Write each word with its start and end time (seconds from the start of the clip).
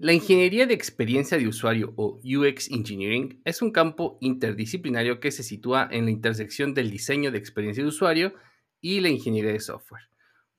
La 0.00 0.12
ingeniería 0.12 0.64
de 0.64 0.74
experiencia 0.74 1.38
de 1.38 1.48
usuario 1.48 1.92
o 1.96 2.20
UX 2.22 2.70
Engineering 2.70 3.42
es 3.44 3.62
un 3.62 3.72
campo 3.72 4.16
interdisciplinario 4.20 5.18
que 5.18 5.32
se 5.32 5.42
sitúa 5.42 5.88
en 5.90 6.04
la 6.04 6.12
intersección 6.12 6.72
del 6.72 6.92
diseño 6.92 7.32
de 7.32 7.38
experiencia 7.38 7.82
de 7.82 7.88
usuario 7.88 8.32
y 8.80 9.00
la 9.00 9.08
ingeniería 9.08 9.50
de 9.50 9.58
software. 9.58 10.04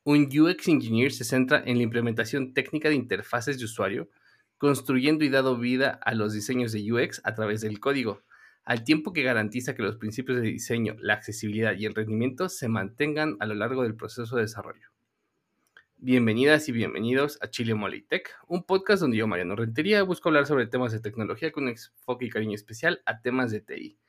Un 0.03 0.25
UX 0.25 0.67
Engineer 0.67 1.13
se 1.13 1.23
centra 1.23 1.63
en 1.65 1.77
la 1.77 1.83
implementación 1.83 2.53
técnica 2.53 2.89
de 2.89 2.95
interfaces 2.95 3.57
de 3.57 3.63
usuario, 3.63 4.09
construyendo 4.57 5.23
y 5.23 5.29
dando 5.29 5.57
vida 5.57 5.97
a 6.03 6.13
los 6.15 6.33
diseños 6.33 6.73
de 6.73 6.91
UX 6.91 7.21
a 7.23 7.33
través 7.33 7.61
del 7.61 7.79
código, 7.79 8.23
al 8.65 8.83
tiempo 8.83 9.13
que 9.13 9.23
garantiza 9.23 9.73
que 9.73 9.83
los 9.83 9.95
principios 9.95 10.41
de 10.41 10.49
diseño, 10.49 10.97
la 10.99 11.13
accesibilidad 11.13 11.77
y 11.77 11.85
el 11.85 11.95
rendimiento 11.95 12.49
se 12.49 12.67
mantengan 12.67 13.37
a 13.39 13.45
lo 13.45 13.55
largo 13.55 13.83
del 13.83 13.95
proceso 13.95 14.35
de 14.35 14.41
desarrollo. 14.41 14.89
Bienvenidas 16.01 16.69
y 16.69 16.71
bienvenidos 16.71 17.37
a 17.41 17.49
Chile 17.49 17.75
Tech, 18.07 18.33
un 18.47 18.63
podcast 18.63 19.01
donde 19.01 19.17
yo, 19.17 19.27
Mariano 19.27 19.57
Rentería, 19.57 20.01
busco 20.03 20.29
hablar 20.29 20.45
sobre 20.45 20.65
temas 20.65 20.93
de 20.93 21.01
tecnología 21.01 21.51
con 21.51 21.63
un 21.65 21.71
enfoque 21.71 22.23
y 22.23 22.29
cariño 22.29 22.55
especial 22.55 23.01
a 23.05 23.19
temas 23.19 23.51
de 23.51 23.59
TI. 23.59 23.99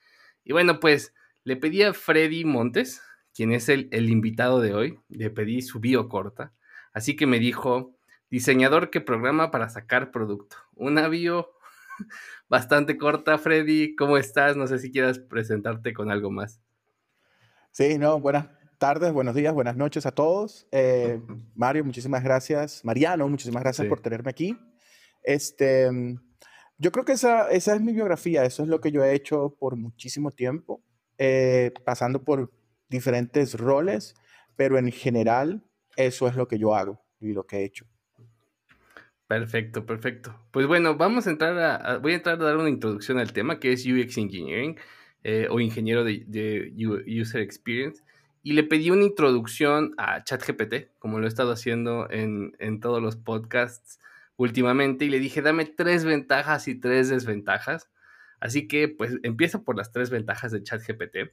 Y 0.44 0.52
bueno, 0.52 0.78
pues 0.78 1.12
le 1.42 1.56
pedí 1.56 1.82
a 1.82 1.92
Freddy 1.92 2.44
Montes, 2.44 3.02
quien 3.34 3.50
es 3.50 3.68
el, 3.68 3.88
el 3.90 4.08
invitado 4.08 4.60
de 4.60 4.72
hoy, 4.72 5.00
le 5.08 5.30
pedí 5.30 5.62
su 5.62 5.80
bio 5.80 6.08
corta, 6.08 6.52
así 6.92 7.16
que 7.16 7.26
me 7.26 7.40
dijo, 7.40 7.96
diseñador 8.30 8.90
que 8.90 9.00
programa 9.00 9.50
para 9.50 9.68
sacar 9.68 10.12
producto. 10.12 10.58
Una 10.76 11.08
bio 11.08 11.50
bastante 12.48 12.98
corta, 12.98 13.36
Freddy, 13.36 13.96
¿cómo 13.96 14.16
estás? 14.16 14.56
No 14.56 14.68
sé 14.68 14.78
si 14.78 14.92
quieras 14.92 15.18
presentarte 15.18 15.92
con 15.92 16.12
algo 16.12 16.30
más. 16.30 16.62
Sí, 17.72 17.98
no, 17.98 18.20
buenas 18.20 18.59
tardes, 18.80 19.12
buenos 19.12 19.34
días, 19.34 19.52
buenas 19.52 19.76
noches 19.76 20.06
a 20.06 20.10
todos. 20.10 20.66
Eh, 20.72 21.20
Mario, 21.54 21.84
muchísimas 21.84 22.24
gracias. 22.24 22.82
Mariano, 22.82 23.28
muchísimas 23.28 23.62
gracias 23.62 23.86
por 23.86 24.00
tenerme 24.00 24.30
aquí. 24.30 24.56
Este, 25.22 25.90
yo 26.78 26.90
creo 26.90 27.04
que 27.04 27.12
esa, 27.12 27.50
esa 27.50 27.74
es 27.74 27.82
mi 27.82 27.92
biografía, 27.92 28.42
eso 28.44 28.62
es 28.62 28.70
lo 28.70 28.80
que 28.80 28.90
yo 28.90 29.04
he 29.04 29.14
hecho 29.14 29.54
por 29.60 29.76
muchísimo 29.76 30.30
tiempo, 30.30 30.82
eh, 31.18 31.72
pasando 31.84 32.24
por 32.24 32.50
diferentes 32.88 33.52
roles, 33.58 34.14
pero 34.56 34.78
en 34.78 34.90
general 34.90 35.62
eso 35.96 36.26
es 36.26 36.34
lo 36.34 36.48
que 36.48 36.58
yo 36.58 36.74
hago 36.74 37.04
y 37.20 37.34
lo 37.34 37.46
que 37.46 37.58
he 37.58 37.64
hecho. 37.64 37.84
Perfecto, 39.26 39.84
perfecto. 39.84 40.34
Pues 40.52 40.66
bueno, 40.66 40.96
vamos 40.96 41.26
a 41.26 41.30
entrar 41.30 41.58
a, 41.58 41.98
voy 41.98 42.12
a 42.12 42.16
entrar 42.16 42.40
a 42.40 42.44
dar 42.44 42.56
una 42.56 42.70
introducción 42.70 43.18
al 43.18 43.34
tema 43.34 43.60
que 43.60 43.72
es 43.72 43.84
UX 43.84 44.16
Engineering 44.16 44.78
eh, 45.22 45.48
o 45.50 45.60
ingeniero 45.60 46.02
de, 46.02 46.24
de, 46.26 46.72
User 47.20 47.42
Experience 47.42 48.02
y 48.42 48.54
le 48.54 48.64
pedí 48.64 48.90
una 48.90 49.04
introducción 49.04 49.94
a 49.98 50.24
ChatGPT, 50.24 50.98
como 50.98 51.18
lo 51.18 51.26
he 51.26 51.28
estado 51.28 51.52
haciendo 51.52 52.08
en, 52.10 52.80
todos 52.80 53.02
los 53.02 53.16
podcasts 53.16 53.98
últimamente, 54.36 55.04
y 55.04 55.10
le 55.10 55.18
dije, 55.18 55.42
dame 55.42 55.66
tres 55.66 56.04
ventajas 56.04 56.66
y 56.68 56.80
tres 56.80 57.10
desventajas. 57.10 57.90
Así 58.40 58.66
que, 58.66 58.88
pues, 58.88 59.18
empiezo 59.22 59.62
por 59.64 59.76
las 59.76 59.92
tres 59.92 60.08
ventajas 60.08 60.52
de 60.52 60.62
ChatGPT. 60.62 61.32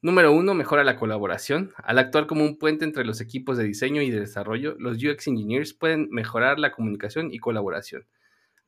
Número 0.00 0.32
uno, 0.32 0.54
mejora 0.54 0.84
la 0.84 0.96
colaboración. 0.96 1.72
Al 1.76 1.98
actuar 1.98 2.26
como 2.26 2.44
un 2.44 2.58
puente 2.58 2.84
entre 2.84 3.04
los 3.04 3.20
equipos 3.20 3.58
de 3.58 3.64
diseño 3.64 4.00
y 4.00 4.10
de 4.10 4.20
desarrollo, 4.20 4.76
los 4.78 4.96
UX 5.02 5.26
Engineers 5.26 5.74
pueden 5.74 6.08
mejorar 6.10 6.58
la 6.58 6.72
comunicación 6.72 7.32
y 7.32 7.38
colaboración, 7.38 8.06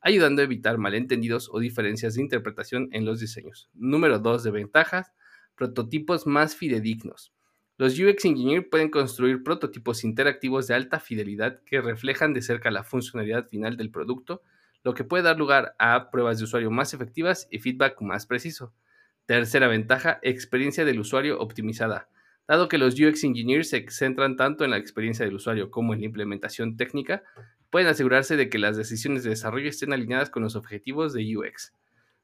ayudando 0.01 0.43
a 0.43 0.45
evitar 0.45 0.77
malentendidos 0.77 1.49
o 1.51 1.61
diferencias 1.61 2.15
de 2.15 2.23
interpretación 2.23 2.89
en 2.93 3.07
los 3.07 3.21
diseños. 3.21 3.71
Número 3.73 4.19
dos 4.19 4.43
de 4.43 4.51
ventajas, 4.51 5.13
prototipos 5.55 6.27
más 6.27 6.55
fidedignos. 6.55 7.33
Los 7.79 7.97
UX 7.97 8.25
Engineers 8.25 8.67
pueden 8.69 8.91
construir 8.91 9.45
prototipos 9.45 10.03
interactivos 10.03 10.67
de 10.67 10.75
alta 10.75 10.99
fidelidad 10.99 11.61
que 11.65 11.81
reflejan 11.81 12.35
de 12.35 12.43
cerca 12.43 12.73
la 12.73 12.83
funcionalidad 12.83 13.47
final 13.47 13.77
del 13.77 13.93
producto, 13.93 14.43
lo 14.83 14.95
que 14.95 15.05
puede 15.05 15.23
dar 15.23 15.39
lugar 15.39 15.77
a 15.79 16.11
pruebas 16.11 16.39
de 16.39 16.45
usuario 16.45 16.73
más 16.73 16.93
efectivas 16.93 17.47
y 17.53 17.61
feedback 17.61 18.01
más 18.01 18.27
preciso. 18.27 18.75
Tercera 19.27 19.69
ventaja, 19.69 20.19
experiencia 20.23 20.85
del 20.85 20.99
usuario 20.99 21.39
optimizada. 21.39 22.09
Dado 22.49 22.67
que 22.67 22.79
los 22.79 22.99
UX 22.99 23.23
Engineers 23.23 23.71
se 23.71 23.89
centran 23.91 24.35
tanto 24.35 24.65
en 24.65 24.73
la 24.73 24.79
experiencia 24.79 25.25
del 25.25 25.37
usuario 25.37 25.71
como 25.71 25.95
en 25.95 26.01
la 26.01 26.07
implementación 26.07 26.77
técnica, 26.77 27.23
pueden 27.71 27.87
asegurarse 27.87 28.37
de 28.37 28.49
que 28.49 28.59
las 28.59 28.77
decisiones 28.77 29.23
de 29.23 29.31
desarrollo 29.31 29.69
estén 29.69 29.93
alineadas 29.93 30.31
con 30.31 30.43
los 30.43 30.57
objetivos 30.57 31.13
de 31.13 31.37
UX. 31.37 31.73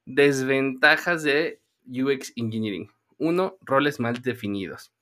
Desventajas 0.04 1.22
de 1.22 1.60
UX 1.86 2.32
Engineering. 2.34 2.90
1. 3.18 3.58
Roles 3.60 4.00
mal 4.00 4.20
definidos. 4.20 4.93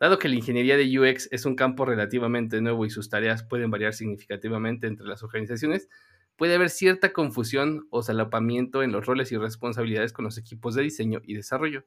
Dado 0.00 0.18
que 0.18 0.30
la 0.30 0.36
ingeniería 0.36 0.78
de 0.78 0.98
UX 0.98 1.28
es 1.30 1.44
un 1.44 1.54
campo 1.54 1.84
relativamente 1.84 2.62
nuevo 2.62 2.86
y 2.86 2.90
sus 2.90 3.10
tareas 3.10 3.44
pueden 3.44 3.70
variar 3.70 3.92
significativamente 3.92 4.86
entre 4.86 5.06
las 5.06 5.22
organizaciones, 5.22 5.90
puede 6.36 6.54
haber 6.54 6.70
cierta 6.70 7.12
confusión 7.12 7.86
o 7.90 8.02
salapamiento 8.02 8.82
en 8.82 8.92
los 8.92 9.04
roles 9.04 9.30
y 9.30 9.36
responsabilidades 9.36 10.14
con 10.14 10.24
los 10.24 10.38
equipos 10.38 10.74
de 10.74 10.84
diseño 10.84 11.20
y 11.22 11.34
desarrollo. 11.34 11.84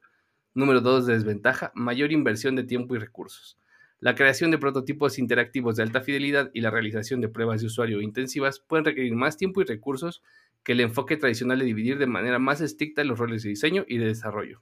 Número 0.54 0.80
2. 0.80 1.08
Desventaja, 1.08 1.72
mayor 1.74 2.12
inversión 2.12 2.56
de 2.56 2.64
tiempo 2.64 2.96
y 2.96 3.00
recursos. 3.00 3.58
La 4.00 4.14
creación 4.14 4.52
de 4.52 4.60
prototipos 4.60 5.18
interactivos 5.18 5.78
de 5.78 5.82
alta 5.82 6.02
fidelidad 6.02 6.52
y 6.54 6.62
la 6.62 6.70
realización 6.70 7.20
de 7.20 7.30
pruebas 7.30 7.62
de 7.62 7.68
usuario 7.68 8.00
intensivas 8.00 8.60
pueden 8.60 8.86
requerir 8.86 9.16
más 9.16 9.38
tiempo 9.38 9.60
y 9.62 9.66
recursos 9.66 10.22
que 10.64 10.74
el 10.74 10.82
enfoque 10.82 11.18
tradicional 11.18 11.58
de 11.58 11.66
dividir 11.66 11.98
de 11.98 12.06
manera 12.06 12.38
más 12.38 12.62
estricta 12.62 13.04
los 13.04 13.18
roles 13.18 13.42
de 13.42 13.50
diseño 13.50 13.86
y 13.88 13.98
de 13.98 14.06
desarrollo. 14.06 14.62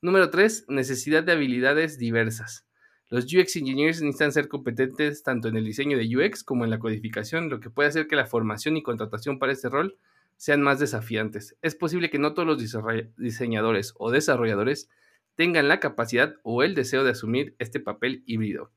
Número 0.00 0.30
3. 0.30 0.66
Necesidad 0.68 1.24
de 1.24 1.32
habilidades 1.32 1.98
diversas. 1.98 2.65
Los 3.08 3.24
UX 3.32 3.54
engineers 3.56 4.02
necesitan 4.02 4.32
ser 4.32 4.48
competentes 4.48 5.22
tanto 5.22 5.46
en 5.46 5.56
el 5.56 5.64
diseño 5.64 5.96
de 5.96 6.16
UX 6.16 6.42
como 6.42 6.64
en 6.64 6.70
la 6.70 6.80
codificación, 6.80 7.48
lo 7.48 7.60
que 7.60 7.70
puede 7.70 7.88
hacer 7.88 8.08
que 8.08 8.16
la 8.16 8.26
formación 8.26 8.76
y 8.76 8.82
contratación 8.82 9.38
para 9.38 9.52
este 9.52 9.68
rol 9.68 9.96
sean 10.36 10.60
más 10.60 10.80
desafiantes. 10.80 11.56
Es 11.62 11.76
posible 11.76 12.10
que 12.10 12.18
no 12.18 12.34
todos 12.34 12.48
los 12.48 13.14
diseñadores 13.16 13.94
o 13.98 14.10
desarrolladores 14.10 14.88
tengan 15.36 15.68
la 15.68 15.78
capacidad 15.78 16.34
o 16.42 16.64
el 16.64 16.74
deseo 16.74 17.04
de 17.04 17.12
asumir 17.12 17.54
este 17.60 17.78
papel 17.78 18.24
híbrido. 18.26 18.72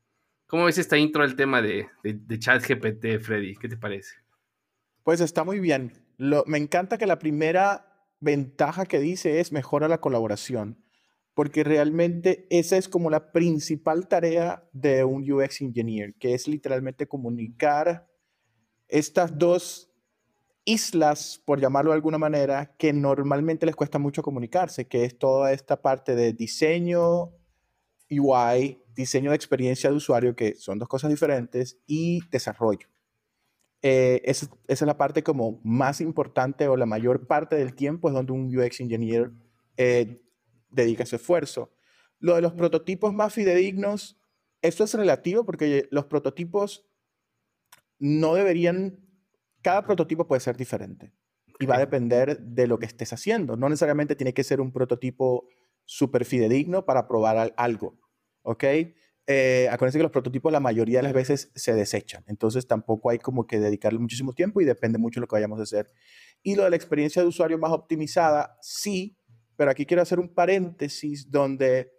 ¿Cómo 0.46 0.66
ves 0.66 0.78
esta 0.78 0.96
intro 0.96 1.24
al 1.24 1.34
tema 1.34 1.60
de, 1.60 1.88
ChatGPT, 2.38 3.20
Freddy? 3.20 3.56
¿Qué 3.56 3.68
te 3.68 3.76
parece? 3.76 4.14
Pues 5.02 5.20
está 5.20 5.42
muy 5.42 5.58
bien. 5.58 5.92
me 6.18 6.58
encanta 6.58 6.98
que 6.98 7.06
la 7.06 7.18
primera 7.18 8.06
ventaja 8.20 8.84
que 8.84 9.00
dice 9.00 9.40
es 9.40 9.50
mejora 9.50 9.88
la 9.88 10.00
colaboración 10.00 10.84
porque 11.40 11.64
realmente 11.64 12.46
esa 12.50 12.76
es 12.76 12.86
como 12.86 13.08
la 13.08 13.32
principal 13.32 14.08
tarea 14.08 14.62
de 14.74 15.04
un 15.04 15.22
UX 15.22 15.62
engineer, 15.62 16.12
que 16.16 16.34
es 16.34 16.46
literalmente 16.46 17.08
comunicar 17.08 18.06
estas 18.88 19.38
dos 19.38 19.90
islas, 20.66 21.40
por 21.42 21.58
llamarlo 21.58 21.92
de 21.92 21.94
alguna 21.94 22.18
manera, 22.18 22.74
que 22.76 22.92
normalmente 22.92 23.64
les 23.64 23.74
cuesta 23.74 23.98
mucho 23.98 24.20
comunicarse, 24.20 24.86
que 24.86 25.06
es 25.06 25.18
toda 25.18 25.54
esta 25.54 25.80
parte 25.80 26.14
de 26.14 26.34
diseño 26.34 27.32
UI, 28.10 28.82
diseño 28.94 29.30
de 29.30 29.36
experiencia 29.36 29.88
de 29.88 29.96
usuario, 29.96 30.36
que 30.36 30.56
son 30.56 30.78
dos 30.78 30.90
cosas 30.90 31.08
diferentes, 31.08 31.78
y 31.86 32.20
desarrollo. 32.30 32.86
Eh, 33.80 34.20
esa, 34.26 34.46
es 34.68 34.82
la 34.82 34.98
parte 34.98 35.22
como 35.22 35.58
más 35.64 36.02
importante 36.02 36.68
o 36.68 36.76
la 36.76 36.84
mayor 36.84 37.26
parte 37.26 37.56
del 37.56 37.74
tiempo 37.74 38.08
es 38.08 38.14
donde 38.14 38.32
un 38.32 38.54
UX 38.54 38.80
engineer 38.80 39.30
eh, 39.78 40.20
dedica 40.70 41.02
ese 41.02 41.16
esfuerzo. 41.16 41.72
Lo 42.18 42.34
de 42.34 42.42
los 42.42 42.52
prototipos 42.52 43.14
más 43.14 43.34
fidedignos, 43.34 44.20
esto 44.62 44.84
es 44.84 44.94
relativo 44.94 45.44
porque 45.44 45.88
los 45.90 46.06
prototipos 46.06 46.86
no 47.98 48.34
deberían, 48.34 48.98
cada 49.62 49.84
prototipo 49.84 50.26
puede 50.26 50.40
ser 50.40 50.56
diferente 50.56 51.12
y 51.58 51.66
va 51.66 51.76
a 51.76 51.80
depender 51.80 52.40
de 52.40 52.66
lo 52.66 52.78
que 52.78 52.86
estés 52.86 53.12
haciendo. 53.12 53.56
No 53.56 53.68
necesariamente 53.68 54.16
tiene 54.16 54.34
que 54.34 54.44
ser 54.44 54.60
un 54.60 54.72
prototipo 54.72 55.46
súper 55.84 56.24
fidedigno 56.24 56.84
para 56.86 57.06
probar 57.06 57.52
algo, 57.56 57.98
¿ok? 58.42 58.64
Eh, 59.26 59.68
acuérdense 59.70 59.98
que 59.98 60.02
los 60.02 60.10
prototipos 60.10 60.50
la 60.50 60.60
mayoría 60.60 60.98
de 60.98 61.02
las 61.04 61.12
veces 61.12 61.52
se 61.54 61.74
desechan, 61.74 62.24
entonces 62.26 62.66
tampoco 62.66 63.10
hay 63.10 63.18
como 63.18 63.46
que 63.46 63.60
dedicarle 63.60 63.98
muchísimo 63.98 64.32
tiempo 64.32 64.60
y 64.60 64.64
depende 64.64 64.98
mucho 64.98 65.20
de 65.20 65.22
lo 65.22 65.28
que 65.28 65.36
vayamos 65.36 65.60
a 65.60 65.64
hacer. 65.64 65.92
Y 66.42 66.54
lo 66.56 66.64
de 66.64 66.70
la 66.70 66.76
experiencia 66.76 67.22
de 67.22 67.28
usuario 67.28 67.58
más 67.58 67.70
optimizada, 67.70 68.56
sí, 68.62 69.19
pero 69.60 69.72
aquí 69.72 69.84
quiero 69.84 70.00
hacer 70.00 70.18
un 70.18 70.30
paréntesis 70.30 71.30
donde, 71.30 71.92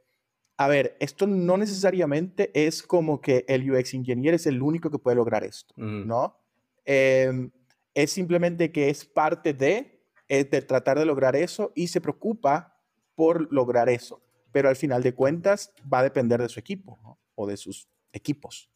a 0.57 0.67
ver, 0.67 0.97
esto 0.99 1.27
no 1.27 1.57
necesariamente 1.57 2.49
es 2.55 2.81
como 2.81 3.21
que 3.21 3.45
el 3.47 3.69
UX 3.69 3.93
Engineer 3.93 4.33
es 4.33 4.47
el 4.47 4.63
único 4.63 4.89
que 4.89 4.97
puede 4.97 5.17
lograr 5.17 5.43
esto, 5.43 5.71
¿no? 5.77 6.39
Em, 6.85 7.51
es 7.93 8.11
simplemente 8.11 8.71
que 8.71 8.89
es 8.89 9.05
parte 9.05 9.53
de, 9.53 10.03
eh, 10.27 10.43
de 10.43 10.63
tratar 10.63 10.97
de 10.97 11.05
lograr 11.05 11.35
eso 11.35 11.71
y 11.75 11.89
se 11.89 12.01
preocupa 12.01 12.81
por 13.13 13.53
lograr 13.53 13.89
eso, 13.89 14.23
pero 14.51 14.67
al 14.67 14.75
final 14.75 15.03
de 15.03 15.13
cuentas 15.13 15.71
va 15.81 15.99
a 15.99 16.03
depender 16.03 16.41
de 16.41 16.49
su 16.49 16.59
equipo 16.59 16.97
o 17.35 17.45
de 17.45 17.57
sus 17.57 17.87
equipos. 18.11 18.71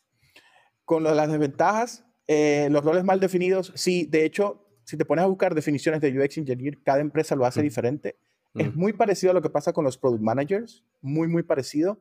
Con 0.83 1.01
lo 1.01 1.09
de 1.09 1.15
las 1.15 1.31
desventajas, 1.31 2.05
eh, 2.27 2.67
los 2.69 2.85
roles 2.85 3.03
mal 3.03 3.19
definidos, 3.19 3.73
sí, 3.73 4.05
de 4.05 4.25
hecho, 4.25 4.63
si 4.83 4.95
te 4.95 5.05
pones 5.05 5.23
a 5.23 5.27
buscar 5.27 5.55
definiciones 5.55 6.01
de 6.01 6.15
UX 6.19 6.37
Engineer, 6.37 6.83
cada 6.83 6.99
empresa 6.99 7.35
lo 7.35 7.47
hace 7.47 7.63
diferente 7.63 8.19
es 8.55 8.75
muy 8.75 8.93
parecido 8.93 9.31
a 9.31 9.33
lo 9.33 9.41
que 9.41 9.49
pasa 9.49 9.73
con 9.73 9.83
los 9.83 9.97
product 9.97 10.23
managers, 10.23 10.83
muy, 11.01 11.27
muy 11.27 11.43
parecido, 11.43 11.99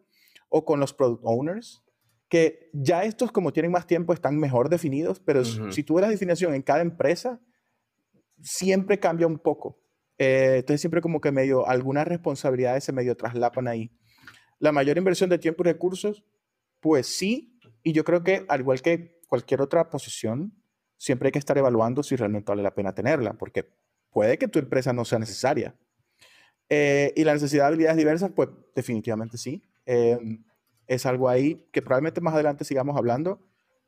o 0.48 0.64
con 0.64 0.80
los 0.80 0.92
product 0.92 1.22
owners, 1.24 1.82
que 2.28 2.70
ya 2.72 3.04
estos 3.04 3.32
como 3.32 3.52
tienen 3.52 3.72
más 3.72 3.86
tiempo 3.86 4.12
están 4.12 4.38
mejor 4.38 4.68
definidos, 4.68 5.20
pero 5.20 5.44
si 5.44 5.82
tú 5.82 5.94
ves 5.94 6.02
la 6.02 6.08
definición 6.08 6.54
en 6.54 6.62
cada 6.62 6.80
empresa, 6.80 7.40
siempre 8.40 8.98
cambia 8.98 9.26
un 9.26 9.38
poco. 9.38 9.80
Eh, 10.18 10.56
entonces 10.58 10.80
siempre 10.80 11.00
como 11.00 11.20
que 11.20 11.32
medio, 11.32 11.66
algunas 11.66 12.06
responsabilidades 12.06 12.84
se 12.84 12.92
medio 12.92 13.16
traslapan 13.16 13.68
ahí. 13.68 13.90
La 14.58 14.72
mayor 14.72 14.96
inversión 14.96 15.28
de 15.30 15.38
tiempo 15.38 15.62
y 15.62 15.66
recursos, 15.66 16.24
pues 16.80 17.06
sí, 17.06 17.58
y 17.82 17.92
yo 17.92 18.04
creo 18.04 18.22
que 18.22 18.44
al 18.48 18.60
igual 18.60 18.80
que 18.80 19.20
cualquier 19.28 19.60
otra 19.60 19.90
posición, 19.90 20.54
siempre 20.96 21.28
hay 21.28 21.32
que 21.32 21.38
estar 21.38 21.58
evaluando 21.58 22.02
si 22.02 22.16
realmente 22.16 22.50
vale 22.50 22.62
la 22.62 22.74
pena 22.74 22.94
tenerla, 22.94 23.34
porque 23.34 23.68
puede 24.10 24.38
que 24.38 24.48
tu 24.48 24.58
empresa 24.58 24.92
no 24.92 25.04
sea 25.04 25.18
necesaria. 25.18 25.74
Eh, 26.68 27.12
y 27.16 27.24
la 27.24 27.34
necesidad 27.34 27.64
de 27.64 27.68
habilidades 27.68 27.96
diversas, 27.96 28.30
pues 28.34 28.48
definitivamente 28.74 29.38
sí. 29.38 29.62
Em, 29.86 30.42
es 30.86 31.06
algo 31.06 31.28
ahí 31.28 31.66
que 31.72 31.82
probablemente 31.82 32.20
más 32.20 32.34
adelante 32.34 32.64
sigamos 32.64 32.96
hablando, 32.96 33.40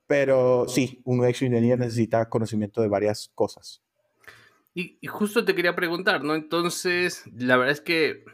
pero 0.07 0.67
sí, 0.69 1.01
un 1.05 1.21
UX 1.21 1.43
engineer 1.43 1.79
necesita 1.79 2.29
conocimiento 2.29 2.81
de 2.81 2.89
varias 2.89 3.31
cosas. 3.35 3.83
Y, 4.75 4.99
justo 5.07 5.45
te 5.45 5.55
quería 5.55 5.75
preguntar, 5.75 6.23
¿no? 6.23 6.35
Entonces, 6.35 7.25
la 7.35 7.57
verdad 7.57 7.73
es 7.73 7.81
que 7.81 8.25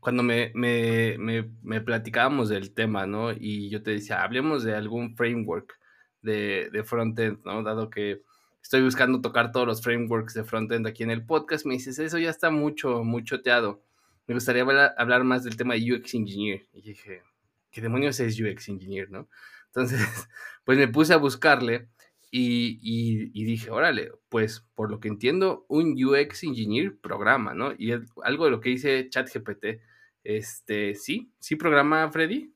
cuando 0.00 0.24
me, 0.24 0.50
me, 0.54 1.16
me, 1.62 1.80
platicábamos 1.80 2.48
del 2.48 2.74
tema, 2.74 3.06
¿no? 3.06 3.30
Y 3.32 3.70
yo 3.70 3.82
te 3.82 3.92
decía, 3.92 4.22
hablemos 4.22 4.64
de 4.64 4.74
algún 4.74 5.14
framework 5.14 5.78
de, 6.22 6.70
de 6.72 6.82
frontend, 6.82 7.44
¿no? 7.44 7.62
Dado 7.62 7.88
que 7.88 8.22
estoy 8.62 8.82
buscando 8.82 9.20
tocar 9.20 9.52
todos 9.52 9.66
los 9.66 9.82
frameworks 9.82 10.34
de 10.34 10.44
frontend 10.44 10.86
aquí 10.86 11.02
en 11.02 11.10
el 11.10 11.24
podcast, 11.24 11.66
me 11.66 11.74
dices, 11.74 11.98
eso 11.98 12.18
ya 12.18 12.30
está 12.30 12.50
mucho, 12.50 13.04
mucho 13.04 13.42
teado. 13.42 13.82
Me 14.26 14.34
gustaría 14.34 14.62
hablar, 14.62 15.24
más 15.24 15.44
del 15.44 15.56
tema 15.56 15.74
de 15.74 15.92
UX 15.92 16.14
Engineer. 16.14 16.66
Y 16.72 16.82
dije, 16.82 17.22
¿qué 17.70 17.80
demonios 17.80 18.20
es 18.20 18.40
UX 18.40 18.68
Engineer, 18.68 19.10
no? 19.10 19.28
Entonces, 19.66 20.00
pues 20.64 20.78
me 20.78 20.88
puse 20.88 21.14
a 21.14 21.16
buscarle 21.16 21.88
y, 22.30 23.44
dije, 23.44 23.70
órale, 23.70 24.12
pues 24.28 24.64
por 24.74 24.90
lo 24.90 25.00
que 25.00 25.08
entiendo, 25.08 25.66
un 25.68 25.96
UX 26.02 26.44
engineer 26.44 26.96
programa, 26.98 27.54
¿no? 27.54 27.72
Y 27.76 27.92
algo 28.22 28.44
de 28.44 28.50
lo 28.52 28.60
que 28.60 28.70
dice 28.70 29.08
ChatGPT, 29.08 29.80
este, 30.22 30.94
sí, 30.94 31.32
sí 31.40 31.56
programa 31.56 32.10
Freddy. 32.10 32.54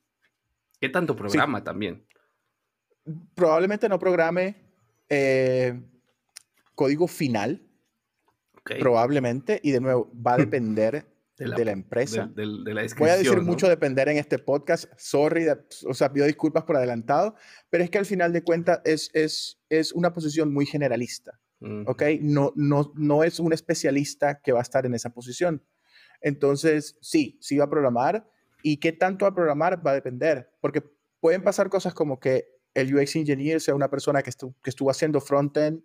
¿Qué 0.80 0.88
tanto 0.88 1.16
programa 1.16 1.64
también? 1.64 2.06
Probablemente 3.34 3.88
no 3.88 3.98
programe 3.98 4.56
eh, 5.08 5.80
código 6.74 7.06
final, 7.06 7.62
probablemente, 8.80 9.60
y 9.62 9.70
de 9.70 9.80
nuevo, 9.80 10.10
va 10.14 10.34
a 10.34 10.36
depender 10.38 11.06
de 11.38 11.64
la, 11.64 11.72
empresa. 11.72 12.30
De, 12.34 12.46
la 12.46 12.86
Voy 12.98 13.10
a 13.10 13.16
decir 13.16 13.40
mucho 13.40 13.68
depender 13.68 14.08
en 14.08 14.18
este 14.18 14.38
podcast. 14.38 14.86
Sorry, 14.96 15.46
o 15.86 15.94
sea, 15.94 16.12
pido 16.12 16.26
disculpas 16.26 16.64
por 16.64 16.76
adelantado, 16.76 17.34
pero 17.70 17.82
es 17.82 17.90
que 17.90 17.98
al 17.98 18.06
final 18.06 18.32
de 18.32 18.42
cuentas 18.42 18.80
es, 18.84 19.10
es, 19.14 19.60
es 19.68 19.92
una 19.92 20.12
posición 20.12 20.52
muy 20.52 20.66
generalista. 20.66 21.40
¿Ok? 21.86 22.02
No, 22.20 22.52
no, 22.56 22.92
no 22.94 23.24
es 23.24 23.40
un 23.40 23.54
especialista 23.54 24.38
que 24.42 24.52
va 24.52 24.58
a 24.58 24.62
estar 24.62 24.84
en 24.84 24.92
esa 24.92 25.14
posición. 25.14 25.64
Entonces, 26.20 26.98
sí, 27.00 27.38
sí 27.40 27.56
va 27.56 27.64
a 27.64 27.70
programar. 27.70 28.28
¿Y 28.62 28.76
qué 28.76 28.92
tanto 28.92 29.24
va 29.24 29.30
a 29.30 29.34
programar? 29.34 29.86
Va 29.86 29.92
a 29.92 29.94
depender. 29.94 30.50
Porque 30.60 30.82
pueden 31.20 31.42
pasar 31.42 31.70
cosas 31.70 31.94
como 31.94 32.20
que 32.20 32.48
el 32.74 32.94
UX 32.94 33.16
engineer 33.16 33.62
sea 33.62 33.74
una 33.74 33.88
persona 33.88 34.22
que, 34.22 34.30
que 34.30 34.70
estuvo 34.70 34.90
haciendo 34.90 35.22
frontend 35.22 35.82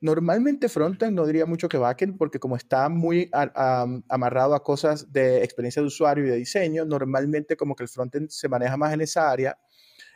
Normalmente 0.00 0.68
frontend 0.68 1.16
no 1.16 1.26
diría 1.26 1.44
mucho 1.44 1.68
que 1.68 1.76
backend 1.76 2.16
porque 2.18 2.38
como 2.38 2.54
está 2.54 2.88
muy 2.88 3.28
amarrado 3.32 4.54
a 4.54 4.62
cosas 4.62 5.12
de 5.12 5.42
experiencia 5.42 5.82
de 5.82 5.88
usuario 5.88 6.24
y 6.24 6.28
de 6.28 6.36
diseño, 6.36 6.84
normalmente 6.84 7.56
como 7.56 7.74
que 7.74 7.82
el 7.82 7.88
frontend 7.88 8.28
se 8.28 8.48
maneja 8.48 8.76
más 8.76 8.92
en 8.92 9.00
esa 9.00 9.28
área. 9.28 9.58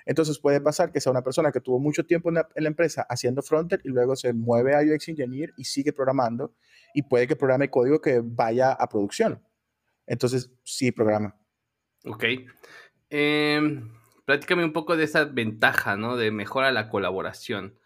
Entonces 0.06 0.38
puede 0.38 0.61
pasar 0.61 0.93
que 0.93 1.00
sea 1.00 1.11
una 1.11 1.23
persona 1.23 1.50
que 1.50 1.61
tuvo 1.61 1.81
mucho 1.81 2.05
tiempo 2.06 2.29
en 2.29 2.37
la, 2.37 2.49
empresa 2.69 3.06
haciendo 3.08 3.43
frontend 3.43 3.82
y 3.84 3.88
luego 3.88 4.14
se 4.14 4.32
mueve 4.32 4.75
a 4.75 4.81
UX 4.81 5.08
Engineer 5.08 5.52
y 5.56 5.64
sigue 5.64 5.93
programando 5.93 6.55
y 6.94 7.02
puede 7.02 7.26
que 7.26 7.37
programe 7.37 7.70
código 7.70 8.00
que 8.00 8.20
vaya 8.23 8.73
a 8.73 8.88
producción. 8.88 9.43
Entonces 10.06 10.52
sí 10.62 10.93
programa. 10.93 11.37
Ok. 12.05 12.25
Eh, 13.11 13.82
platícame 14.25 14.64
un 14.64 14.73
poco 14.73 14.96
de 14.96 15.05
esa 15.05 15.25
ventaja, 15.25 15.96
¿no? 15.96 16.17
De 16.17 16.31
mejora 16.31 16.70
la 16.70 16.88
colaboración. 16.88 17.78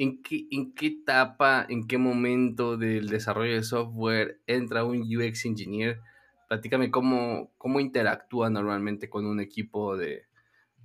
¿En 0.00 0.22
qué, 0.22 0.46
¿En 0.50 0.72
qué 0.72 0.86
etapa, 0.86 1.66
en 1.68 1.86
qué 1.86 1.98
momento 1.98 2.78
del 2.78 3.08
desarrollo 3.08 3.52
de 3.52 3.62
software 3.62 4.40
entra 4.46 4.82
un 4.82 5.02
UX 5.02 5.44
engineer? 5.44 6.00
Platícame 6.48 6.90
cómo, 6.90 7.52
cómo 7.58 7.80
interactúa 7.80 8.48
normalmente 8.48 9.10
con 9.10 9.26
un 9.26 9.40
equipo 9.40 9.98
de, 9.98 10.22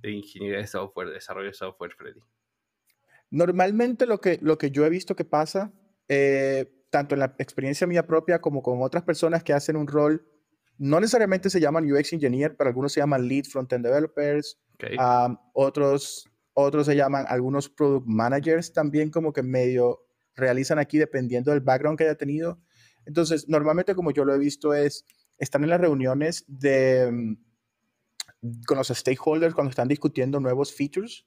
de 0.02 0.10
ingeniería 0.10 0.58
de 0.58 0.66
software, 0.66 1.08
de 1.08 1.14
desarrollo 1.14 1.46
de 1.46 1.54
software, 1.54 1.92
Freddy. 1.96 2.20
Normalmente 3.30 4.04
lo 4.04 4.20
que, 4.20 4.38
lo 4.42 4.58
que 4.58 4.70
yo 4.70 4.84
he 4.84 4.90
visto 4.90 5.16
que 5.16 5.24
pasa, 5.24 5.72
eh, 6.08 6.70
tanto 6.90 7.14
en 7.14 7.20
la 7.20 7.34
experiencia 7.38 7.86
mía 7.86 8.06
propia 8.06 8.42
como 8.42 8.62
con 8.62 8.82
otras 8.82 9.02
personas 9.02 9.42
que 9.42 9.54
hacen 9.54 9.76
un 9.76 9.86
rol, 9.86 10.28
no 10.76 11.00
necesariamente 11.00 11.48
se 11.48 11.58
llaman 11.58 11.90
UX 11.90 12.12
engineer, 12.12 12.54
pero 12.54 12.68
algunos 12.68 12.92
se 12.92 13.00
llaman 13.00 13.26
lead 13.26 13.44
frontend 13.44 13.82
developers, 13.82 14.60
otros 15.54 16.30
otros 16.58 16.86
se 16.86 16.96
llaman 16.96 17.26
algunos 17.28 17.68
product 17.68 18.06
managers 18.06 18.72
también 18.72 19.10
como 19.10 19.32
que 19.34 19.42
medio 19.42 20.06
realizan 20.34 20.78
aquí 20.78 20.96
dependiendo 20.96 21.50
del 21.50 21.60
background 21.60 21.98
que 21.98 22.04
haya 22.04 22.16
tenido. 22.16 22.62
Entonces, 23.04 23.46
normalmente 23.46 23.94
como 23.94 24.10
yo 24.10 24.24
lo 24.24 24.34
he 24.34 24.38
visto 24.38 24.72
es, 24.72 25.04
están 25.38 25.64
en 25.64 25.70
las 25.70 25.80
reuniones 25.80 26.44
de, 26.48 27.10
mm, 27.12 28.62
con 28.66 28.78
los 28.78 28.88
stakeholders 28.88 29.54
cuando 29.54 29.70
están 29.70 29.88
discutiendo 29.88 30.40
nuevos 30.40 30.74
features. 30.74 31.26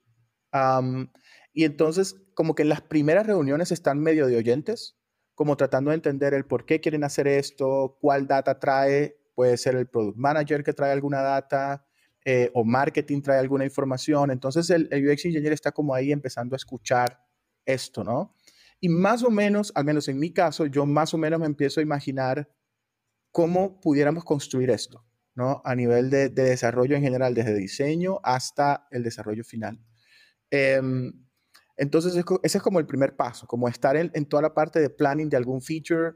y 1.54 1.64
entonces, 1.64 2.16
como 2.34 2.56
que 2.56 2.64
en 2.64 2.70
las 2.70 2.82
primeras 2.82 3.28
reuniones 3.28 3.72
están 3.72 4.00
medio 4.00 4.26
de 4.26 4.36
oyentes, 4.38 4.98
como 5.36 5.58
tratando 5.58 5.92
de 5.92 5.96
entender 5.96 6.34
el 6.34 6.46
por 6.46 6.66
qué 6.66 6.82
quieren 6.82 7.04
hacer 7.04 7.28
esto, 7.28 7.98
cuál 8.02 8.26
data 8.26 8.60
trae, 8.60 9.20
puede 9.36 9.58
ser 9.58 9.76
el 9.76 9.88
product 9.88 10.18
manager 10.18 10.64
que 10.64 10.74
trae 10.74 10.92
alguna 10.92 11.22
data, 11.22 11.86
eh, 12.32 12.52
o 12.54 12.64
marketing 12.64 13.24
trae 13.24 13.40
alguna 13.40 13.66
información. 13.66 14.30
Entonces 14.30 14.70
el, 14.70 14.84
UX 14.86 15.26
Engineer 15.26 15.52
está 15.52 15.72
como 15.72 15.96
ahí 15.96 16.12
empezando 16.12 16.54
a 16.54 16.58
escuchar 16.58 17.26
esto, 17.66 18.04
¿no? 18.04 18.36
Y 18.80 18.88
más 18.88 19.24
o 19.24 19.32
menos, 19.32 19.72
al 19.74 19.86
menos 19.86 20.08
en 20.10 20.20
mi 20.20 20.32
caso, 20.32 20.68
yo 20.68 20.86
más 20.86 21.12
o 21.16 21.18
menos 21.18 21.40
me 21.40 21.48
empiezo 21.48 21.80
a 21.80 21.84
imaginar 21.84 22.48
cómo 23.32 23.82
pudiéramos 23.82 24.24
construir 24.26 24.70
esto, 24.70 25.04
¿no? 25.34 25.64
A 25.66 25.74
nivel 25.74 26.12
de, 26.12 26.30
desarrollo 26.30 26.96
en 26.96 27.02
general, 27.02 27.34
desde 27.34 27.56
diseño 27.56 28.20
hasta 28.22 28.88
el 28.92 29.02
desarrollo 29.02 29.44
final. 29.44 29.84
Em, 30.52 31.12
entonces, 31.78 32.14
ese 32.44 32.58
es 32.60 32.64
como 32.64 32.78
el 32.78 32.86
primer 32.86 33.16
paso, 33.16 33.48
como 33.48 33.68
estar 33.68 33.98
en, 33.98 34.12
en, 34.14 34.28
toda 34.28 34.44
la 34.44 34.54
parte 34.54 34.80
de 34.80 34.92
planning 34.92 35.30
de 35.30 35.38
algún 35.38 35.64
feature, 35.64 36.12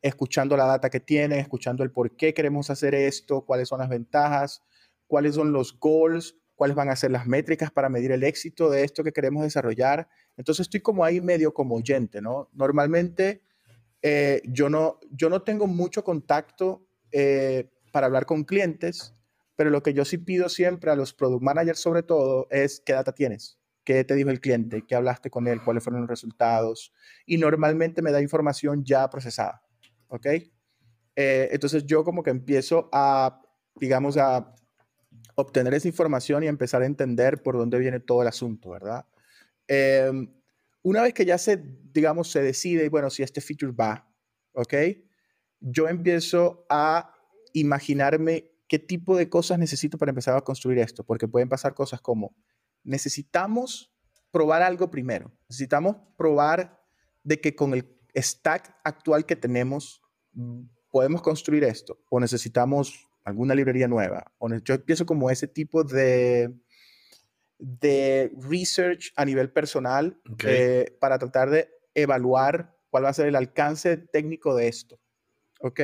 escuchando 0.00 0.56
la 0.56 0.64
data 0.64 0.88
que 0.88 1.00
tienen, 1.00 1.40
escuchando 1.40 1.84
el 1.84 1.92
por 1.92 2.16
qué 2.16 2.32
queremos 2.32 2.70
hacer 2.70 2.94
esto, 2.94 3.44
cuáles 3.44 3.68
son 3.68 3.80
las 3.80 3.90
ventajas, 3.90 4.62
cuáles 5.08 5.34
son 5.34 5.52
los 5.52 5.76
goals, 5.80 6.36
cuáles 6.54 6.76
van 6.76 6.90
a 6.90 6.96
ser 6.96 7.10
las 7.10 7.26
métricas 7.26 7.72
para 7.72 7.88
medir 7.88 8.12
el 8.12 8.22
éxito 8.22 8.70
de 8.70 8.84
esto 8.84 9.02
que 9.02 9.12
queremos 9.12 9.42
desarrollar. 9.42 10.08
Entonces 10.36 10.66
estoy 10.66 10.80
como 10.80 11.04
ahí 11.04 11.20
medio 11.20 11.52
como 11.52 11.74
oyente, 11.74 12.20
¿no? 12.20 12.48
Normalmente 12.52 13.42
eh, 14.02 14.42
yo, 14.44 14.68
no, 14.68 15.00
yo 15.10 15.28
no 15.28 15.42
tengo 15.42 15.66
mucho 15.66 16.04
contacto 16.04 16.86
eh, 17.10 17.70
para 17.92 18.06
hablar 18.06 18.26
con 18.26 18.44
clientes, 18.44 19.14
pero 19.56 19.70
lo 19.70 19.82
que 19.82 19.92
yo 19.92 20.04
sí 20.04 20.18
pido 20.18 20.48
siempre 20.48 20.90
a 20.90 20.96
los 20.96 21.12
product 21.12 21.42
managers 21.42 21.80
sobre 21.80 22.02
todo 22.02 22.46
es 22.50 22.80
qué 22.84 22.92
data 22.92 23.12
tienes, 23.12 23.58
qué 23.84 24.04
te 24.04 24.14
dijo 24.14 24.30
el 24.30 24.40
cliente, 24.40 24.84
qué 24.86 24.94
hablaste 24.94 25.30
con 25.30 25.48
él, 25.48 25.62
cuáles 25.64 25.82
fueron 25.82 26.02
los 26.02 26.10
resultados. 26.10 26.92
Y 27.26 27.38
normalmente 27.38 28.02
me 28.02 28.12
da 28.12 28.20
información 28.20 28.84
ya 28.84 29.08
procesada, 29.10 29.62
¿ok? 30.08 30.26
Eh, 31.16 31.48
entonces 31.50 31.84
yo 31.86 32.04
como 32.04 32.22
que 32.22 32.30
empiezo 32.30 32.88
a, 32.92 33.42
digamos, 33.74 34.16
a 34.16 34.54
obtener 35.40 35.72
esa 35.72 35.86
información 35.86 36.42
y 36.42 36.48
empezar 36.48 36.82
a 36.82 36.86
entender 36.86 37.44
por 37.44 37.56
dónde 37.56 37.78
viene 37.78 38.00
todo 38.00 38.22
el 38.22 38.28
asunto, 38.28 38.70
¿verdad? 38.70 39.06
Em, 39.68 40.34
una 40.82 41.00
vez 41.00 41.14
que 41.14 41.24
ya 41.24 41.38
se, 41.38 41.62
digamos, 41.92 42.32
se 42.32 42.42
decide, 42.42 42.88
bueno, 42.88 43.08
si 43.08 43.22
este 43.22 43.40
feature 43.40 43.70
va, 43.70 44.12
¿ok? 44.52 44.74
Yo 45.60 45.88
empiezo 45.88 46.66
a 46.68 47.14
imaginarme 47.52 48.50
qué 48.66 48.80
tipo 48.80 49.16
de 49.16 49.28
cosas 49.28 49.60
necesito 49.60 49.96
para 49.96 50.10
empezar 50.10 50.36
a 50.36 50.40
construir 50.40 50.80
esto, 50.80 51.04
porque 51.04 51.28
pueden 51.28 51.48
pasar 51.48 51.72
cosas 51.72 52.00
como, 52.00 52.34
necesitamos 52.82 53.92
probar 54.32 54.62
algo 54.62 54.90
primero, 54.90 55.32
necesitamos 55.48 55.98
probar 56.16 56.82
de 57.22 57.40
que 57.40 57.54
con 57.54 57.74
el 57.74 57.96
stack 58.16 58.76
actual 58.82 59.24
que 59.24 59.36
tenemos 59.36 60.02
mm, 60.32 60.62
podemos 60.90 61.22
construir 61.22 61.62
esto, 61.62 62.00
o 62.10 62.18
necesitamos 62.18 63.07
alguna 63.28 63.54
librería 63.54 63.88
nueva. 63.88 64.32
Yo 64.64 64.74
empiezo 64.74 65.06
como 65.06 65.30
ese 65.30 65.46
tipo 65.46 65.84
de, 65.84 66.52
de 67.58 68.32
research 68.40 69.12
a 69.16 69.24
nivel 69.24 69.50
personal 69.50 70.18
eh, 70.44 70.96
para 71.00 71.18
tratar 71.18 71.50
de 71.50 71.68
evaluar 71.94 72.74
cuál 72.90 73.04
va 73.04 73.10
a 73.10 73.14
ser 73.14 73.26
el 73.26 73.36
alcance 73.36 73.96
técnico 73.96 74.54
de 74.56 74.68
esto. 74.68 74.98
¿Ok? 75.60 75.80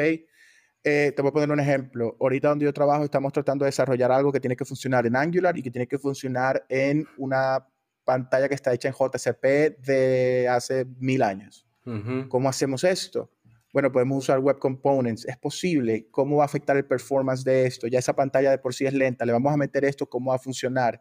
Eh, 0.86 1.12
te 1.16 1.22
voy 1.22 1.30
a 1.30 1.32
poner 1.32 1.50
un 1.50 1.60
ejemplo. 1.60 2.16
Ahorita 2.20 2.48
donde 2.48 2.64
yo 2.64 2.72
trabajo 2.72 3.04
estamos 3.04 3.32
tratando 3.32 3.64
de 3.64 3.68
desarrollar 3.68 4.12
algo 4.12 4.32
que 4.32 4.40
tiene 4.40 4.56
que 4.56 4.64
funcionar 4.64 5.06
en 5.06 5.16
Angular 5.16 5.56
y 5.56 5.62
que 5.62 5.70
tiene 5.70 5.86
que 5.86 5.98
funcionar 5.98 6.64
en 6.68 7.06
una 7.16 7.66
pantalla 8.04 8.48
que 8.48 8.54
está 8.54 8.72
hecha 8.72 8.88
en 8.88 8.94
JCP 8.94 9.44
de 9.84 10.48
hace 10.48 10.84
mil 10.98 11.22
años. 11.22 11.66
¿Cómo 12.28 12.48
hacemos 12.48 12.82
esto? 12.84 13.30
Bueno, 13.74 13.90
podemos 13.90 14.18
usar 14.18 14.38
Web 14.38 14.60
Components. 14.60 15.24
Es 15.24 15.36
posible. 15.36 16.06
¿Cómo 16.12 16.36
va 16.36 16.44
a 16.44 16.46
afectar 16.46 16.76
el 16.76 16.84
performance 16.84 17.42
de 17.42 17.66
esto? 17.66 17.88
Ya 17.88 17.98
esa 17.98 18.14
pantalla 18.14 18.52
de 18.52 18.58
por 18.58 18.72
sí 18.72 18.86
es 18.86 18.94
lenta. 18.94 19.26
Le 19.26 19.32
vamos 19.32 19.52
a 19.52 19.56
meter 19.56 19.84
esto. 19.84 20.08
¿Cómo 20.08 20.30
va 20.30 20.36
a 20.36 20.38
funcionar? 20.38 21.00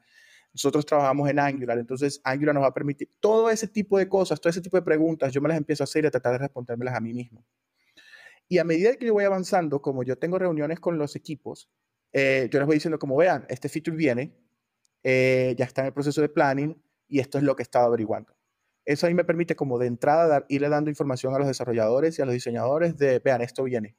Nosotros 0.52 0.84
trabajamos 0.84 1.30
en 1.30 1.38
Angular, 1.38 1.78
entonces 1.78 2.20
Angular 2.24 2.56
nos 2.56 2.64
va 2.64 2.70
a 2.70 2.74
permitir 2.74 3.12
todo 3.20 3.52
ese 3.52 3.68
tipo 3.68 4.00
de 4.00 4.10
cosas, 4.10 4.42
todo 4.42 4.50
ese 4.50 4.60
tipo 4.60 4.76
de 4.76 4.82
preguntas. 4.82 5.32
Yo 5.32 5.40
me 5.40 5.50
las 5.50 5.58
empiezo 5.60 5.84
a 5.84 5.86
hacer 5.86 6.04
y 6.04 6.08
a 6.08 6.10
tratar 6.10 6.32
de 6.32 6.40
respondérmelas 6.40 6.96
a 6.96 7.00
mí 7.00 7.14
mismo. 7.14 7.46
Y 8.50 8.58
a 8.58 8.64
medida 8.64 8.96
que 8.96 9.06
yo 9.06 9.14
voy 9.14 9.26
avanzando, 9.26 9.80
como 9.80 10.02
yo 10.02 10.18
tengo 10.18 10.40
reuniones 10.40 10.80
con 10.80 10.98
los 10.98 11.16
equipos, 11.16 11.70
eh, 12.12 12.50
yo 12.52 12.58
les 12.58 12.66
voy 12.66 12.78
diciendo 12.78 12.98
como 12.98 13.16
vean, 13.16 13.46
este 13.50 13.70
feature 13.70 13.96
viene, 13.96 14.36
eh, 15.04 15.54
ya 15.60 15.66
está 15.66 15.82
en 15.82 15.88
el 15.88 15.94
proceso 15.94 16.22
de 16.22 16.30
planning 16.30 16.76
y 17.08 17.20
esto 17.20 17.38
es 17.38 17.44
lo 17.44 17.56
que 17.56 17.62
he 17.62 17.66
estado 17.66 17.86
averiguando. 17.86 18.34
Eso 18.86 19.08
ahí 19.08 19.14
me 19.14 19.24
permite 19.24 19.56
como 19.56 19.80
de 19.80 19.88
entrada 19.88 20.28
dar, 20.28 20.46
irle 20.50 20.70
dando 20.70 20.90
información 20.90 21.34
a 21.34 21.40
los 21.40 21.48
desarrolladores 21.48 22.20
y 22.20 22.22
a 22.22 22.26
los 22.26 22.34
diseñadores 22.34 22.98
de, 22.98 23.20
vean, 23.20 23.42
esto 23.42 23.64
viene. 23.64 23.96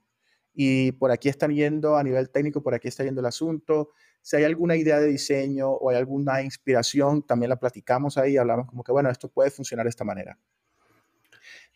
Y 0.53 0.93
por 0.93 1.11
aquí 1.11 1.29
están 1.29 1.53
yendo 1.53 1.97
a 1.97 2.03
nivel 2.05 2.31
técnico, 2.31 2.62
por 2.62 2.75
aquí 2.75 2.88
está 2.88 3.03
yendo 3.03 3.21
el 3.21 3.26
asunto. 3.26 3.91
Si 4.23 4.37
hay 4.37 4.45
alguna 4.45 4.76
idea 4.76 5.00
de 5.00 5.07
diseño 5.07 5.71
o 5.71 5.91
hay 5.91 5.97
alguna 5.97 6.43
inspiración, 6.43 7.26
también 7.26 7.50
la 7.50 7.57
platicamos 7.57 8.17
ahí 8.19 8.35
y 8.35 8.37
hablamos 8.37 8.67
como 8.67 8.85
que, 8.85 8.93
bueno, 8.93 9.11
esto 9.11 9.29
puede 9.29 9.50
funcionar 9.50 9.85
de 9.85 9.91
esta 9.91 10.05
manera. 10.05 10.38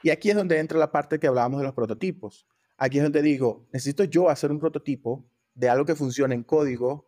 Y 0.02 0.10
aquí 0.10 0.30
es 0.30 0.36
donde 0.36 0.58
entra 0.58 0.78
la 0.78 0.92
parte 0.92 1.18
que 1.18 1.26
hablábamos 1.26 1.60
de 1.60 1.66
los 1.66 1.74
prototipos. 1.74 2.46
Aquí 2.76 2.98
es 2.98 3.02
donde 3.02 3.22
digo, 3.22 3.66
necesito 3.72 4.04
yo 4.04 4.30
hacer 4.30 4.52
un 4.52 4.60
prototipo 4.60 5.28
de 5.54 5.68
algo 5.68 5.84
que 5.84 5.96
funcione 5.96 6.36
en 6.36 6.44
código 6.44 7.07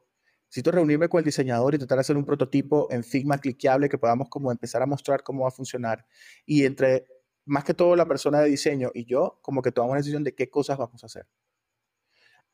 necesito 0.50 0.72
reunirme 0.72 1.08
con 1.08 1.18
el 1.18 1.24
diseñador 1.24 1.76
y 1.76 1.78
tratar 1.78 1.98
de 1.98 2.00
hacer 2.00 2.16
un 2.16 2.24
prototipo 2.24 2.88
en 2.90 3.04
Figma 3.04 3.38
cliqueable 3.38 3.88
que 3.88 3.98
podamos 3.98 4.28
como 4.28 4.50
empezar 4.50 4.82
a 4.82 4.86
mostrar 4.86 5.22
cómo 5.22 5.42
va 5.42 5.48
a 5.48 5.52
funcionar. 5.52 6.04
Y 6.44 6.64
entre, 6.64 7.06
más 7.44 7.62
que 7.62 7.72
todo, 7.72 7.94
la 7.94 8.04
persona 8.06 8.40
de 8.40 8.50
diseño 8.50 8.90
y 8.92 9.04
yo, 9.04 9.38
como 9.42 9.62
que 9.62 9.70
tomamos 9.70 9.92
una 9.92 10.00
decisión 10.00 10.24
de 10.24 10.34
qué 10.34 10.50
cosas 10.50 10.76
vamos 10.76 11.04
a 11.04 11.06
hacer. 11.06 11.28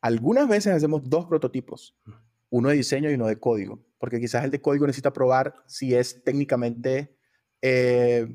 Algunas 0.03 0.47
veces 0.47 0.75
hacemos 0.75 1.09
dos 1.09 1.25
prototipos, 1.25 1.97
uno 2.51 2.69
de 2.69 2.75
diseño 2.75 3.11
y 3.11 3.15
uno 3.15 3.29
de 3.29 3.41
código, 3.41 3.83
porque 3.99 4.21
quizás 4.21 4.45
el 4.45 4.51
de 4.51 4.61
código 4.61 4.87
necesita 4.87 5.15
probar 5.15 5.55
si 5.67 5.95
es 5.95 6.23
técnicamente, 6.23 7.17
eh, 7.63 8.27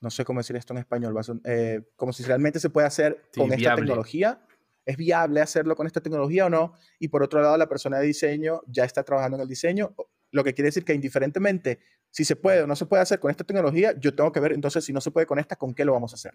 no 0.00 0.10
sé 0.10 0.24
cómo 0.24 0.38
decir 0.38 0.54
esto 0.54 0.74
en 0.74 0.78
español, 0.78 1.18
eh, 1.42 1.90
como 1.96 2.12
si 2.12 2.22
realmente 2.22 2.60
se 2.60 2.70
puede 2.70 2.86
hacer 2.86 3.28
con 3.34 3.52
esta 3.52 3.74
tecnología 3.74 4.46
¿Es 4.88 4.96
viable 4.96 5.42
hacerlo 5.42 5.76
con 5.76 5.86
esta 5.86 6.00
tecnología 6.00 6.46
o 6.46 6.48
no? 6.48 6.72
Y 6.98 7.08
por 7.08 7.22
otro 7.22 7.42
lado, 7.42 7.58
la 7.58 7.68
persona 7.68 7.98
de 7.98 8.06
diseño 8.06 8.62
ya 8.66 8.84
está 8.84 9.02
trabajando 9.04 9.36
en 9.36 9.42
el 9.42 9.48
diseño, 9.48 9.94
lo 10.30 10.42
que 10.42 10.54
quiere 10.54 10.68
decir 10.68 10.82
que 10.82 10.94
indiferentemente 10.94 11.80
si 12.10 12.24
se 12.24 12.36
puede 12.36 12.62
o 12.62 12.66
no 12.66 12.74
se 12.74 12.86
puede 12.86 13.02
hacer 13.02 13.20
con 13.20 13.30
esta 13.30 13.44
tecnología, 13.44 13.92
yo 14.00 14.14
tengo 14.14 14.32
que 14.32 14.40
ver 14.40 14.52
entonces 14.52 14.82
si 14.82 14.94
no 14.94 15.02
se 15.02 15.10
puede 15.10 15.26
con 15.26 15.38
esta, 15.38 15.56
¿con 15.56 15.74
qué 15.74 15.84
lo 15.84 15.92
vamos 15.92 16.14
a 16.14 16.14
hacer? 16.14 16.32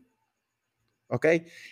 ¿Ok? 1.08 1.26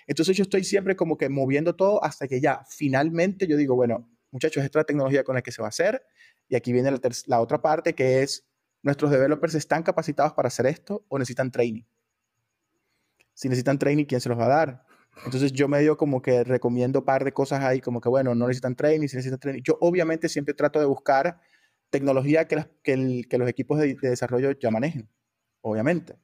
Entonces 0.08 0.36
yo 0.36 0.42
estoy 0.42 0.64
siempre 0.64 0.96
como 0.96 1.20
que 1.20 1.30
moviendo 1.30 1.76
todo 1.76 2.04
hasta 2.04 2.28
que 2.28 2.42
ya 2.42 2.66
finalmente 2.68 3.46
yo 3.46 3.58
digo, 3.58 3.76
bueno, 3.76 4.10
muchachos, 4.32 4.64
esta 4.64 4.80
es 4.80 4.82
la 4.82 4.86
tecnología 4.86 5.24
con 5.24 5.36
la 5.36 5.44
que 5.44 5.52
se 5.52 5.62
va 5.62 5.68
a 5.68 5.70
hacer. 5.70 6.04
Y 6.50 6.56
aquí 6.56 6.74
viene 6.74 6.90
la, 6.90 7.00
la 7.28 7.42
otra 7.42 7.62
parte 7.62 7.94
que 7.94 8.24
es, 8.24 8.48
¿nuestros 8.82 9.12
developers 9.12 9.54
están 9.54 9.84
capacitados 9.84 10.34
para 10.34 10.48
hacer 10.48 10.66
esto 10.66 11.06
o 11.10 11.20
necesitan 11.20 11.52
training? 11.52 11.84
Si 13.36 13.50
necesitan 13.50 13.78
training, 13.78 14.06
¿quién 14.06 14.20
se 14.20 14.30
los 14.30 14.40
va 14.40 14.46
a 14.46 14.50
dar? 14.50 14.91
Entonces 15.26 15.52
yo 15.54 15.68
medio 15.68 15.98
como 15.98 16.22
que 16.22 16.44
recomiendo 16.44 17.06
par 17.06 17.24
de 17.24 17.32
cosas 17.32 17.64
ahí, 17.64 17.82
como 17.82 18.02
que 18.02 18.10
bueno, 18.10 18.34
no 18.34 18.48
necesitan 18.48 18.76
training, 18.76 19.08
si 19.08 19.18
necesitan 19.18 19.40
training. 19.40 19.62
Yo 19.64 19.78
obviamente 19.82 20.30
siempre 20.30 20.54
trato 20.54 20.80
de 20.80 20.86
buscar 20.86 21.40
tecnología 21.90 22.48
que, 22.48 22.66
que, 22.82 23.38
los 23.38 23.50
equipos 23.50 23.80
de, 23.80 23.96
desarrollo 24.02 24.52
ya 24.52 24.72
manejen, 24.72 25.10
obviamente. 25.62 26.16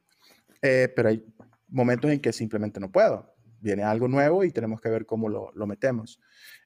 Eh, 0.62 0.92
pero 0.96 1.10
hay 1.10 1.24
momentos 1.68 2.10
en 2.10 2.20
que 2.20 2.34
simplemente 2.34 2.80
no 2.80 2.92
puedo. 2.92 3.36
Viene 3.60 3.84
algo 3.84 4.08
nuevo 4.08 4.44
y 4.44 4.52
tenemos 4.52 4.82
que 4.82 4.90
ver 4.90 5.06
cómo 5.06 5.30
lo, 5.30 5.52
lo 5.54 5.68
metemos. 5.68 6.20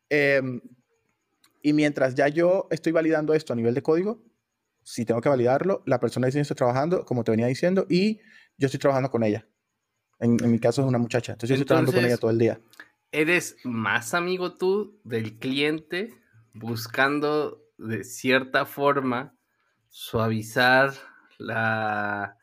Em, 0.09 0.61
y 1.61 1.73
mientras 1.73 2.15
ya 2.15 2.27
yo 2.27 2.67
estoy 2.71 2.91
validando 2.91 3.33
esto 3.33 3.53
a 3.53 3.55
nivel 3.55 3.73
de 3.73 3.81
código, 3.81 4.23
si 4.83 5.05
tengo 5.05 5.21
que 5.21 5.29
validarlo, 5.29 5.83
la 5.85 5.99
persona 5.99 6.25
de 6.25 6.29
diseño 6.29 6.43
está 6.43 6.55
trabajando, 6.55 7.05
como 7.05 7.23
te 7.23 7.31
venía 7.31 7.47
diciendo, 7.47 7.85
y 7.89 8.19
yo 8.57 8.67
estoy 8.67 8.79
trabajando 8.79 9.11
con 9.11 9.23
ella. 9.23 9.47
En, 10.21 10.37
mi 10.51 10.59
caso 10.59 10.81
es 10.81 10.87
una 10.87 10.99
muchacha. 10.99 11.33
Entonces, 11.33 11.49
yo 11.49 11.55
estoy 11.55 11.67
trabajando 11.67 11.93
con 11.93 12.05
ella 12.05 12.17
todo 12.17 12.31
el 12.31 12.37
día. 12.37 12.61
¿Eres 13.11 13.57
más 13.63 14.13
amigo 14.13 14.55
tú 14.55 14.99
del 15.03 15.37
cliente 15.39 16.13
buscando 16.53 17.61
de 17.77 18.03
cierta 18.03 18.65
forma 18.65 19.35
suavizar 19.89 20.93
la, 21.39 22.37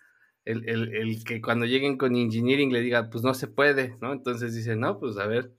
el, 0.44 0.68
el, 0.68 0.94
el, 0.94 1.24
que 1.24 1.40
cuando 1.40 1.66
lleguen 1.66 1.96
con 1.96 2.16
engineering 2.16 2.72
le 2.72 2.80
diga, 2.80 3.08
pues 3.08 3.22
no 3.22 3.32
se 3.32 3.46
puede, 3.46 3.96
¿no? 4.00 4.12
Entonces 4.12 4.54
dice, 4.54 4.76
no, 4.76 4.98
pues 4.98 5.16
a 5.16 5.26
ver, 5.26 5.54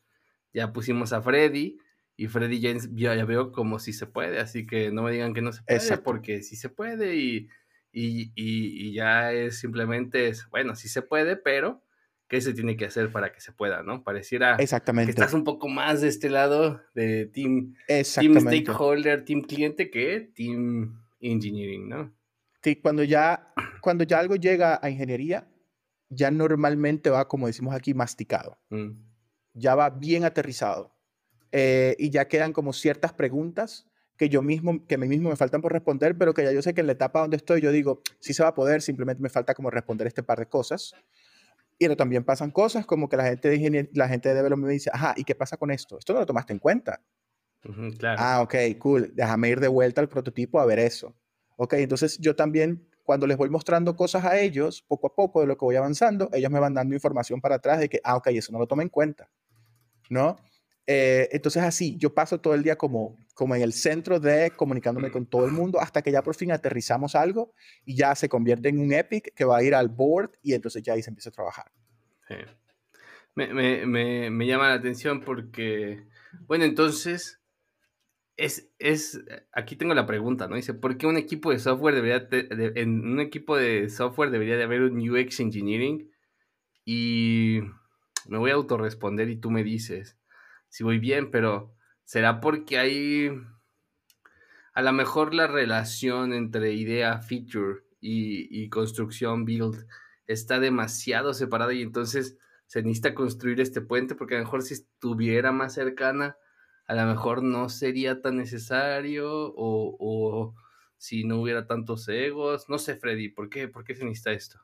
ya 0.54 0.74
pusimos 0.74 1.14
a 1.14 1.22
Freddy 1.22 1.78
y 2.18 2.28
Freddy 2.28 2.60
ya, 2.60 2.76
ya, 3.16 3.26
veo 3.26 3.52
como 3.54 3.80
si 3.80 3.94
se 3.94 4.06
puede, 4.06 4.40
así 4.40 4.68
que 4.68 4.92
no 4.92 5.04
me 5.04 5.12
digan 5.12 5.34
que 5.34 5.42
no 5.42 5.54
se 5.54 5.64
puede, 5.64 5.98
porque 6.00 6.44
sí 6.44 6.58
se 6.58 6.68
puede 6.68 7.16
y, 7.16 7.48
y, 7.94 8.34
y, 8.36 8.88
y, 8.90 8.94
ya 8.94 9.32
es 9.32 9.58
simplemente, 9.60 10.28
es, 10.28 10.48
bueno, 10.50 10.76
sí 10.76 10.90
se 10.90 11.02
puede, 11.02 11.38
pero 11.38 11.82
qué 12.30 12.40
se 12.42 12.54
tiene 12.54 12.78
que 12.78 12.86
hacer 12.86 13.12
para 13.12 13.34
que 13.34 13.42
se 13.42 13.52
pueda, 13.52 13.84
¿no? 13.84 14.04
Pareciera 14.04 14.56
Exactamente. 14.56 15.08
que 15.08 15.20
estás 15.20 15.34
un 15.34 15.44
poco 15.44 15.68
más 15.68 16.02
de 16.02 16.08
este 16.08 16.30
lado 16.30 16.80
de 16.94 17.26
team, 17.26 17.74
team 17.88 18.40
stakeholder, 18.40 19.26
team 19.26 19.42
cliente 19.42 19.90
que 19.90 20.32
team 20.36 21.02
engineering, 21.20 21.90
¿no? 21.90 22.14
Sí, 22.64 22.76
cuando 22.76 23.04
ya, 23.04 23.52
cuando 23.82 24.04
ya 24.04 24.20
algo 24.20 24.36
llega 24.36 24.80
a 24.82 24.90
ingeniería, 24.90 25.48
ya 26.10 26.30
normalmente 26.30 27.10
va, 27.10 27.28
como 27.28 27.48
decimos 27.48 27.74
aquí, 27.74 27.94
masticado. 27.94 28.60
Mm. 28.70 28.92
Ya 29.54 29.76
va 29.76 29.90
bien 29.90 30.24
aterrizado. 30.24 30.96
Eh, 31.52 31.96
y 31.98 32.12
ya 32.12 32.28
quedan 32.28 32.54
como 32.54 32.74
ciertas 32.74 33.12
preguntas 33.12 33.88
que 34.18 34.30
yo 34.30 34.44
mismo, 34.44 34.86
que 34.86 34.96
a 34.96 34.98
mí 34.98 35.08
mismo 35.08 35.30
me 35.30 35.36
faltan 35.36 35.62
por 35.62 35.72
responder, 35.72 36.16
pero 36.16 36.34
que 36.34 36.44
ya 36.44 36.52
yo 36.52 36.62
sé 36.62 36.74
que 36.76 36.82
en 36.82 36.88
la 36.88 36.94
etapa 36.94 37.22
donde 37.22 37.38
estoy, 37.38 37.62
yo 37.62 37.72
digo, 37.72 38.02
sí 38.20 38.34
se 38.34 38.44
va 38.44 38.50
a 38.50 38.54
poder, 38.54 38.82
simplemente 38.82 39.24
me 39.24 39.30
falta 39.30 39.56
como 39.56 39.72
responder 39.72 40.08
este 40.08 40.22
par 40.22 40.40
de 40.40 40.46
cosas. 40.46 40.94
Y 41.82 41.96
también 41.96 42.26
pasan 42.26 42.52
cosas 42.52 42.86
como 42.86 43.08
que 43.08 43.16
la 43.16 43.24
gente 43.24 43.50
de 43.50 43.90
la 43.94 44.10
gente 44.10 44.28
de 44.28 44.36
development 44.36 44.68
me 44.68 44.74
dice, 44.74 44.90
ajá, 44.94 45.14
¿y 45.16 45.24
qué 45.24 45.34
pasa 45.34 45.56
con 45.56 45.72
esto? 45.72 45.98
Esto 45.98 46.14
no 46.14 46.20
lo 46.20 46.26
tomaste 46.26 46.52
en 46.52 46.60
cuenta. 46.60 47.02
claro. 47.98 48.18
Ah, 48.22 48.42
ok, 48.42 48.56
cool. 48.78 49.12
Déjame 49.16 49.48
ir 49.48 49.62
de 49.62 49.70
vuelta 49.70 50.02
al 50.02 50.10
prototipo 50.10 50.60
a 50.60 50.66
ver 50.66 50.80
eso. 50.80 51.16
Ok, 51.56 51.74
entonces 51.76 52.18
yo 52.20 52.36
también, 52.36 52.90
cuando 53.04 53.26
les 53.26 53.38
voy 53.38 53.50
mostrando 53.50 53.96
cosas 53.96 54.26
a 54.26 54.38
ellos, 54.38 54.82
poco 54.82 55.08
a 55.08 55.16
poco 55.16 55.40
de 55.40 55.48
lo 55.48 55.58
que 55.58 55.64
voy 55.64 55.78
avanzando, 55.78 56.30
ellos 56.34 56.52
me 56.52 56.60
van 56.60 56.74
dando 56.74 56.94
información 56.96 57.40
para 57.40 57.56
atrás 57.56 57.80
de 57.80 57.88
que, 57.88 58.02
ah, 58.04 58.18
ok, 58.18 58.28
eso 58.28 58.52
no 58.52 58.60
lo 58.60 58.68
tomé 58.68 58.84
en 58.84 58.90
cuenta. 58.90 59.30
¿No? 60.10 60.38
Eh, 60.92 61.30
entonces 61.34 61.62
así, 61.62 61.98
yo 61.98 62.16
paso 62.16 62.42
todo 62.42 62.56
el 62.56 62.64
día 62.64 62.76
como, 62.76 63.16
como 63.36 63.54
en 63.54 63.62
el 63.62 63.74
centro 63.74 64.20
de 64.20 64.50
comunicándome 64.56 65.12
con 65.12 65.28
todo 65.28 65.46
el 65.46 65.52
mundo 65.52 65.80
hasta 65.80 66.02
que 66.02 66.12
ya 66.12 66.24
por 66.24 66.34
fin 66.34 66.52
aterrizamos 66.52 67.14
algo 67.14 67.54
y 67.86 67.96
ya 67.96 68.16
se 68.16 68.28
convierte 68.28 68.70
en 68.70 68.80
un 68.80 68.92
epic 68.92 69.36
que 69.36 69.46
va 69.46 69.58
a 69.58 69.64
ir 69.64 69.76
al 69.76 69.90
board 69.90 70.32
y 70.42 70.56
entonces 70.56 70.82
ya 70.82 70.94
ahí 70.94 71.04
se 71.04 71.12
empieza 71.12 71.30
a 71.30 71.34
trabajar. 71.34 71.72
Me, 73.36 73.54
me, 73.54 73.86
me, 73.86 74.32
me, 74.32 74.48
llama 74.48 74.70
la 74.70 74.74
atención 74.74 75.22
porque, 75.22 76.08
bueno, 76.48 76.66
entonces, 76.66 77.40
es, 78.36 78.72
es, 78.80 79.24
aquí 79.52 79.76
tengo 79.76 79.94
la 79.94 80.08
pregunta, 80.08 80.48
¿no? 80.48 80.56
Dice, 80.56 80.74
¿por 80.74 80.98
qué 80.98 81.06
un 81.06 81.18
equipo 81.18 81.52
de 81.52 81.60
software 81.60 81.94
debería, 81.94 82.28
en 82.32 83.06
un 83.08 83.20
equipo 83.20 83.56
de 83.56 83.90
software 83.90 84.32
debería 84.32 84.58
de 84.58 84.64
haber 84.64 84.82
un 84.82 85.08
UX 85.08 85.40
Engineering? 85.40 86.10
Y 86.84 87.60
me 88.28 88.40
voy 88.40 88.50
a 88.50 88.56
autorresponder 88.56 89.30
y 89.30 89.36
tú 89.36 89.52
me 89.52 89.64
dices, 89.64 90.19
si 90.70 90.84
voy 90.84 91.00
bien, 91.00 91.32
pero 91.32 91.76
será 92.06 92.40
porque 92.40 92.78
hay 92.78 93.32
a 94.74 94.82
lo 94.82 94.94
mejor 94.94 95.34
la 95.34 95.48
relación 95.48 96.34
entre 96.34 96.74
idea, 96.74 97.20
feature 97.22 97.82
y, 98.00 98.70
construcción, 98.70 99.44
build, 99.44 99.86
está 100.26 100.60
demasiado 100.60 101.34
separada 101.34 101.74
y 101.74 101.82
entonces 101.82 102.38
se 102.66 102.82
necesita 102.84 103.14
construir 103.14 103.60
este 103.60 103.82
puente 103.82 104.16
porque 104.16 104.36
a 104.36 104.38
lo 104.38 104.46
mejor 104.46 104.62
si 104.62 104.76
estuviera 104.76 105.52
más 105.52 105.74
cercana, 105.74 106.38
a 106.88 106.96
lo 106.96 107.06
mejor 107.06 107.44
no 107.44 107.68
sería 107.68 108.22
tan 108.22 108.38
necesario 108.38 109.30
o, 109.32 109.98
o 110.00 110.56
si 110.98 111.24
no 111.24 111.42
hubiera 111.42 111.68
tantos 111.68 112.08
egos. 112.08 112.70
No 112.70 112.78
sé, 112.78 112.96
Freddy, 112.96 113.30
¿por 113.30 113.50
qué, 113.50 113.68
¿por 113.68 113.84
qué 113.84 113.96
se 113.96 114.06
necesita 114.06 114.32
esto? 114.32 114.60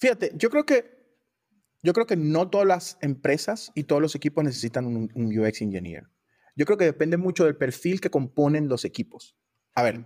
Fíjate, 0.00 0.32
yo 0.34 0.50
creo 0.50 0.64
que 0.66 1.01
yo 1.82 1.92
creo 1.92 2.06
que 2.06 2.16
no 2.16 2.48
todas 2.48 2.66
las 2.66 2.98
empresas 3.00 3.72
y 3.74 3.84
todos 3.84 4.00
los 4.00 4.14
equipos 4.14 4.44
necesitan 4.44 4.86
un, 4.86 5.10
UX 5.14 5.62
engineer. 5.62 6.08
Yo 6.54 6.64
creo 6.64 6.78
que 6.78 6.84
depende 6.84 7.16
mucho 7.16 7.44
del 7.44 7.56
perfil 7.56 8.00
que 8.00 8.10
componen 8.10 8.68
los 8.68 8.84
equipos. 8.84 9.36
A 9.74 9.82
ver, 9.82 10.04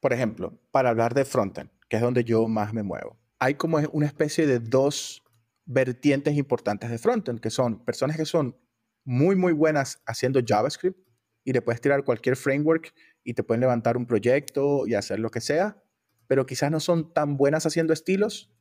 por 0.00 0.12
ejemplo, 0.12 0.58
para 0.70 0.90
hablar 0.90 1.12
de 1.12 1.24
frontend, 1.24 1.70
que 1.88 1.96
es 1.96 2.02
donde 2.02 2.24
yo 2.24 2.48
más 2.48 2.72
me 2.72 2.82
muevo, 2.82 3.18
hay 3.38 3.54
como 3.54 3.78
una 3.92 4.06
especie 4.06 4.46
de 4.46 4.60
dos 4.60 5.22
vertientes 5.66 6.36
importantes 6.36 6.90
de 6.90 6.98
frontend, 6.98 7.40
que 7.40 7.50
son 7.50 7.84
personas 7.84 8.16
que 8.16 8.24
son 8.24 8.56
muy, 9.04 9.36
muy 9.36 9.52
buenas 9.52 10.02
haciendo 10.06 10.40
JavaScript 10.46 10.98
y 11.42 11.52
le 11.52 11.60
puedes 11.60 11.80
tirar 11.80 12.04
cualquier 12.04 12.36
framework 12.36 12.94
y 13.22 13.34
te 13.34 13.42
pueden 13.42 13.60
levantar 13.60 13.96
un 13.96 14.06
proyecto 14.06 14.86
y 14.86 14.94
hacer 14.94 15.18
lo 15.20 15.30
que 15.30 15.40
sea, 15.40 15.82
pero 16.26 16.46
quizás 16.46 16.70
no 16.70 16.80
son 16.80 17.12
tan 17.12 17.36
buenas 17.36 17.66
haciendo 17.66 17.92
estilos 17.92 18.53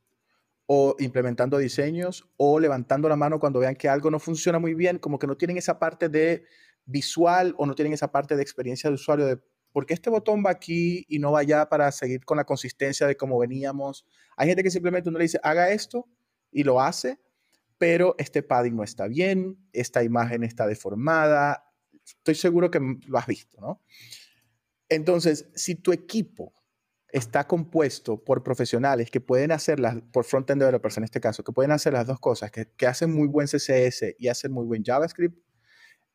o 0.76 0.96
implementando 0.98 1.60
diseños 1.60 2.28
o 2.36 2.60
levantando 2.60 3.08
la 3.08 3.16
mano 3.16 3.40
cuando 3.40 3.60
vean 3.60 3.76
que 3.76 3.88
algo 3.88 4.10
no 4.10 4.18
funciona 4.18 4.58
muy 4.58 4.74
bien, 4.74 4.98
como 4.98 5.20
que 5.20 5.28
no 5.28 5.38
tienen 5.38 5.58
esa 5.58 5.78
parte 5.78 6.10
de 6.10 6.46
visual 6.86 7.54
o 7.60 7.68
no 7.68 7.76
tienen 7.76 7.94
esa 7.94 8.12
parte 8.12 8.36
de 8.36 8.42
experiencia 8.42 8.90
de 8.90 8.96
usuario 8.96 9.28
de 9.28 9.38
por 9.72 9.86
qué 9.86 9.94
este 9.94 10.10
botón 10.10 10.44
va 10.44 10.50
aquí 10.50 11.06
y 11.08 11.20
no 11.20 11.32
va 11.32 11.42
allá 11.42 11.70
para 11.70 11.92
seguir 11.92 12.26
con 12.26 12.38
la 12.38 12.46
consistencia 12.46 13.06
de 13.06 13.16
cómo 13.16 13.38
veníamos. 13.38 14.08
Hay 14.36 14.48
gente 14.48 14.64
que 14.64 14.72
simplemente 14.72 15.10
uno 15.10 15.20
le 15.20 15.26
dice, 15.26 15.40
haga 15.44 15.70
esto 15.70 16.10
y 16.52 16.64
lo 16.64 16.82
hace, 16.82 17.20
pero 17.78 18.16
este 18.18 18.42
padding 18.42 18.76
no 18.76 18.84
está 18.84 19.08
bien, 19.08 19.60
esta 19.74 20.04
imagen 20.04 20.44
está 20.44 20.66
deformada. 20.66 21.72
Estoy 22.04 22.34
seguro 22.34 22.72
que 22.72 22.80
lo 22.80 23.18
has 23.20 23.28
visto, 23.28 23.62
¿no? 23.62 23.80
Entonces, 24.90 25.50
si 25.54 25.76
tu 25.76 25.94
equipo 25.94 26.52
está 27.14 27.48
compuesto 27.48 28.22
por 28.22 28.44
profesionales 28.44 29.12
que 29.12 29.22
pueden 29.22 29.52
hacer 29.52 29.80
las, 29.80 30.02
por 30.12 30.26
front-end 30.26 30.60
developers 30.60 30.98
en 30.98 31.04
este 31.04 31.22
caso, 31.22 31.44
que 31.44 31.54
pueden 31.54 31.72
hacer 31.72 31.94
las 31.94 32.08
dos 32.08 32.20
cosas, 32.20 32.52
que, 32.52 32.72
que 32.76 32.88
hacen 32.88 33.14
muy 33.14 33.28
buen 33.28 33.48
CSS 33.48 34.16
y 34.18 34.28
hacen 34.28 34.52
muy 34.52 34.66
buen 34.66 34.84
JavaScript, 34.84 35.38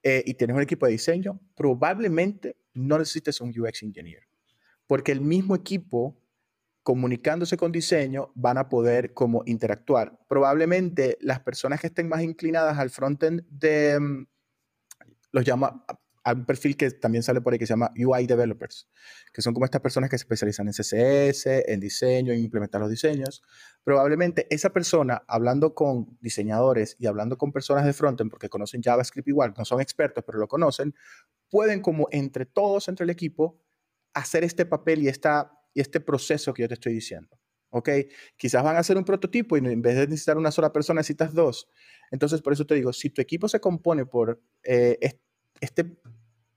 eh, 0.02 0.22
y 0.26 0.34
tienes 0.34 0.56
un 0.56 0.62
equipo 0.62 0.86
de 0.86 0.92
diseño, 0.92 1.40
probablemente 1.56 2.56
no 2.74 2.98
necesites 2.98 3.40
un 3.40 3.50
UX 3.50 3.84
engineer, 3.84 4.24
porque 4.88 5.12
el 5.12 5.20
mismo 5.20 5.54
equipo 5.54 6.20
comunicándose 6.82 7.56
con 7.56 7.70
diseño 7.70 8.32
van 8.34 8.58
a 8.58 8.68
poder 8.68 9.12
como 9.12 9.42
interactuar. 9.46 10.18
Probablemente 10.28 11.18
las 11.20 11.40
personas 11.40 11.80
que 11.80 11.88
estén 11.88 12.08
más 12.08 12.22
inclinadas 12.22 12.78
al 12.78 12.90
frontend 12.90 13.42
de, 13.50 14.00
mm, 14.00 14.26
los 15.30 15.44
llama, 15.44 15.84
hay 16.28 16.36
un 16.36 16.44
perfil 16.44 16.76
que 16.76 16.90
también 16.90 17.22
sale 17.22 17.40
por 17.40 17.52
ahí 17.52 17.58
que 17.58 17.66
se 17.66 17.72
llama 17.72 17.90
UI 17.96 18.26
developers, 18.26 18.86
que 19.32 19.40
son 19.40 19.54
como 19.54 19.64
estas 19.64 19.80
personas 19.80 20.10
que 20.10 20.18
se 20.18 20.22
especializan 20.22 20.68
en 20.68 20.74
CSS, 20.74 21.46
en 21.66 21.80
diseño, 21.80 22.32
en 22.32 22.40
implementar 22.40 22.80
los 22.80 22.90
diseños. 22.90 23.42
Probablemente 23.82 24.46
esa 24.50 24.70
persona, 24.70 25.22
hablando 25.26 25.74
con 25.74 26.18
diseñadores 26.20 26.96
y 26.98 27.06
hablando 27.06 27.38
con 27.38 27.50
personas 27.50 27.86
de 27.86 27.94
frontend, 27.94 28.30
porque 28.30 28.50
conocen 28.50 28.82
JavaScript 28.82 29.28
igual, 29.28 29.54
no 29.56 29.64
son 29.64 29.80
expertos, 29.80 30.22
pero 30.26 30.38
lo 30.38 30.48
conocen, 30.48 30.94
pueden 31.48 31.80
como 31.80 32.08
entre 32.10 32.44
todos, 32.44 32.88
entre 32.88 33.04
el 33.04 33.10
equipo, 33.10 33.58
hacer 34.12 34.44
este 34.44 34.66
papel 34.66 35.02
y, 35.02 35.08
esta, 35.08 35.50
y 35.72 35.80
este 35.80 36.00
proceso 36.00 36.52
que 36.52 36.62
yo 36.62 36.68
te 36.68 36.74
estoy 36.74 36.92
diciendo. 36.92 37.38
¿ok? 37.70 37.88
Quizás 38.36 38.62
van 38.62 38.76
a 38.76 38.80
hacer 38.80 38.98
un 38.98 39.04
prototipo 39.04 39.56
y 39.56 39.60
en 39.60 39.82
vez 39.82 39.96
de 39.96 40.06
necesitar 40.06 40.36
una 40.36 40.50
sola 40.50 40.72
persona 40.72 41.00
necesitas 41.00 41.32
dos. 41.32 41.68
Entonces, 42.10 42.42
por 42.42 42.52
eso 42.52 42.66
te 42.66 42.74
digo, 42.74 42.92
si 42.92 43.10
tu 43.10 43.22
equipo 43.22 43.48
se 43.48 43.60
compone 43.60 44.06
por 44.06 44.42
eh, 44.62 44.98
este 45.60 45.98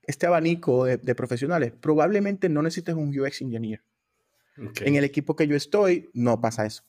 este 0.02 0.26
abanico 0.26 0.84
de, 0.84 1.14
profesionales, 1.14 1.72
probablemente 1.80 2.48
no 2.48 2.62
necesites 2.62 2.94
un 2.94 3.18
UX 3.18 3.42
engineer. 3.42 3.82
En 4.80 4.96
el 4.96 5.04
equipo 5.04 5.34
que 5.34 5.46
yo 5.46 5.56
estoy, 5.56 6.10
no 6.12 6.40
pasa 6.40 6.66
eso. 6.66 6.82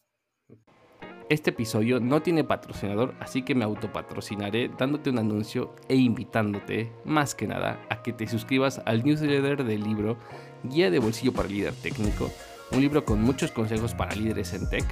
Este 1.29 1.51
episodio 1.51 1.99
no 1.99 2.21
tiene 2.21 2.43
patrocinador, 2.43 3.15
así 3.19 3.43
que 3.43 3.55
me 3.55 3.63
autopatrocinaré 3.63 4.69
dándote 4.77 5.09
un 5.09 5.19
anuncio 5.19 5.73
e 5.87 5.95
invitándote, 5.95 6.91
más 7.05 7.33
que 7.33 7.47
nada, 7.47 7.79
a 7.89 8.03
que 8.03 8.11
te 8.11 8.27
suscribas 8.27 8.81
al 8.85 9.03
newsletter 9.03 9.63
del 9.63 9.83
libro 9.83 10.17
Guía 10.63 10.91
de 10.91 10.99
Bolsillo 10.99 11.31
para 11.31 11.47
Líder 11.47 11.73
Técnico, 11.73 12.29
un 12.71 12.81
libro 12.81 13.05
con 13.05 13.21
muchos 13.21 13.51
consejos 13.51 13.93
para 13.93 14.15
líderes 14.15 14.53
en 14.53 14.69
tech 14.69 14.85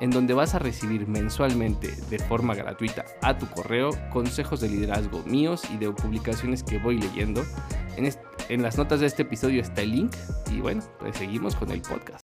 en 0.00 0.10
donde 0.10 0.34
vas 0.34 0.54
a 0.54 0.58
recibir 0.58 1.06
mensualmente 1.06 1.88
de 2.10 2.18
forma 2.18 2.54
gratuita 2.54 3.04
a 3.22 3.38
tu 3.38 3.46
correo 3.48 3.90
consejos 4.12 4.60
de 4.60 4.68
liderazgo 4.68 5.22
míos 5.24 5.62
y 5.72 5.78
de 5.78 5.90
publicaciones 5.90 6.62
que 6.62 6.78
voy 6.78 6.98
leyendo. 6.98 7.44
En, 8.48 8.62
las 8.62 8.76
notas 8.76 9.00
de 9.00 9.06
este 9.06 9.22
episodio 9.22 9.60
está 9.60 9.82
el 9.82 9.92
link 9.92 10.12
y 10.52 10.60
bueno, 10.60 10.82
pues 10.98 11.16
seguimos 11.16 11.56
con 11.56 11.70
el 11.70 11.82
podcast. 11.82 12.24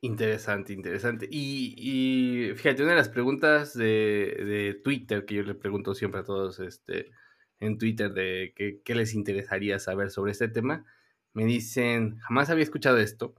Interesante, 0.00 0.72
interesante. 0.72 1.28
Y, 1.30 2.52
fíjate, 2.54 2.82
una 2.82 2.92
de 2.92 2.98
las 2.98 3.08
preguntas 3.08 3.74
de, 3.74 4.80
Twitter 4.84 5.24
que 5.24 5.34
yo 5.34 5.42
le 5.42 5.54
pregunto 5.54 5.94
siempre 5.94 6.20
a 6.20 6.24
todos 6.24 6.60
este, 6.60 7.10
en 7.58 7.78
Twitter 7.78 8.12
de 8.12 8.80
qué 8.84 8.94
les 8.94 9.14
interesaría 9.14 9.78
saber 9.78 10.10
sobre 10.10 10.32
este 10.32 10.48
tema, 10.48 10.84
me 11.32 11.44
dicen, 11.44 12.18
jamás 12.18 12.50
había 12.50 12.64
escuchado 12.64 12.98
esto. 12.98 13.34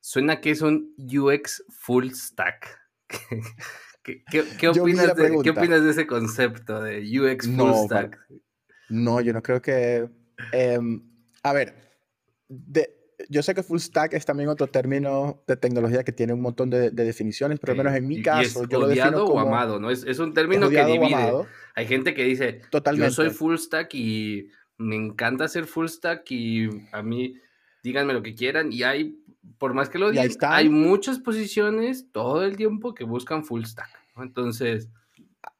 Suena 0.00 0.40
que 0.40 0.50
es 0.50 0.62
un 0.62 0.94
UX 0.98 1.64
full 1.68 2.10
stack. 2.10 2.87
¿Qué, 4.02 4.68
opinas 4.68 5.14
de, 5.84 5.90
ese 5.90 6.06
concepto 6.06 6.80
de 6.80 7.00
UX 7.00 7.46
full 7.46 7.72
stack? 7.84 8.18
No, 8.88 9.20
yo 9.20 9.32
no 9.32 9.42
creo 9.42 9.60
que. 9.60 10.08
Em, 10.52 11.02
a 11.42 11.52
ver, 11.52 11.74
yo 13.28 13.42
sé 13.42 13.54
que 13.54 13.62
full 13.62 13.78
stack 13.78 14.14
es 14.14 14.24
también 14.24 14.48
otro 14.48 14.68
término 14.68 15.42
de 15.46 15.56
tecnología 15.56 16.04
que 16.04 16.12
tiene 16.12 16.32
un 16.32 16.40
montón 16.40 16.70
de, 16.70 16.90
definiciones, 16.90 17.58
pero 17.60 17.72
al 17.72 17.78
menos 17.78 17.94
en 17.94 18.06
mi 18.06 18.22
caso, 18.22 18.66
yo 18.68 18.80
lo 18.80 18.88
defino 18.88 19.24
como, 19.24 19.34
o 19.34 19.40
amado, 19.40 19.78
¿no? 19.78 19.90
Es, 19.90 20.04
es 20.04 20.18
un 20.18 20.32
término 20.32 20.70
que 20.70 20.84
divide. 20.84 21.32
Hay 21.74 21.86
gente 21.86 22.14
que 22.14 22.24
dice, 22.24 22.62
Totalmente. 22.70 23.10
yo 23.10 23.14
soy 23.14 23.30
full 23.30 23.56
stack 23.56 23.94
y 23.94 24.50
me 24.78 24.96
encanta 24.96 25.48
ser 25.48 25.66
full 25.66 25.86
stack 25.86 26.30
y 26.30 26.68
a 26.92 27.02
mí 27.02 27.34
díganme 27.82 28.12
lo 28.12 28.22
que 28.22 28.34
quieran 28.34 28.72
y 28.72 28.82
hay 28.82 29.18
por 29.58 29.74
más 29.74 29.88
que 29.88 29.98
lo 29.98 30.10
digan, 30.10 30.28
hay 30.42 30.68
muchas 30.68 31.18
posiciones 31.18 32.10
todo 32.12 32.44
el 32.44 32.56
tiempo 32.56 32.94
que 32.94 33.04
buscan 33.04 33.44
full 33.44 33.64
stack. 33.64 33.90
Entonces. 34.16 34.88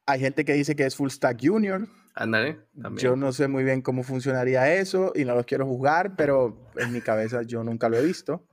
Hay 0.05 0.19
gente 0.19 0.45
que 0.45 0.53
dice 0.53 0.75
que 0.75 0.85
es 0.85 0.95
full 0.95 1.09
stack 1.09 1.39
junior. 1.41 1.87
Ándale. 2.15 2.59
Yo 2.97 3.15
no 3.15 3.31
sé 3.31 3.47
muy 3.47 3.63
bien 3.63 3.81
cómo 3.81 4.03
funcionaría 4.03 4.75
eso 4.75 5.13
y 5.15 5.23
no 5.23 5.35
los 5.35 5.45
quiero 5.45 5.65
juzgar, 5.65 6.15
pero 6.15 6.69
en 6.75 6.91
mi 6.91 7.01
cabeza 7.01 7.43
yo 7.43 7.63
nunca 7.63 7.87
lo 7.87 7.97
he 7.97 8.05
visto. 8.05 8.45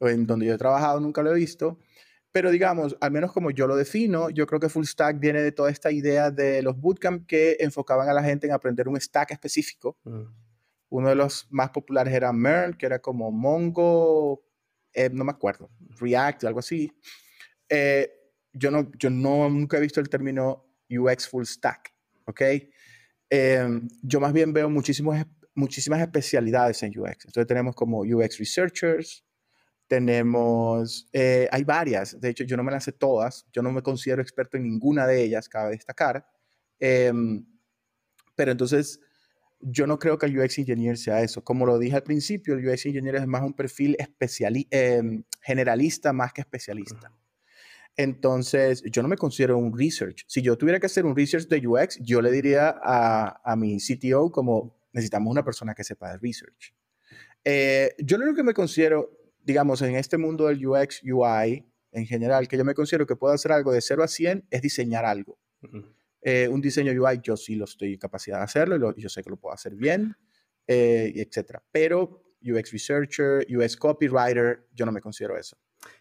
En 0.00 0.26
donde 0.26 0.46
yo 0.46 0.54
he 0.54 0.58
trabajado 0.58 1.00
nunca 1.00 1.22
lo 1.22 1.30
he 1.32 1.34
visto. 1.34 1.78
Pero 2.32 2.50
digamos, 2.50 2.96
al 3.00 3.12
menos 3.12 3.32
como 3.32 3.50
yo 3.50 3.66
lo 3.66 3.76
defino, 3.76 4.28
yo 4.28 4.46
creo 4.46 4.60
que 4.60 4.68
full 4.68 4.84
stack 4.84 5.18
viene 5.18 5.40
de 5.40 5.52
toda 5.52 5.70
esta 5.70 5.90
idea 5.90 6.30
de 6.30 6.60
los 6.60 6.78
bootcamp 6.78 7.26
que 7.26 7.56
enfocaban 7.60 8.10
a 8.10 8.12
la 8.12 8.22
gente 8.22 8.46
en 8.46 8.52
aprender 8.52 8.88
un 8.88 9.00
stack 9.00 9.30
específico. 9.30 9.96
Mm. 10.04 10.24
Uno 10.90 11.08
de 11.08 11.14
los 11.14 11.46
más 11.50 11.70
populares 11.70 12.12
era 12.12 12.32
MERN, 12.32 12.74
que 12.74 12.84
era 12.84 12.98
como 12.98 13.32
Mongo, 13.32 14.42
eh, 14.96 15.10
no 15.12 15.24
me 15.24 15.30
acuerdo, 15.30 15.70
React, 16.00 16.44
algo 16.44 16.60
así. 16.60 16.90
Eh, 17.68 18.10
yo, 18.50 18.70
no, 18.70 18.90
yo 18.98 19.10
no, 19.10 19.50
nunca 19.50 19.76
he 19.76 19.80
visto 19.80 20.00
el 20.00 20.08
término 20.08 20.64
UX 20.88 21.28
full 21.28 21.44
stack, 21.44 21.92
¿ok? 22.24 22.40
Em, 23.28 23.86
yo 24.02 24.20
más 24.20 24.32
bien 24.32 24.54
veo 24.54 24.70
muchísimos, 24.70 25.18
muchísimas 25.54 26.00
especialidades 26.00 26.82
en 26.82 26.98
UX. 26.98 27.26
Entonces 27.26 27.46
tenemos 27.46 27.74
como 27.74 28.00
UX 28.00 28.38
researchers, 28.38 29.22
tenemos, 29.86 31.06
eh, 31.12 31.46
hay 31.52 31.62
varias, 31.64 32.18
de 32.18 32.30
hecho 32.30 32.44
yo 32.44 32.56
no 32.56 32.64
me 32.64 32.72
las 32.72 32.84
sé 32.84 32.92
todas, 32.92 33.46
yo 33.52 33.60
no 33.60 33.72
me 33.72 33.82
considero 33.82 34.22
experto 34.22 34.56
en 34.56 34.62
ninguna 34.62 35.06
de 35.06 35.22
ellas, 35.22 35.46
cabe 35.46 35.72
destacar. 35.72 36.26
Em, 36.80 37.44
pero 38.34 38.52
entonces 38.52 38.98
yo 39.60 39.86
no 39.86 39.98
creo 39.98 40.18
que 40.18 40.26
el 40.26 40.38
UX 40.38 40.58
Engineer 40.58 40.96
sea 40.96 41.22
eso. 41.22 41.42
Como 41.42 41.66
lo 41.66 41.78
dije 41.78 41.96
al 41.96 42.02
principio, 42.02 42.54
el 42.54 42.66
UX 42.66 42.86
Engineer 42.86 43.16
es 43.16 43.26
más 43.26 43.42
un 43.42 43.54
perfil 43.54 43.96
em, 44.70 45.24
generalista 45.40 46.12
más 46.12 46.32
que 46.32 46.42
especialista. 46.42 47.12
Entonces, 47.96 48.82
yo 48.90 49.02
no 49.02 49.08
me 49.08 49.16
considero 49.16 49.56
un 49.56 49.76
research. 49.76 50.24
Si 50.28 50.42
yo 50.42 50.58
tuviera 50.58 50.78
que 50.78 50.86
hacer 50.86 51.06
un 51.06 51.16
research 51.16 51.48
de 51.48 51.66
UX, 51.66 51.98
yo 52.02 52.20
le 52.20 52.30
diría 52.30 52.76
a, 52.82 53.40
a 53.42 53.56
mi 53.56 53.78
CTO 53.78 54.30
como 54.30 54.76
necesitamos 54.92 55.30
una 55.30 55.44
persona 55.44 55.74
que 55.74 55.84
sepa 55.84 56.12
de 56.12 56.18
research. 56.18 56.74
Eh, 57.44 57.94
yo 57.98 58.18
lo 58.18 58.24
único 58.24 58.36
que 58.36 58.42
me 58.42 58.54
considero, 58.54 59.10
digamos, 59.44 59.80
en 59.82 59.94
este 59.94 60.18
mundo 60.18 60.46
del 60.46 60.66
UX, 60.66 61.02
UI, 61.04 61.64
en 61.92 62.06
general, 62.06 62.48
que 62.48 62.58
yo 62.58 62.64
me 62.64 62.74
considero 62.74 63.06
que 63.06 63.14
puedo 63.14 63.32
hacer 63.32 63.52
algo 63.52 63.72
de 63.72 63.80
0 63.80 64.02
a 64.02 64.08
100 64.08 64.46
es 64.50 64.62
diseñar 64.62 65.04
algo. 65.04 65.38
Eh, 66.28 66.48
un 66.48 66.60
diseño 66.60 66.90
UI 66.90 67.20
yo 67.22 67.36
sí 67.36 67.54
lo 67.54 67.66
estoy 67.66 67.96
capacidad 67.98 68.38
de 68.38 68.42
hacerlo 68.42 68.92
y 68.96 69.00
yo 69.00 69.08
sé 69.08 69.22
que 69.22 69.30
lo 69.30 69.36
puedo 69.36 69.54
hacer 69.54 69.76
bien, 69.76 70.16
eh, 70.66 71.12
etc. 71.14 71.60
Pero 71.70 72.24
UX 72.42 72.72
Researcher, 72.72 73.46
UX 73.48 73.76
Copywriter, 73.76 74.66
yo 74.74 74.84
no 74.86 74.90
me 74.90 75.00
considero 75.00 75.38
eso. 75.38 75.56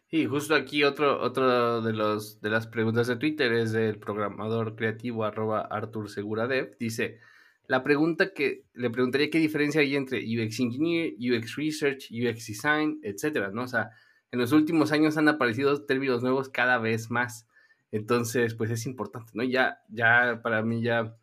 Y 0.10 0.26
justo 0.26 0.56
aquí 0.56 0.84
otro, 0.84 1.22
otro 1.22 1.84
de, 1.84 1.94
los, 1.94 2.42
de 2.42 2.50
las 2.50 2.66
preguntas 2.66 3.06
de 3.06 3.18
Twitter 3.18 3.54
es 3.54 3.72
del 3.72 4.00
programador 4.00 4.76
creativo 4.76 5.26
arroba 5.26 5.62
Artur 5.62 6.10
Seguradev. 6.10 6.76
Dice, 6.80 7.20
la 7.68 7.84
pregunta 7.84 8.34
que 8.34 8.66
le 8.74 8.90
preguntaría 8.90 9.30
qué 9.30 9.38
diferencia 9.38 9.82
hay 9.82 9.96
entre 9.96 10.22
UX 10.22 10.60
Engineer, 10.60 11.14
UX 11.20 11.56
Research, 11.56 12.10
UX 12.10 12.48
Design, 12.48 13.00
etcétera, 13.04 13.52
¿no? 13.52 13.62
O 13.62 13.68
sea, 13.68 13.92
en 14.32 14.40
los 14.40 14.54
últimos 14.54 14.92
años 14.92 15.18
han 15.18 15.28
aparecido 15.28 15.86
términos 15.86 16.24
nuevos 16.24 16.50
cada 16.50 16.80
vez 16.80 17.12
más. 17.12 17.48
Entonces, 17.96 18.54
pues 18.56 18.70
es 18.72 18.86
importante, 18.86 19.32
¿no? 19.36 19.44
Ya, 19.44 19.82
ya 19.88 20.42
para 20.44 20.62
mí 20.62 20.84
ya, 20.84 21.16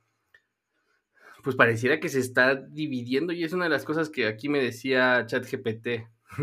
pues 1.42 1.54
pareciera 1.54 2.00
que 2.00 2.08
se 2.08 2.18
está 2.18 2.54
dividiendo 2.54 3.34
y 3.34 3.44
es 3.44 3.52
una 3.52 3.64
de 3.64 3.70
las 3.70 3.84
cosas 3.84 4.08
que 4.08 4.26
aquí 4.26 4.48
me 4.48 4.58
decía 4.58 5.26
ChatGPT 5.26 5.86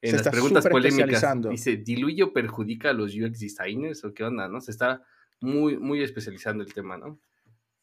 en 0.00 0.12
las 0.16 0.28
preguntas 0.30 0.66
polémicas. 0.66 1.22
Dice, 1.50 1.76
¿diluye 1.76 2.22
o 2.22 2.32
perjudica 2.32 2.88
a 2.88 2.92
los 2.94 3.14
UX 3.14 3.38
designers 3.38 4.02
o 4.02 4.14
qué 4.14 4.24
onda, 4.24 4.48
no? 4.48 4.62
Se 4.62 4.70
está 4.70 5.02
muy, 5.40 5.76
muy 5.76 6.02
especializando 6.02 6.64
el 6.64 6.72
tema, 6.72 6.96
¿no? 6.96 7.20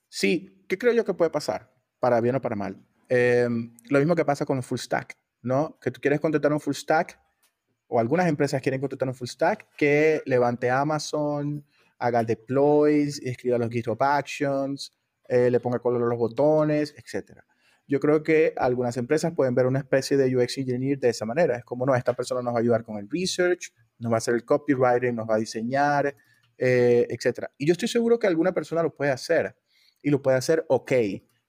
Sí, 0.10 0.63
¿qué 0.67 0.79
creo 0.79 0.93
yo 0.93 1.06
que 1.06 1.13
puede 1.13 1.29
pasar? 1.29 1.71
Para 1.99 2.19
bien 2.21 2.34
o 2.34 2.41
para 2.41 2.56
mal. 2.56 2.75
Em, 3.08 3.71
lo 3.89 3.99
mismo 3.99 4.15
que 4.15 4.25
pasa 4.25 4.47
con 4.47 4.58
el 4.58 4.63
full 4.63 4.79
stack, 4.79 5.15
¿no? 5.43 5.77
Que 5.79 5.91
tú 5.91 6.01
quieres 6.01 6.19
contratar 6.19 6.51
un 6.53 6.60
full 6.60 6.73
stack 6.73 7.19
o 7.86 7.99
algunas 7.99 8.27
empresas 8.27 8.63
quieren 8.63 8.82
contratar 8.82 9.08
un 9.08 9.13
full 9.13 9.27
stack 9.27 9.67
que 9.77 10.23
levante 10.25 10.71
Amazon, 10.71 11.63
haga 12.04 12.22
deploys, 12.24 13.22
escriba 13.24 13.58
los 13.58 13.70
GitHub 13.70 14.02
Actions, 14.02 14.92
eh, 15.30 15.50
le 15.50 15.60
ponga 15.62 15.80
color 15.80 16.04
a 16.04 16.06
los 16.08 16.18
botones, 16.18 16.94
etc. 16.98 17.39
Yo 17.88 18.02
creo 18.02 18.22
que 18.22 18.54
algunas 18.58 18.98
empresas 18.98 19.34
pueden 19.34 19.56
ver 19.56 19.68
una 19.68 19.80
especie 19.80 20.18
de 20.18 20.36
UX 20.36 20.58
engineer 20.58 21.00
de 21.00 21.10
esa 21.10 21.26
manera. 21.26 21.58
Es 21.58 21.63
como, 21.63 21.86
no, 21.86 21.96
esta 21.96 22.13
persona 22.13 22.42
nos 22.42 22.54
va 22.54 22.58
a 22.58 22.62
ayudar 22.62 22.84
con 22.84 22.98
el 22.98 23.10
research, 23.10 23.74
nos 24.00 24.12
va 24.12 24.16
a 24.16 24.18
hacer 24.18 24.34
el 24.34 24.44
copywriting, 24.44 25.16
nos 25.16 25.30
va 25.30 25.36
a 25.36 25.38
diseñar, 25.38 26.13
eh, 26.58 27.08
etc. 27.10 27.46
Y 27.58 27.68
yo 27.68 27.72
estoy 27.72 27.88
seguro 27.88 28.20
que 28.20 28.28
alguna 28.28 28.54
persona 28.54 28.84
lo 28.84 28.94
puede 28.94 29.12
hacer 29.12 29.56
y 30.02 30.10
lo 30.10 30.22
puede 30.22 30.36
hacer 30.36 30.66
ok, 30.68 30.92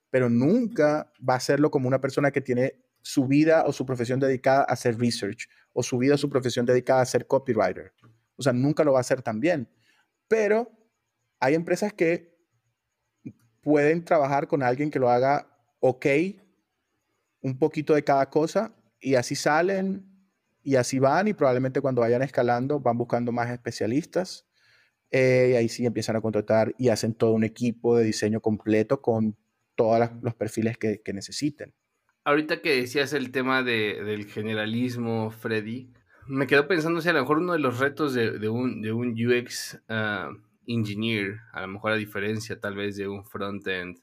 pero 0.09 0.29
nunca 0.29 1.11
va 1.27 1.33
a 1.33 1.37
hacerlo 1.37 1.69
como 1.69 1.89
una 1.89 1.99
persona 1.99 2.31
que 2.31 2.39
tiene 2.39 2.81
su 3.01 3.27
vida 3.27 3.65
o 3.67 3.73
su 3.73 3.85
profesión 3.85 4.21
dedicada 4.21 4.61
a 4.61 4.73
hacer 4.73 4.97
research 4.97 5.49
o 5.73 5.83
su 5.83 5.97
vida 5.97 6.15
o 6.15 6.17
su 6.17 6.29
profesión 6.29 6.65
dedicada 6.65 7.01
a 7.01 7.05
ser 7.05 7.27
copywriter. 7.27 7.91
O 8.37 8.41
sea, 8.41 8.53
nunca 8.53 8.85
lo 8.85 8.93
va 8.93 8.99
a 8.99 9.01
hacer 9.01 9.21
tan 9.21 9.41
bien. 9.41 9.69
Pero 10.27 10.71
hay 11.39 11.55
empresas 11.55 11.93
que 11.93 12.35
pueden 13.61 14.03
trabajar 14.03 14.47
con 14.47 14.63
alguien 14.63 14.91
que 14.91 14.99
lo 14.99 15.09
haga 15.09 15.47
ok, 15.79 16.05
un 17.41 17.57
poquito 17.57 17.93
de 17.93 18.03
cada 18.03 18.29
cosa, 18.29 18.73
y 18.99 19.15
así 19.15 19.35
salen 19.35 20.05
y 20.63 20.75
así 20.77 20.97
van, 20.97 21.27
y 21.27 21.33
probablemente 21.33 21.79
cuando 21.79 22.01
vayan 22.01 22.23
escalando 22.23 22.79
van 22.79 22.97
buscando 22.97 23.31
más 23.31 23.51
especialistas. 23.51 24.47
Eh, 25.11 25.49
y 25.51 25.55
ahí 25.55 25.69
sí 25.69 25.85
empiezan 25.85 26.15
a 26.15 26.21
contratar 26.21 26.73
y 26.77 26.89
hacen 26.89 27.13
todo 27.13 27.33
un 27.33 27.43
equipo 27.43 27.95
de 27.95 28.03
diseño 28.03 28.41
completo 28.41 29.01
con 29.01 29.37
todos 29.75 30.09
los 30.21 30.33
perfiles 30.33 30.77
que, 30.77 31.01
necesiten. 31.13 31.73
Ahorita 32.23 32.61
que 32.61 32.81
decías 32.81 33.13
el 33.13 33.31
tema 33.31 33.61
del 33.61 34.25
generalismo, 34.25 35.29
Freddy, 35.29 35.93
me 36.27 36.47
quedo 36.47 36.67
pensando 36.67 37.01
si 37.01 37.09
a 37.09 37.13
lo 37.13 37.21
mejor 37.21 37.37
uno 37.37 37.53
de 37.53 37.59
los 37.59 37.79
retos 37.79 38.13
de, 38.13 38.49
un, 38.49 38.81
de 38.81 38.91
un, 38.91 39.13
UX 39.13 39.79
ah, 39.89 40.31
engineer, 40.67 41.39
a 41.53 41.61
lo 41.61 41.67
mejor 41.67 41.91
a 41.91 41.95
diferencia 41.95 42.59
tal 42.59 42.75
vez 42.75 42.95
de 42.95 43.07
un 43.07 43.25
front-end 43.25 43.99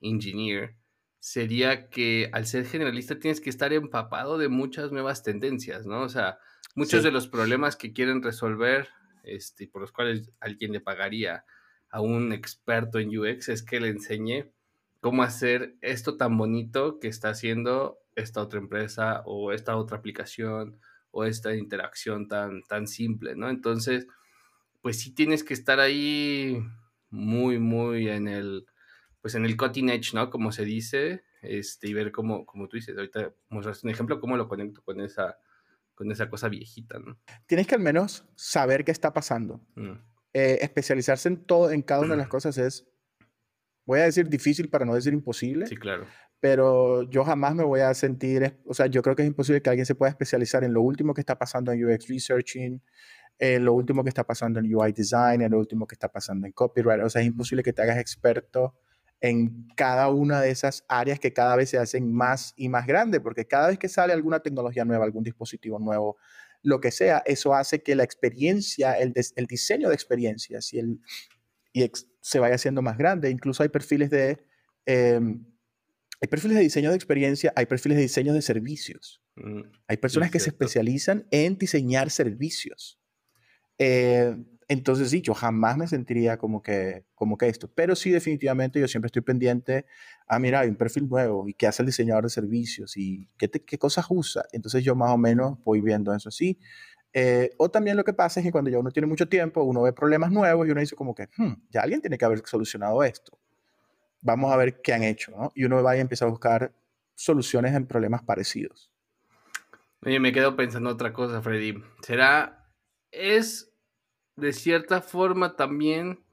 engineer, 0.00 0.76
sería 1.18 1.88
que 1.88 2.28
al 2.32 2.46
ser 2.46 2.66
generalista 2.66 3.18
tienes 3.18 3.40
que 3.40 3.50
estar 3.50 3.72
empapado 3.72 4.38
de 4.38 4.48
muchas 4.48 4.90
nuevas 4.92 5.22
tendencias, 5.22 5.86
¿no? 5.86 6.02
O 6.02 6.08
sea, 6.08 6.38
muchos 6.74 7.04
de 7.04 7.12
los 7.12 7.28
problemas 7.28 7.76
que 7.76 7.92
quieren 7.92 8.22
resolver, 8.22 8.88
este, 9.22 9.68
por 9.68 9.82
los 9.82 9.92
cuales 9.92 10.30
alguien 10.40 10.72
le 10.72 10.80
pagaría 10.80 11.44
a 11.90 12.00
un 12.00 12.32
experto 12.32 12.98
en 12.98 13.16
UX, 13.16 13.48
es 13.48 13.62
que 13.62 13.80
le 13.80 13.88
enseñe 13.88 14.50
cómo 15.00 15.22
hacer 15.22 15.76
esto 15.80 16.16
tan 16.16 16.36
bonito 16.36 16.98
que 16.98 17.08
está 17.08 17.30
haciendo 17.30 17.98
esta 18.16 18.42
otra 18.42 18.58
empresa 18.58 19.22
o 19.24 19.52
esta 19.52 19.76
otra 19.76 19.98
aplicación 19.98 20.80
o 21.12 21.24
esta 21.24 21.54
interacción 21.54 22.26
tan, 22.26 22.62
tan 22.62 22.88
simple, 22.88 23.36
¿no? 23.36 23.48
Entonces, 23.48 24.06
pues 24.80 24.98
sí 24.98 25.14
tienes 25.14 25.44
que 25.44 25.54
estar 25.54 25.78
ahí 25.78 26.58
muy, 27.10 27.58
muy 27.58 28.08
en 28.08 28.26
el, 28.26 28.66
pues 29.20 29.34
en 29.34 29.44
el 29.44 29.56
cutting 29.56 29.90
edge, 29.90 30.14
¿no? 30.14 30.30
Como 30.30 30.50
se 30.50 30.64
dice, 30.64 31.22
este, 31.42 31.88
y 31.88 31.94
ver 31.94 32.10
cómo, 32.10 32.44
como 32.44 32.66
tú 32.66 32.76
dices, 32.76 32.96
ahorita 32.96 33.32
mostraste 33.50 33.86
un 33.86 33.92
ejemplo, 33.92 34.20
cómo 34.20 34.36
lo 34.36 34.48
conecto 34.48 34.82
con 34.82 35.00
esa, 35.00 35.38
con 35.94 36.10
esa 36.10 36.28
cosa 36.28 36.48
viejita, 36.48 36.98
¿no? 36.98 37.18
Tienes 37.46 37.66
que 37.66 37.74
al 37.74 37.82
menos 37.82 38.24
saber 38.34 38.84
qué 38.84 38.90
está 38.90 39.12
pasando. 39.12 39.60
Mm. 39.76 39.92
Eh, 40.34 40.58
especializarse 40.62 41.28
en 41.28 41.44
todo, 41.44 41.70
en 41.70 41.82
cada 41.82 42.00
una 42.00 42.14
de 42.14 42.18
las 42.18 42.28
cosas 42.28 42.56
es, 42.56 42.88
voy 43.84 44.00
a 44.00 44.04
decir 44.04 44.28
difícil 44.30 44.70
para 44.70 44.86
no 44.86 44.94
decir 44.94 45.12
imposible. 45.12 45.66
Sí, 45.66 45.76
claro 45.76 46.06
pero 46.42 47.04
yo 47.04 47.24
jamás 47.24 47.54
me 47.54 47.62
voy 47.62 47.82
a 47.82 47.94
sentir, 47.94 48.58
o 48.66 48.74
sea, 48.74 48.86
yo 48.86 49.00
creo 49.00 49.14
que 49.14 49.22
es 49.22 49.28
imposible 49.28 49.62
que 49.62 49.70
alguien 49.70 49.86
se 49.86 49.94
pueda 49.94 50.10
especializar 50.10 50.64
en 50.64 50.72
lo 50.72 50.82
último 50.82 51.14
que 51.14 51.20
está 51.20 51.38
pasando 51.38 51.70
en 51.70 51.84
UX 51.84 52.08
Researching, 52.08 52.82
en 53.38 53.64
lo 53.64 53.72
último 53.74 54.02
que 54.02 54.08
está 54.08 54.24
pasando 54.24 54.58
en 54.58 54.74
UI 54.74 54.90
Design, 54.90 55.42
en 55.42 55.52
lo 55.52 55.60
último 55.60 55.86
que 55.86 55.94
está 55.94 56.10
pasando 56.10 56.48
en 56.48 56.52
Copyright, 56.52 57.00
o 57.04 57.08
sea, 57.08 57.22
es 57.22 57.28
imposible 57.28 57.62
que 57.62 57.72
te 57.72 57.82
hagas 57.82 57.96
experto 57.98 58.74
en 59.20 59.68
cada 59.76 60.08
una 60.08 60.40
de 60.40 60.50
esas 60.50 60.84
áreas 60.88 61.20
que 61.20 61.32
cada 61.32 61.54
vez 61.54 61.70
se 61.70 61.78
hacen 61.78 62.12
más 62.12 62.54
y 62.56 62.68
más 62.68 62.88
grandes, 62.88 63.20
porque 63.20 63.46
cada 63.46 63.68
vez 63.68 63.78
que 63.78 63.88
sale 63.88 64.12
alguna 64.12 64.40
tecnología 64.40 64.84
nueva, 64.84 65.04
algún 65.04 65.22
dispositivo 65.22 65.78
nuevo, 65.78 66.16
lo 66.64 66.80
que 66.80 66.90
sea, 66.90 67.22
eso 67.24 67.54
hace 67.54 67.84
que 67.84 67.94
la 67.94 68.02
experiencia, 68.02 68.94
el, 68.94 69.14
el 69.14 69.46
diseño 69.46 69.90
de 69.90 69.94
experiencias 69.94 70.72
y, 70.72 70.80
el, 70.80 71.00
y 71.72 71.88
se 72.20 72.40
vaya 72.40 72.56
haciendo 72.56 72.82
más 72.82 72.98
grande. 72.98 73.30
Incluso 73.30 73.62
hay 73.62 73.68
perfiles 73.68 74.10
de... 74.10 74.44
Em, 74.86 75.44
hay 76.22 76.28
perfiles 76.28 76.56
de 76.56 76.62
diseño 76.62 76.90
de 76.90 76.94
experiencia, 76.94 77.52
hay 77.56 77.66
perfiles 77.66 77.96
de 77.96 78.02
diseño 78.02 78.32
de 78.32 78.42
servicios. 78.42 79.20
Mm, 79.34 79.62
hay 79.88 79.96
personas 79.96 80.30
que 80.30 80.38
se 80.38 80.50
especializan 80.50 81.26
en 81.32 81.58
diseñar 81.58 82.10
servicios. 82.10 83.00
Eh, 83.76 84.36
entonces, 84.68 85.10
sí, 85.10 85.20
yo 85.20 85.34
jamás 85.34 85.76
me 85.76 85.88
sentiría 85.88 86.38
como 86.38 86.62
que, 86.62 87.04
como 87.16 87.36
que 87.36 87.48
esto. 87.48 87.68
Pero 87.74 87.96
sí, 87.96 88.10
definitivamente, 88.10 88.78
yo 88.78 88.86
siempre 88.86 89.08
estoy 89.08 89.22
pendiente 89.22 89.84
a, 90.28 90.38
mira, 90.38 90.60
hay 90.60 90.68
un 90.68 90.76
perfil 90.76 91.08
nuevo 91.08 91.48
y 91.48 91.54
qué 91.54 91.66
hace 91.66 91.82
el 91.82 91.86
diseñador 91.86 92.22
de 92.22 92.30
servicios 92.30 92.96
y 92.96 93.28
qué, 93.36 93.50
qué 93.50 93.76
cosas 93.76 94.06
usa. 94.08 94.44
Entonces, 94.52 94.84
yo 94.84 94.94
más 94.94 95.10
o 95.10 95.18
menos 95.18 95.58
voy 95.64 95.80
viendo 95.80 96.14
eso 96.14 96.28
así. 96.28 96.56
Eh, 97.12 97.50
o 97.58 97.68
también 97.68 97.96
lo 97.96 98.04
que 98.04 98.12
pasa 98.12 98.38
es 98.38 98.46
que 98.46 98.52
cuando 98.52 98.70
ya 98.70 98.78
uno 98.78 98.92
tiene 98.92 99.08
mucho 99.08 99.28
tiempo, 99.28 99.64
uno 99.64 99.82
ve 99.82 99.92
problemas 99.92 100.30
nuevos 100.30 100.68
y 100.68 100.70
uno 100.70 100.80
dice 100.80 100.94
como 100.94 101.16
que, 101.16 101.28
hmm, 101.36 101.54
ya 101.68 101.80
alguien 101.80 102.00
tiene 102.00 102.16
que 102.16 102.24
haber 102.24 102.42
solucionado 102.46 103.02
esto 103.02 103.41
vamos 104.22 104.52
a 104.52 104.56
ver 104.56 104.80
qué 104.80 104.94
han 104.94 105.02
hecho, 105.02 105.32
¿no? 105.32 105.52
Y 105.54 105.64
uno 105.64 105.82
va 105.82 105.96
y 105.96 106.00
empieza 106.00 106.24
a 106.24 106.28
buscar 106.28 106.72
soluciones 107.14 107.74
en 107.74 107.86
problemas 107.86 108.22
parecidos. 108.22 108.90
Oye, 110.04 110.18
me 110.18 110.32
quedo 110.32 110.56
pensando 110.56 110.90
otra 110.90 111.12
cosa, 111.12 111.42
Freddy. 111.42 111.82
¿Será, 112.02 112.72
es 113.10 113.72
de 114.36 114.52
cierta 114.52 115.00
forma 115.00 115.54
también 115.56 116.24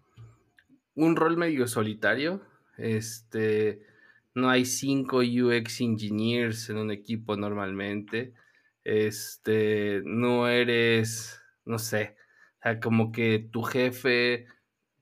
un 0.96 1.16
rol 1.16 1.38
medio 1.38 1.68
solitario? 1.68 2.42
Este, 2.78 3.86
no 4.34 4.50
hay 4.50 4.66
cinco 4.66 5.18
UX 5.18 5.82
engineers 5.82 6.70
en 6.70 6.78
un 6.78 6.92
equipo 6.92 7.36
normalmente. 7.36 8.34
Este, 8.84 10.02
no 10.06 10.48
eres, 10.48 11.40
no 11.66 11.78
sé, 11.78 12.16
como 12.82 13.12
que 13.12 13.50
tu 13.52 13.62
jefe 13.62 14.48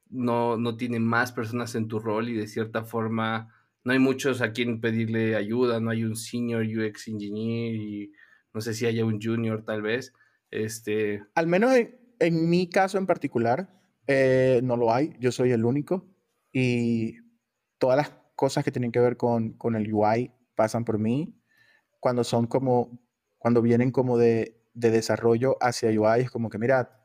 no, 0.10 0.58
no 0.58 0.78
tiene 0.78 1.00
más 1.00 1.32
personas 1.32 1.76
en 1.76 1.88
tu 1.88 2.00
rol 2.00 2.30
y 2.30 2.34
de 2.34 2.48
cierta 2.48 2.84
forma 2.84 3.54
no 3.84 3.94
hay 3.94 4.00
muchos 4.00 4.42
a 4.42 4.52
quien 4.52 4.82
pedirle 4.82 5.36
ayuda, 5.36 5.80
no 5.80 5.92
hay 5.92 6.04
un 6.04 6.16
senior 6.16 6.64
UX 6.64 7.08
engineer 7.08 7.76
y 7.76 8.12
no 8.54 8.62
sé 8.62 8.74
si 8.74 8.86
haya 8.86 9.06
un 9.06 9.22
junior 9.22 9.64
tal 9.64 9.82
vez. 9.82 10.14
Este... 10.52 11.24
Al 11.36 11.48
menos 11.48 11.74
en, 12.20 12.50
mi 12.50 12.70
caso 12.70 12.98
en 12.98 13.06
particular, 13.06 13.70
eh, 14.08 14.60
no 14.64 14.76
lo 14.76 14.94
hay, 14.94 15.16
yo 15.20 15.32
soy 15.32 15.52
el 15.52 15.64
único 15.64 16.06
y 16.52 17.16
todas 17.78 17.98
las 17.98 18.12
cosas 18.36 18.64
que 18.64 18.72
tienen 18.72 18.92
que 18.92 19.00
ver 19.00 19.16
con, 19.16 19.54
con 19.54 19.76
el 19.76 19.94
UI 19.94 20.32
pasan 20.56 20.84
por 20.84 21.00
mí. 21.00 21.40
Cuando 22.00 22.24
son 22.24 22.48
como, 22.48 23.00
cuando 23.38 23.62
vienen 23.62 23.92
como 23.92 24.18
de, 24.18 24.60
de 24.74 24.92
desarrollo 24.92 25.56
hacia 25.62 25.90
UI, 25.90 26.22
es 26.22 26.32
como 26.32 26.50
que, 26.50 26.58
mira, 26.58 26.97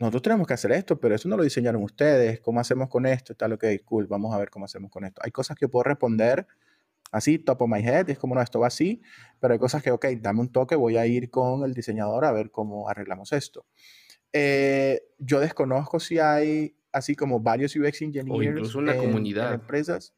nosotros 0.00 0.22
tenemos 0.22 0.46
que 0.46 0.54
hacer 0.54 0.72
esto, 0.72 0.98
pero 0.98 1.14
eso 1.14 1.28
no 1.28 1.36
lo 1.36 1.42
diseñaron 1.42 1.82
ustedes, 1.82 2.40
¿cómo 2.40 2.58
hacemos 2.58 2.88
con 2.88 3.04
esto? 3.04 3.34
Tal, 3.34 3.52
ok, 3.52 3.64
cool, 3.84 4.06
vamos 4.06 4.34
a 4.34 4.38
ver 4.38 4.48
cómo 4.48 4.64
hacemos 4.64 4.90
con 4.90 5.04
esto. 5.04 5.20
Hay 5.22 5.30
cosas 5.30 5.56
que 5.56 5.68
puedo 5.68 5.84
responder 5.84 6.46
así, 7.12 7.38
top 7.38 7.62
of 7.62 7.68
my 7.68 7.80
head, 7.80 8.08
es 8.08 8.18
como, 8.18 8.34
no, 8.34 8.40
esto 8.40 8.60
va 8.60 8.68
así, 8.68 9.02
pero 9.40 9.52
hay 9.52 9.60
cosas 9.60 9.82
que, 9.82 9.90
ok, 9.90 10.06
dame 10.20 10.40
un 10.40 10.50
toque, 10.50 10.74
voy 10.74 10.96
a 10.96 11.06
ir 11.06 11.28
con 11.28 11.64
el 11.64 11.74
diseñador 11.74 12.24
a 12.24 12.32
ver 12.32 12.50
cómo 12.50 12.88
arreglamos 12.88 13.32
esto. 13.32 13.66
Eh, 14.32 15.02
yo 15.18 15.38
desconozco 15.40 16.00
si 16.00 16.18
hay 16.18 16.76
así 16.92 17.14
como 17.14 17.40
varios 17.40 17.76
UX 17.76 18.00
engineers. 18.02 18.30
O 18.30 18.42
incluso 18.42 18.78
una 18.78 18.96
comunidad. 18.96 19.52
empresas. 19.52 20.14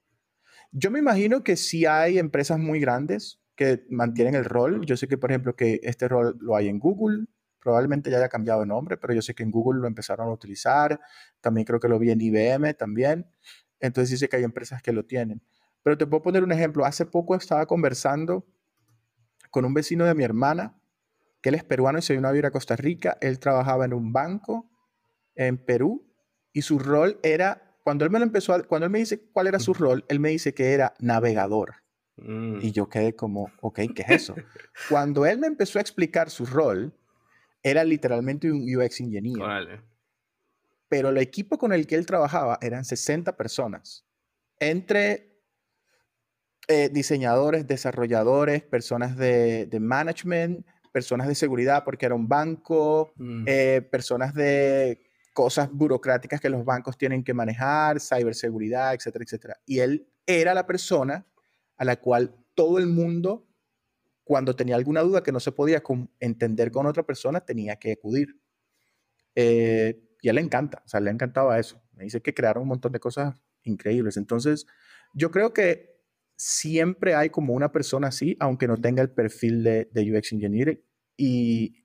Yo 0.70 0.90
me 0.90 1.00
imagino 1.00 1.42
que 1.42 1.56
sí 1.56 1.86
hay 1.86 2.18
empresas 2.18 2.58
muy 2.58 2.78
grandes 2.78 3.40
que 3.56 3.84
mantienen 3.90 4.34
el 4.34 4.44
rol. 4.44 4.84
Yo 4.86 4.96
sé 4.96 5.08
que, 5.08 5.18
por 5.18 5.30
ejemplo, 5.30 5.56
que 5.56 5.80
este 5.82 6.08
rol 6.08 6.36
lo 6.40 6.56
hay 6.56 6.68
en 6.68 6.78
Google, 6.78 7.26
Probablemente 7.62 8.10
ya 8.10 8.18
haya 8.18 8.28
cambiado 8.28 8.60
de 8.60 8.66
nombre, 8.66 8.96
pero 8.96 9.14
yo 9.14 9.22
sé 9.22 9.34
que 9.34 9.44
en 9.44 9.52
Google 9.52 9.80
lo 9.80 9.86
empezaron 9.86 10.28
a 10.28 10.32
utilizar. 10.32 11.00
También 11.40 11.64
creo 11.64 11.78
que 11.78 11.88
lo 11.88 11.98
vi 11.98 12.10
en 12.10 12.20
IBM 12.20 12.74
también. 12.74 13.26
Entonces 13.78 14.18
sé 14.18 14.28
que 14.28 14.36
hay 14.36 14.44
empresas 14.44 14.82
que 14.82 14.92
lo 14.92 15.04
tienen. 15.04 15.42
Pero 15.82 15.96
te 15.96 16.06
puedo 16.06 16.22
poner 16.22 16.42
un 16.42 16.50
ejemplo. 16.50 16.84
Hace 16.84 17.06
poco 17.06 17.36
estaba 17.36 17.66
conversando 17.66 18.44
con 19.50 19.64
un 19.64 19.74
vecino 19.74 20.04
de 20.04 20.14
mi 20.14 20.24
hermana, 20.24 20.76
que 21.40 21.50
él 21.50 21.54
es 21.54 21.62
peruano 21.62 21.98
y 21.98 22.02
se 22.02 22.14
vino 22.14 22.26
a 22.26 22.32
vivir 22.32 22.46
a 22.46 22.50
Costa 22.50 22.74
Rica. 22.74 23.16
Él 23.20 23.38
trabajaba 23.38 23.84
en 23.84 23.94
un 23.94 24.12
banco 24.12 24.68
en 25.34 25.58
Perú 25.58 26.12
y 26.52 26.62
su 26.62 26.78
rol 26.78 27.20
era, 27.22 27.76
cuando 27.84 28.04
él 28.04 28.10
me 28.10 28.18
lo 28.18 28.24
empezó, 28.24 28.66
cuando 28.66 28.86
él 28.86 28.90
me 28.90 28.98
dice 28.98 29.28
cuál 29.32 29.46
era 29.46 29.58
su 29.58 29.72
rol, 29.72 30.04
él 30.08 30.20
me 30.20 30.30
dice 30.30 30.52
que 30.52 30.72
era 30.72 30.94
navegador. 30.98 31.74
Mm. 32.16 32.58
Y 32.60 32.72
yo 32.72 32.88
quedé 32.88 33.14
como, 33.14 33.50
ok, 33.60 33.80
¿qué 33.94 34.02
es 34.02 34.10
eso? 34.10 34.34
cuando 34.88 35.26
él 35.26 35.38
me 35.38 35.46
empezó 35.46 35.78
a 35.78 35.82
explicar 35.82 36.30
su 36.30 36.46
rol, 36.46 36.94
era 37.62 37.84
literalmente 37.84 38.50
un 38.50 38.62
UX 38.62 39.00
engineer. 39.00 39.82
Pero 40.88 41.08
el 41.08 41.18
equipo 41.18 41.58
con 41.58 41.72
el 41.72 41.86
que 41.86 41.94
él 41.94 42.06
trabajaba 42.06 42.58
eran 42.60 42.84
60 42.84 43.36
personas, 43.36 44.06
entre 44.58 45.32
eh, 46.68 46.90
diseñadores, 46.90 47.66
desarrolladores, 47.66 48.62
personas 48.62 49.16
de, 49.16 49.68
management, 49.80 50.66
personas 50.92 51.26
de 51.26 51.34
seguridad 51.34 51.82
porque 51.84 52.06
era 52.06 52.14
un 52.14 52.28
banco, 52.28 53.12
mm. 53.16 53.44
eh, 53.46 53.88
personas 53.90 54.34
de 54.34 55.00
cosas 55.32 55.70
burocráticas 55.72 56.40
que 56.40 56.50
los 56.50 56.64
bancos 56.64 56.98
tienen 56.98 57.24
que 57.24 57.34
manejar, 57.34 58.00
ciberseguridad, 58.00 58.94
etcétera, 58.94 59.24
etcétera. 59.24 59.60
Y 59.66 59.80
él 59.80 60.08
era 60.26 60.54
la 60.54 60.66
persona 60.66 61.26
a 61.76 61.84
la 61.84 61.96
cual 61.96 62.34
todo 62.54 62.78
el 62.78 62.86
mundo, 62.86 63.46
cuando 64.32 64.56
tenía 64.56 64.76
alguna 64.76 65.02
duda 65.02 65.22
que 65.22 65.30
no 65.30 65.40
se 65.40 65.52
podía 65.52 65.82
entender 66.18 66.72
con 66.72 66.86
otra 66.86 67.02
persona, 67.02 67.42
tenía 67.42 67.76
que 67.76 67.92
acudir. 67.92 68.40
Eh, 69.34 70.02
y 70.22 70.28
a 70.28 70.30
él 70.30 70.36
le 70.36 70.40
encanta, 70.40 70.82
o 70.86 70.88
sea, 70.88 71.00
le 71.00 71.10
encantaba 71.10 71.58
eso. 71.58 71.82
Me 71.92 72.04
dice 72.04 72.22
que 72.22 72.32
crearon 72.32 72.62
un 72.62 72.70
montón 72.70 72.92
de 72.92 72.98
cosas 72.98 73.34
increíbles. 73.62 74.16
Entonces, 74.16 74.66
yo 75.12 75.30
creo 75.30 75.52
que 75.52 76.00
siempre 76.34 77.14
hay 77.14 77.28
como 77.28 77.52
una 77.52 77.72
persona 77.72 78.08
así, 78.08 78.34
aunque 78.40 78.66
no 78.66 78.78
tenga 78.78 79.02
el 79.02 79.10
perfil 79.10 79.62
de, 79.64 79.90
de 79.92 80.16
UX 80.16 80.32
Engineer. 80.32 80.82
Y 81.14 81.84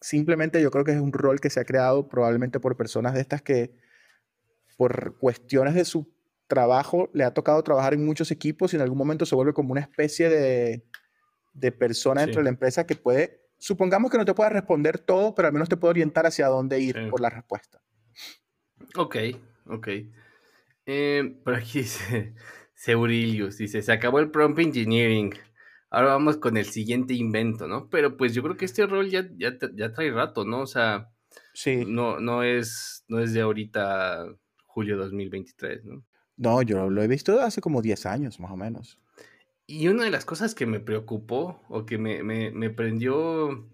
simplemente 0.00 0.60
yo 0.60 0.72
creo 0.72 0.82
que 0.82 0.94
es 0.94 1.00
un 1.00 1.12
rol 1.12 1.38
que 1.38 1.48
se 1.48 1.60
ha 1.60 1.64
creado 1.64 2.08
probablemente 2.08 2.58
por 2.58 2.76
personas 2.76 3.14
de 3.14 3.20
estas 3.20 3.40
que, 3.40 3.72
por 4.76 5.16
cuestiones 5.16 5.76
de 5.76 5.84
su 5.84 6.12
trabajo, 6.48 7.08
le 7.14 7.22
ha 7.22 7.32
tocado 7.32 7.62
trabajar 7.62 7.94
en 7.94 8.04
muchos 8.04 8.32
equipos 8.32 8.72
y 8.72 8.76
en 8.76 8.82
algún 8.82 8.98
momento 8.98 9.24
se 9.26 9.36
vuelve 9.36 9.52
como 9.52 9.70
una 9.70 9.82
especie 9.82 10.28
de, 10.28 10.90
de 11.52 11.72
persona 11.72 12.22
dentro 12.22 12.40
de 12.40 12.44
la 12.44 12.50
empresa 12.50 12.86
que 12.86 12.96
puede, 12.96 13.40
supongamos 13.58 14.10
que 14.10 14.18
no 14.18 14.24
te 14.24 14.34
pueda 14.34 14.50
responder 14.50 14.98
todo, 14.98 15.34
pero 15.34 15.48
al 15.48 15.52
menos 15.54 15.68
te 15.68 15.76
puede 15.76 15.90
orientar 15.90 16.26
hacia 16.26 16.46
dónde 16.48 16.80
ir 16.80 17.08
por 17.10 17.20
la 17.20 17.30
respuesta. 17.30 17.80
Ok, 18.96 19.16
ok. 19.66 19.88
Eh, 20.86 21.36
por 21.44 21.54
aquí 21.54 21.78
dice 21.82 22.34
Seurilius, 22.74 23.58
dice, 23.58 23.82
se 23.82 23.92
acabó 23.92 24.18
el 24.18 24.30
prompt 24.30 24.58
engineering. 24.58 25.34
Ahora 25.90 26.08
vamos 26.08 26.36
con 26.36 26.56
el 26.56 26.66
siguiente 26.66 27.14
invento, 27.14 27.66
¿no? 27.66 27.88
Pero 27.90 28.16
pues 28.16 28.32
yo 28.32 28.42
creo 28.42 28.56
que 28.56 28.64
este 28.64 28.86
rol 28.86 29.10
ya, 29.10 29.28
ya, 29.36 29.56
ya 29.74 29.92
trae 29.92 30.10
rato, 30.10 30.44
¿no? 30.44 30.60
O 30.60 30.66
sea, 30.66 31.10
sí. 31.52 31.84
no, 31.86 32.20
no, 32.20 32.42
es, 32.42 33.04
no 33.08 33.18
es 33.20 33.32
de 33.32 33.40
ahorita 33.40 34.24
julio 34.66 34.96
2023, 34.96 35.84
¿no? 35.84 36.04
No, 36.36 36.62
yo 36.62 36.88
lo 36.88 37.02
he 37.02 37.08
visto 37.08 37.38
hace 37.40 37.60
como 37.60 37.82
10 37.82 38.06
años, 38.06 38.40
más 38.40 38.50
o 38.50 38.56
menos. 38.56 38.98
Y 39.70 39.86
una 39.86 40.02
de 40.02 40.10
las 40.10 40.24
cosas 40.24 40.56
que 40.56 40.66
me 40.66 40.80
preocupó 40.80 41.62
o 41.68 41.86
que 41.86 41.96
me, 41.96 42.24
me, 42.24 42.50
me 42.50 42.70
prendió 42.70 43.68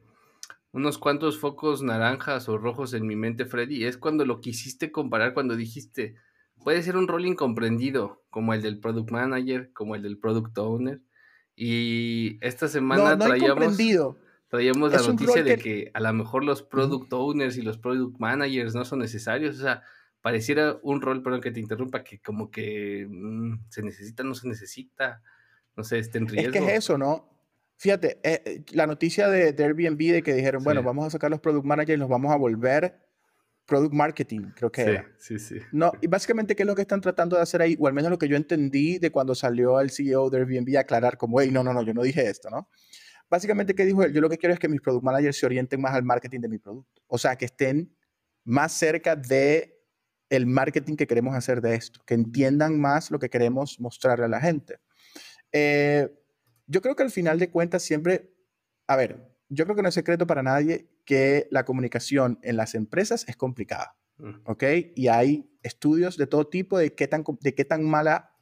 unos 0.73 0.99
cuantos 0.99 1.39
focos 1.39 1.83
naranjas 1.83 2.51
o 2.51 2.59
rojos 2.59 2.93
en 2.93 3.07
mi 3.07 3.17
mente, 3.17 3.47
Freddy, 3.47 3.87
es 3.87 3.97
cuando 3.97 4.27
lo 4.27 4.43
quisiste 4.43 4.93
comparar, 4.93 5.33
cuando 5.33 5.57
dijiste, 5.57 6.17
puede 6.63 6.83
ser 6.83 6.99
un 6.99 7.09
rol 7.09 7.25
incomprendido, 7.25 8.23
como 8.29 8.53
el 8.53 8.61
del 8.61 8.79
product 8.79 9.11
manager, 9.11 9.73
como 9.73 9.95
el 9.95 10.03
del 10.03 10.19
product 10.19 10.59
owner. 10.59 11.01
Y 11.55 12.37
esta 12.43 12.69
semana 12.69 13.17
traíamos, 13.17 13.79
traíamos 14.49 14.93
la 14.93 15.01
noticia 15.01 15.43
de 15.43 15.57
que... 15.57 15.91
a 15.95 16.01
lo 16.01 16.13
mejor 16.13 16.45
los 16.45 16.63
product 16.63 17.11
owners 17.15 17.57
y 17.57 17.63
los 17.63 17.79
product 17.79 18.19
managers 18.19 18.75
no 18.75 18.85
son 18.85 18.99
necesarios. 18.99 19.57
O 19.57 19.63
sea, 19.63 19.83
pareciera 20.21 20.79
un 20.83 21.01
rol, 21.01 21.23
perdón 21.23 21.41
que 21.41 21.53
te 21.53 21.61
interrumpa, 21.61 22.05
que 22.05 22.21
como 22.21 22.51
que 22.51 23.07
mm, 23.09 23.61
se 23.71 23.83
necesita, 23.83 24.25
no 24.25 24.35
se 24.35 24.47
necesita, 24.47 25.23
no 25.77 25.85
sé, 25.85 25.99
está 25.99 26.19
en 26.19 26.29
riesgo. 26.29 26.53
Es 26.53 26.53
que 26.53 26.73
es 26.73 26.79
eso, 26.79 26.99
¿no? 26.99 27.29
Fíjate, 27.77 28.19
eh, 28.23 28.43
eh, 28.45 28.65
la 28.73 28.87
noticia 28.87 29.29
de, 29.29 29.55
Airbnb 29.59 29.99
de 29.99 30.23
que 30.23 30.35
dijeron, 30.35 30.65
bueno, 30.65 30.83
vamos 30.83 31.07
a 31.07 31.11
sacar 31.11 31.31
los 31.31 31.41
product 31.41 31.67
managers 31.67 31.97
y 31.97 32.01
los 32.01 32.09
vamos 32.09 32.33
a 32.33 32.37
volver 32.37 32.99
product 33.67 33.93
marketing, 33.93 34.53
creo 34.55 34.71
que 34.71 34.85
sí, 34.85 34.91
era. 34.91 35.13
Sí, 35.19 35.39
sí. 35.39 35.57
No, 35.73 35.93
y 36.01 36.07
básicamente, 36.07 36.55
¿qué 36.55 36.63
es 36.63 36.67
lo 36.67 36.75
que 36.75 36.83
están 36.83 37.01
tratando 37.01 37.37
de 37.37 37.43
hacer 37.43 37.61
ahí? 37.61 37.77
O 37.79 37.87
al 37.87 37.93
menos 37.93 38.11
lo 38.11 38.19
que 38.19 38.29
yo 38.29 38.37
entendí 38.37 38.99
de 38.99 39.11
cuando 39.11 39.35
salió 39.35 39.81
el 39.81 39.91
CEO 39.91 40.31
de 40.31 40.39
Airbnb 40.39 40.77
a 40.77 40.81
aclarar 40.81 41.19
como, 41.19 41.41
hey, 41.41 41.51
no, 41.53 41.63
no, 41.63 41.75
no, 41.75 41.83
yo 41.83 41.93
no 41.93 42.03
dije 42.03 42.27
esto, 42.29 42.49
¿no? 42.49 42.69
Básicamente, 43.29 43.75
¿qué 43.75 43.85
dijo 43.85 44.05
él? 44.05 44.13
Yo 44.13 44.21
lo 44.21 44.31
que 44.31 44.39
quiero 44.39 44.55
es 44.55 44.61
que 44.61 44.69
mis 44.69 44.81
product 44.81 45.05
managers 45.05 45.37
se 45.37 45.47
orienten 45.47 45.81
más 45.81 45.95
al 45.95 46.05
marketing 46.05 46.41
de 46.41 46.49
mi 46.49 46.59
producto. 46.59 47.03
O 47.09 47.19
sea, 47.19 47.37
que 47.37 47.45
estén 47.45 47.93
más 48.45 48.73
cerca 48.73 49.17
de 49.17 49.77
el 50.31 50.47
marketing 50.47 50.97
que 50.97 51.07
queremos 51.07 51.35
hacer 51.35 51.61
de 51.61 51.75
esto, 51.75 52.01
que 52.07 52.15
entiendan 52.15 52.81
más 52.81 53.11
lo 53.11 53.19
que 53.19 53.29
queremos 53.29 53.81
mostrarle 53.81 54.25
a 54.25 54.29
la 54.29 54.41
gente. 54.41 54.79
Eh, 55.53 56.09
yo 56.67 56.83
creo 56.83 56.97
que 56.97 57.03
al 57.03 57.11
final 57.11 57.39
de 57.39 57.51
cuentas 57.51 57.83
siempre, 57.83 58.33
a 58.87 58.97
ver, 58.97 59.37
yo 59.49 59.65
creo 59.65 59.77
que 59.77 59.83
no 59.83 59.89
es 59.89 59.95
secreto 59.95 60.27
para 60.27 60.43
nadie 60.43 60.89
que 61.05 61.47
la 61.51 61.65
comunicación 61.65 62.39
en 62.43 62.57
las 62.57 62.75
empresas 62.75 63.25
es 63.29 63.37
complicada, 63.37 63.97
mm. 64.19 64.41
¿ok? 64.45 64.65
Y 64.95 65.09
hay 65.09 65.49
estudios 65.63 66.17
de 66.17 66.27
todo 66.27 66.49
tipo 66.49 66.79
de 66.79 66.95
qué 66.95 67.07
tan, 67.07 67.25
de 67.41 67.55
qué 67.55 67.65
tan 67.65 67.85
mala, 67.85 68.33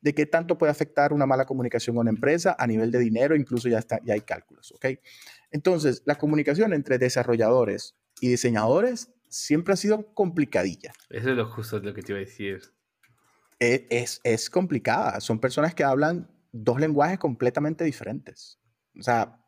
de 0.00 0.14
qué 0.14 0.26
tanto 0.26 0.58
puede 0.58 0.70
afectar 0.70 1.12
una 1.12 1.24
mala 1.24 1.46
comunicación 1.46 1.96
una 1.96 2.10
empresa 2.10 2.54
a 2.58 2.66
nivel 2.66 2.90
de 2.90 2.98
dinero, 2.98 3.34
incluso 3.34 3.68
ya, 3.68 3.78
está, 3.78 4.00
ya 4.04 4.14
hay 4.14 4.20
cálculos, 4.20 4.72
¿ok? 4.72 4.86
Entonces, 5.50 6.02
la 6.04 6.16
comunicación 6.16 6.74
entre 6.74 6.98
desarrolladores 6.98 7.96
y 8.20 8.28
diseñadores 8.28 9.12
siempre 9.28 9.74
ha 9.74 9.76
sido 9.76 10.12
complicadilla. 10.14 10.92
Eso 11.08 11.30
es 11.30 11.36
lo 11.36 11.46
justo 11.50 11.78
lo 11.80 11.94
que 11.94 12.02
te 12.02 12.12
iba 12.12 12.18
a 12.18 12.24
decir. 12.24 12.62
E, 13.58 13.86
es, 13.90 14.20
es, 14.24 14.50
complicada. 14.50 15.20
Son 15.20 15.38
personas 15.38 15.74
que 15.74 15.84
hablan 15.84 16.28
dos 16.54 16.80
lenguajes 16.80 17.18
completamente 17.18 17.84
diferentes. 17.84 18.60
O 18.98 19.02
sea, 19.02 19.40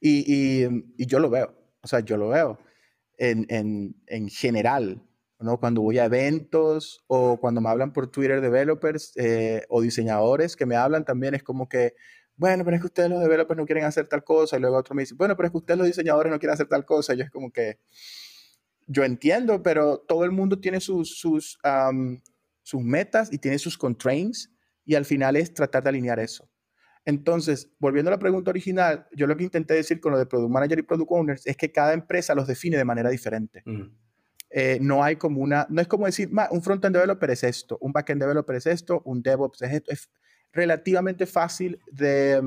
y, 0.00 0.64
y, 0.96 1.06
yo 1.06 1.18
lo 1.18 1.30
veo. 1.30 1.52
O 1.82 1.88
sea, 1.88 2.00
yo 2.00 2.16
lo 2.16 2.28
veo 2.28 2.58
en, 3.16 3.44
en, 3.48 3.96
en, 4.06 4.28
general. 4.28 5.02
¿no? 5.40 5.58
Cuando 5.58 5.82
voy 5.82 5.98
a 5.98 6.04
eventos 6.04 7.04
o 7.08 7.38
cuando 7.40 7.60
me 7.60 7.68
hablan 7.68 7.92
por 7.92 8.10
Twitter 8.10 8.40
developers 8.40 9.12
eh, 9.16 9.64
o 9.68 9.82
diseñadores 9.82 10.56
que 10.56 10.66
me 10.66 10.76
hablan 10.76 11.04
también 11.04 11.34
es 11.34 11.42
como 11.42 11.68
que, 11.68 11.94
bueno, 12.36 12.64
pero 12.64 12.76
es 12.76 12.82
que 12.82 12.86
ustedes 12.86 13.10
los 13.10 13.20
developers 13.20 13.58
no 13.58 13.66
quieren 13.66 13.84
hacer 13.84 14.06
tal 14.06 14.22
cosa. 14.22 14.56
Y 14.56 14.60
luego 14.60 14.76
otro 14.76 14.94
me 14.94 15.02
dice, 15.02 15.14
bueno, 15.16 15.36
pero 15.36 15.48
es 15.48 15.52
que 15.52 15.58
ustedes 15.58 15.78
los 15.78 15.88
diseñadores 15.88 16.30
no 16.30 16.38
quieren 16.38 16.54
hacer 16.54 16.68
tal 16.68 16.84
cosa. 16.84 17.14
Y 17.14 17.18
yo 17.18 17.24
es 17.24 17.30
como 17.30 17.50
que, 17.50 17.80
yo 18.86 19.02
entiendo, 19.02 19.60
pero 19.60 19.98
todo 19.98 20.24
el 20.24 20.30
mundo 20.30 20.60
tiene 20.60 20.80
sus, 20.80 21.18
sus, 21.18 21.58
sus 22.62 22.82
metas 22.82 23.32
y 23.32 23.38
tiene 23.38 23.58
sus 23.58 23.76
constraints 23.76 24.52
y 24.88 24.94
al 24.94 25.04
final 25.04 25.36
es 25.36 25.52
tratar 25.52 25.82
de 25.82 25.90
alinear 25.90 26.18
eso. 26.18 26.50
Entonces, 27.04 27.70
volviendo 27.78 28.10
a 28.10 28.12
la 28.12 28.18
pregunta 28.18 28.50
original, 28.50 29.06
yo 29.14 29.26
lo 29.26 29.36
que 29.36 29.44
intenté 29.44 29.74
decir 29.74 30.00
con 30.00 30.12
lo 30.12 30.18
de 30.18 30.24
Product 30.24 30.50
Manager 30.50 30.78
y 30.78 30.82
Product 30.82 31.10
Owners 31.12 31.46
es 31.46 31.58
que 31.58 31.70
cada 31.70 31.92
empresa 31.92 32.34
los 32.34 32.46
define 32.46 32.78
de 32.78 32.86
manera 32.86 33.10
diferente. 33.10 33.62
Eh, 34.48 34.78
no 34.80 35.04
hay 35.04 35.16
como 35.16 35.42
una, 35.42 35.66
no 35.68 35.82
es 35.82 35.88
como 35.88 36.06
decir, 36.06 36.30
un 36.50 36.62
front-end 36.62 36.96
developer 36.96 37.30
es 37.30 37.44
esto, 37.44 37.76
un 37.82 37.92
back-end 37.92 38.22
developer 38.22 38.56
es 38.56 38.66
esto, 38.66 39.02
un 39.04 39.22
DevOps 39.22 39.60
es 39.60 39.72
esto. 39.74 39.92
Es 39.92 40.08
relativamente 40.52 41.26
fácil 41.26 41.78
de, 41.92 42.40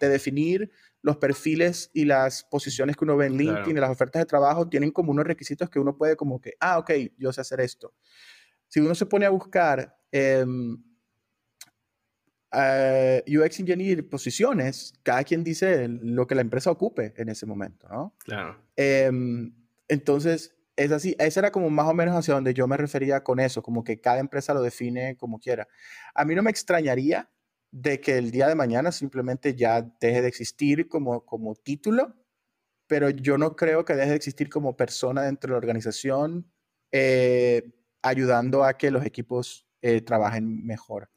de 0.00 0.08
definir 0.08 0.72
los 1.00 1.18
perfiles 1.18 1.92
y 1.94 2.06
las 2.06 2.42
posiciones 2.42 2.96
que 2.96 3.04
uno 3.04 3.16
ve 3.16 3.26
en 3.26 3.36
LinkedIn 3.36 3.76
y 3.76 3.80
las 3.80 3.90
ofertas 3.90 4.20
de 4.20 4.26
trabajo 4.26 4.68
tienen 4.68 4.90
como 4.90 5.12
unos 5.12 5.26
requisitos 5.26 5.70
que 5.70 5.78
uno 5.78 5.96
puede 5.96 6.16
como 6.16 6.40
que, 6.40 6.54
ah, 6.58 6.78
ok, 6.78 6.90
yo 7.18 7.32
sé 7.32 7.40
hacer 7.40 7.60
esto. 7.60 7.94
Si 8.66 8.80
uno 8.80 8.96
se 8.96 9.06
pone 9.06 9.26
a 9.26 9.30
buscar 9.30 9.96
em, 10.10 10.76
eh, 12.54 13.24
UX 13.26 13.60
Engineer 13.60 14.08
posiciones, 14.08 14.94
cada 15.02 15.24
quien 15.24 15.42
dice 15.44 15.88
lo 15.88 16.26
que 16.26 16.34
la 16.34 16.40
empresa 16.40 16.70
ocupe 16.70 17.14
en 17.16 17.28
ese 17.28 17.46
momento, 17.46 17.88
¿no? 17.88 18.14
Claro. 18.18 18.56
Em, 18.76 19.52
entonces, 19.88 20.54
es 20.76 20.92
así, 20.92 21.14
ese 21.18 21.40
era 21.40 21.52
como 21.52 21.70
más 21.70 21.86
o 21.88 21.94
menos 21.94 22.14
hacia 22.16 22.34
donde 22.34 22.54
yo 22.54 22.66
me 22.66 22.76
refería 22.76 23.22
con 23.22 23.40
eso, 23.40 23.62
como 23.62 23.84
que 23.84 24.00
cada 24.00 24.18
empresa 24.18 24.54
lo 24.54 24.62
define 24.62 25.16
como 25.16 25.38
quiera. 25.38 25.68
A 26.14 26.24
mí 26.24 26.34
no 26.34 26.42
me 26.42 26.50
extrañaría 26.50 27.30
de 27.70 28.00
que 28.00 28.18
el 28.18 28.30
día 28.30 28.48
de 28.48 28.54
mañana 28.54 28.92
simplemente 28.92 29.54
ya 29.54 29.82
deje 29.82 30.22
de 30.22 30.28
existir 30.28 30.88
como, 30.88 31.24
como 31.24 31.54
título, 31.54 32.14
pero 32.86 33.10
yo 33.10 33.38
no 33.38 33.56
creo 33.56 33.84
que 33.84 33.94
deje 33.94 34.10
de 34.10 34.16
existir 34.16 34.48
como 34.48 34.76
persona 34.76 35.22
dentro 35.22 35.48
de 35.48 35.52
la 35.52 35.58
organización, 35.58 36.50
eh, 36.92 37.72
ayudando 38.02 38.64
a 38.64 38.76
que 38.76 38.90
los 38.90 39.04
equipos 39.04 39.66
eh, 39.82 40.00
trabajen 40.00 40.64
mejor. 40.64 41.10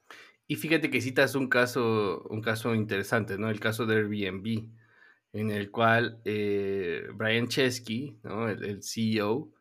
Y 0.48 0.56
fíjate 0.56 0.90
que 0.90 1.02
citas 1.02 1.36
un 1.36 1.50
caso, 1.50 2.26
un 2.30 2.42
caso 2.42 2.74
interesante, 2.74 3.38
¿no? 3.38 3.50
El 3.50 3.60
caso 3.60 3.86
de 3.86 3.98
Airbnb, 3.98 4.70
en 5.34 5.52
el 5.52 5.72
cual 5.72 6.22
eh, 6.26 7.08
Brian 7.14 7.48
Chesky, 7.48 8.20
¿no? 8.24 8.48
el, 8.50 8.82
CEO, 8.82 9.52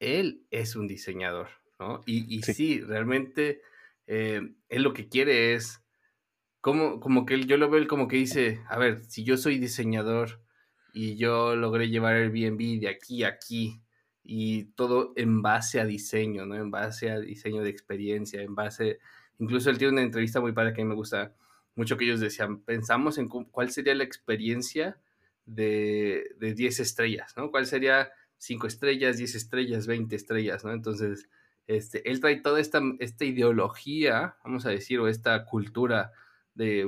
él 0.00 0.46
es 0.50 0.76
un 0.76 0.86
diseñador, 0.86 1.48
¿no? 1.78 2.02
Y, 2.06 2.36
y 2.36 2.42
sí. 2.42 2.80
realmente 2.80 3.62
él 4.06 4.82
lo 4.82 4.94
que 4.94 5.08
quiere 5.08 5.54
es 5.54 5.82
como, 6.60 7.00
como 7.00 7.24
que 7.26 7.40
yo 7.44 7.56
lo 7.56 7.70
veo 7.70 7.86
como 7.86 8.08
que 8.08 8.16
dice, 8.16 8.60
a 8.68 8.78
ver, 8.78 9.04
si 9.04 9.24
yo 9.24 9.36
soy 9.36 9.58
diseñador 9.58 10.42
y 10.92 11.16
yo 11.16 11.54
logré 11.56 11.88
llevar 11.88 12.14
Airbnb 12.14 12.80
de 12.80 12.88
aquí 12.88 13.24
a 13.24 13.28
aquí 13.28 13.80
y 14.22 14.64
todo 14.72 15.12
en 15.16 15.42
base 15.42 15.80
a 15.80 15.86
diseño, 15.86 16.46
¿no? 16.46 16.56
En 16.56 16.70
base 16.70 17.10
a 17.10 17.20
diseño 17.20 17.62
de 17.62 17.70
experiencia, 17.70 18.42
en 18.42 18.54
base, 18.54 18.98
incluso 19.38 19.70
él 19.70 19.78
tiene 19.78 19.92
una 19.94 20.02
entrevista 20.02 20.40
muy 20.40 20.52
padre 20.52 20.72
que 20.72 20.82
a 20.82 20.84
mí 20.84 20.88
me 20.88 20.94
gusta 20.94 21.34
mucho 21.74 21.96
que 21.96 22.04
ellos 22.04 22.20
decían, 22.20 22.60
pensamos 22.62 23.18
en 23.18 23.28
cuál 23.28 23.70
sería 23.70 23.94
la 23.94 24.04
experiencia 24.04 24.98
de, 25.46 26.34
de 26.38 26.54
10 26.54 26.80
estrellas, 26.80 27.34
¿no? 27.36 27.50
¿Cuál 27.50 27.66
sería 27.66 28.10
5 28.38 28.66
estrellas, 28.66 29.16
10 29.16 29.34
estrellas, 29.36 29.86
20 29.86 30.16
estrellas, 30.16 30.64
¿no? 30.64 30.72
Entonces, 30.72 31.28
este, 31.68 32.08
él 32.10 32.20
trae 32.20 32.40
toda 32.40 32.60
esta, 32.60 32.80
esta 32.98 33.24
ideología, 33.24 34.36
vamos 34.42 34.66
a 34.66 34.70
decir, 34.70 34.98
o 34.98 35.06
esta 35.06 35.44
cultura 35.44 36.12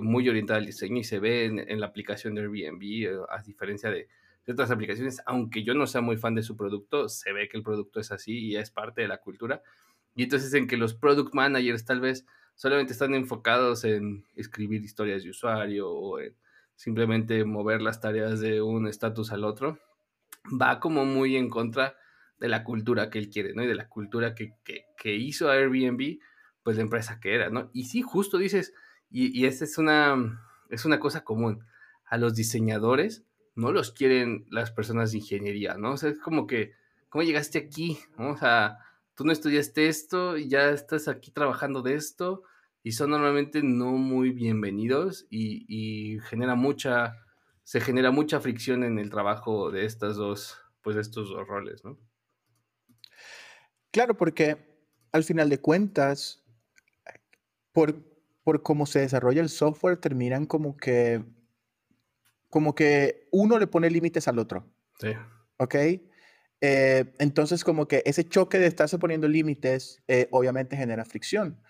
muy 0.00 0.28
orientada 0.28 0.58
al 0.58 0.66
diseño 0.66 0.98
y 0.98 1.04
se 1.04 1.20
ve 1.20 1.44
en, 1.44 1.80
la 1.80 1.86
aplicación 1.86 2.34
de 2.34 2.40
Airbnb, 2.40 2.82
eh, 2.82 3.16
a 3.28 3.40
diferencia 3.40 3.88
de, 3.88 4.08
de 4.44 4.52
otras 4.52 4.70
aplicaciones, 4.72 5.22
aunque 5.26 5.62
yo 5.62 5.74
no 5.74 5.86
sea 5.86 6.00
muy 6.00 6.16
fan 6.16 6.34
de 6.34 6.42
su 6.42 6.56
producto, 6.56 7.08
se 7.08 7.32
ve 7.32 7.48
que 7.48 7.56
el 7.56 7.62
producto 7.62 8.00
es 8.00 8.10
así 8.10 8.36
y 8.46 8.56
es 8.56 8.72
parte 8.72 9.02
de 9.02 9.08
la 9.08 9.18
cultura. 9.18 9.62
Y 10.16 10.24
entonces 10.24 10.52
en 10.54 10.66
que 10.66 10.76
los 10.76 10.94
product 10.94 11.34
managers 11.34 11.84
tal 11.84 12.00
vez 12.00 12.26
solamente 12.60 12.92
están 12.92 13.14
enfocados 13.14 13.84
en 13.84 14.26
escribir 14.36 14.84
historias 14.84 15.24
de 15.24 15.30
usuario 15.30 15.90
o 15.90 16.20
en 16.20 16.36
simplemente 16.76 17.46
mover 17.46 17.80
las 17.80 18.02
tareas 18.02 18.38
de 18.38 18.60
un 18.60 18.86
estatus 18.86 19.32
al 19.32 19.44
otro, 19.44 19.78
va 20.60 20.78
como 20.78 21.06
muy 21.06 21.36
en 21.36 21.48
contra 21.48 21.96
de 22.38 22.48
la 22.48 22.62
cultura 22.62 23.08
que 23.08 23.18
él 23.18 23.30
quiere, 23.30 23.54
¿no? 23.54 23.64
Y 23.64 23.66
de 23.66 23.74
la 23.74 23.88
cultura 23.88 24.34
que, 24.34 24.56
que, 24.62 25.14
hizo 25.14 25.48
Airbnb, 25.48 26.18
pues 26.62 26.76
la 26.76 26.82
empresa 26.82 27.18
que 27.18 27.34
era, 27.34 27.48
¿no? 27.48 27.70
Y 27.72 27.84
sí, 27.84 28.02
justo 28.02 28.36
dices, 28.36 28.74
y, 29.08 29.34
y 29.40 29.46
esta 29.46 29.64
es 29.64 29.78
una, 29.78 30.42
es 30.68 30.84
una 30.84 31.00
cosa 31.00 31.24
común, 31.24 31.64
a 32.04 32.18
los 32.18 32.34
diseñadores 32.34 33.24
no 33.54 33.72
los 33.72 33.90
quieren 33.90 34.44
las 34.50 34.70
personas 34.70 35.12
de 35.12 35.18
ingeniería, 35.18 35.78
¿no? 35.78 35.92
O 35.92 35.96
sea, 35.96 36.10
es 36.10 36.18
como 36.18 36.46
que, 36.46 36.74
¿cómo 37.08 37.24
llegaste 37.24 37.58
aquí? 37.58 37.98
O 38.18 38.36
sea, 38.36 38.76
tú 39.20 39.26
no 39.26 39.32
estudiaste 39.32 39.86
esto 39.86 40.38
y 40.38 40.48
ya 40.48 40.70
estás 40.70 41.06
aquí 41.06 41.30
trabajando 41.30 41.82
de 41.82 41.92
esto 41.92 42.42
y 42.82 42.92
son 42.92 43.10
normalmente 43.10 43.62
no 43.62 43.92
muy 43.92 44.30
bienvenidos 44.30 45.26
y, 45.28 45.66
y 45.68 46.20
genera 46.20 46.54
mucha, 46.54 47.18
se 47.62 47.82
genera 47.82 48.12
mucha 48.12 48.40
fricción 48.40 48.82
en 48.82 48.98
el 48.98 49.10
trabajo 49.10 49.70
de 49.70 49.84
estas 49.84 50.16
dos, 50.16 50.56
pues 50.80 50.96
estos 50.96 51.28
dos 51.28 51.46
roles, 51.46 51.84
¿no? 51.84 51.98
Claro, 53.90 54.16
porque 54.16 54.56
al 55.12 55.22
final 55.22 55.50
de 55.50 55.60
cuentas, 55.60 56.42
por, 57.72 58.02
por 58.42 58.62
cómo 58.62 58.86
se 58.86 59.00
desarrolla 59.00 59.42
el 59.42 59.50
software, 59.50 59.98
terminan 59.98 60.46
como 60.46 60.78
que, 60.78 61.22
como 62.48 62.74
que 62.74 63.28
uno 63.32 63.58
le 63.58 63.66
pone 63.66 63.90
límites 63.90 64.28
al 64.28 64.38
otro. 64.38 64.64
Sí. 64.98 65.12
¿Ok? 65.58 65.74
Eh, 66.60 67.12
entonces, 67.18 67.64
como 67.64 67.88
que 67.88 68.02
ese 68.04 68.28
choque 68.28 68.58
de 68.58 68.66
estarse 68.66 68.98
poniendo 68.98 69.28
límites, 69.28 70.02
eh, 70.08 70.28
obviamente 70.30 70.76
genera 70.76 71.04
fricción. 71.04 71.60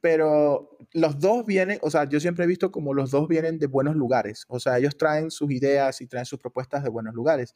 Pero 0.00 0.78
los 0.92 1.18
dos 1.20 1.46
vienen, 1.46 1.78
o 1.82 1.90
sea, 1.90 2.04
yo 2.04 2.20
siempre 2.20 2.44
he 2.44 2.48
visto 2.48 2.72
como 2.72 2.94
los 2.94 3.10
dos 3.10 3.28
vienen 3.28 3.58
de 3.58 3.66
buenos 3.66 3.96
lugares. 3.96 4.44
O 4.48 4.58
sea, 4.58 4.78
ellos 4.78 4.96
traen 4.96 5.30
sus 5.30 5.50
ideas 5.52 6.00
y 6.00 6.06
traen 6.06 6.26
sus 6.26 6.38
propuestas 6.40 6.82
de 6.82 6.90
buenos 6.90 7.14
lugares. 7.14 7.54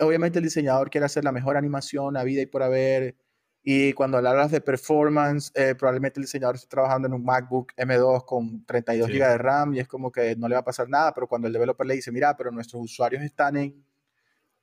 Obviamente 0.00 0.38
el 0.38 0.44
diseñador 0.44 0.90
quiere 0.90 1.04
hacer 1.06 1.24
la 1.24 1.32
mejor 1.32 1.56
animación 1.56 2.16
a 2.16 2.24
vida 2.24 2.40
y 2.42 2.46
por 2.46 2.62
haber, 2.62 3.16
y 3.62 3.92
cuando 3.92 4.16
hablas 4.18 4.50
de 4.50 4.60
performance, 4.62 5.52
eh, 5.54 5.74
probablemente 5.78 6.18
el 6.18 6.24
diseñador 6.24 6.56
esté 6.56 6.68
trabajando 6.68 7.08
en 7.08 7.14
un 7.14 7.24
MacBook 7.24 7.72
M2 7.76 8.24
con 8.24 8.64
32 8.64 9.08
GB 9.10 9.28
de 9.28 9.38
RAM 9.38 9.74
y 9.74 9.80
es 9.80 9.86
como 9.88 10.10
que 10.10 10.34
no 10.36 10.48
le 10.48 10.54
va 10.54 10.60
a 10.60 10.64
pasar 10.64 10.88
nada, 10.88 11.12
pero 11.14 11.28
cuando 11.28 11.46
el 11.46 11.52
developer 11.52 11.86
le 11.86 11.94
dice, 11.94 12.10
mira, 12.10 12.36
pero 12.36 12.50
nuestros 12.50 12.82
usuarios 12.82 13.22
están 13.22 13.56
en 13.58 13.84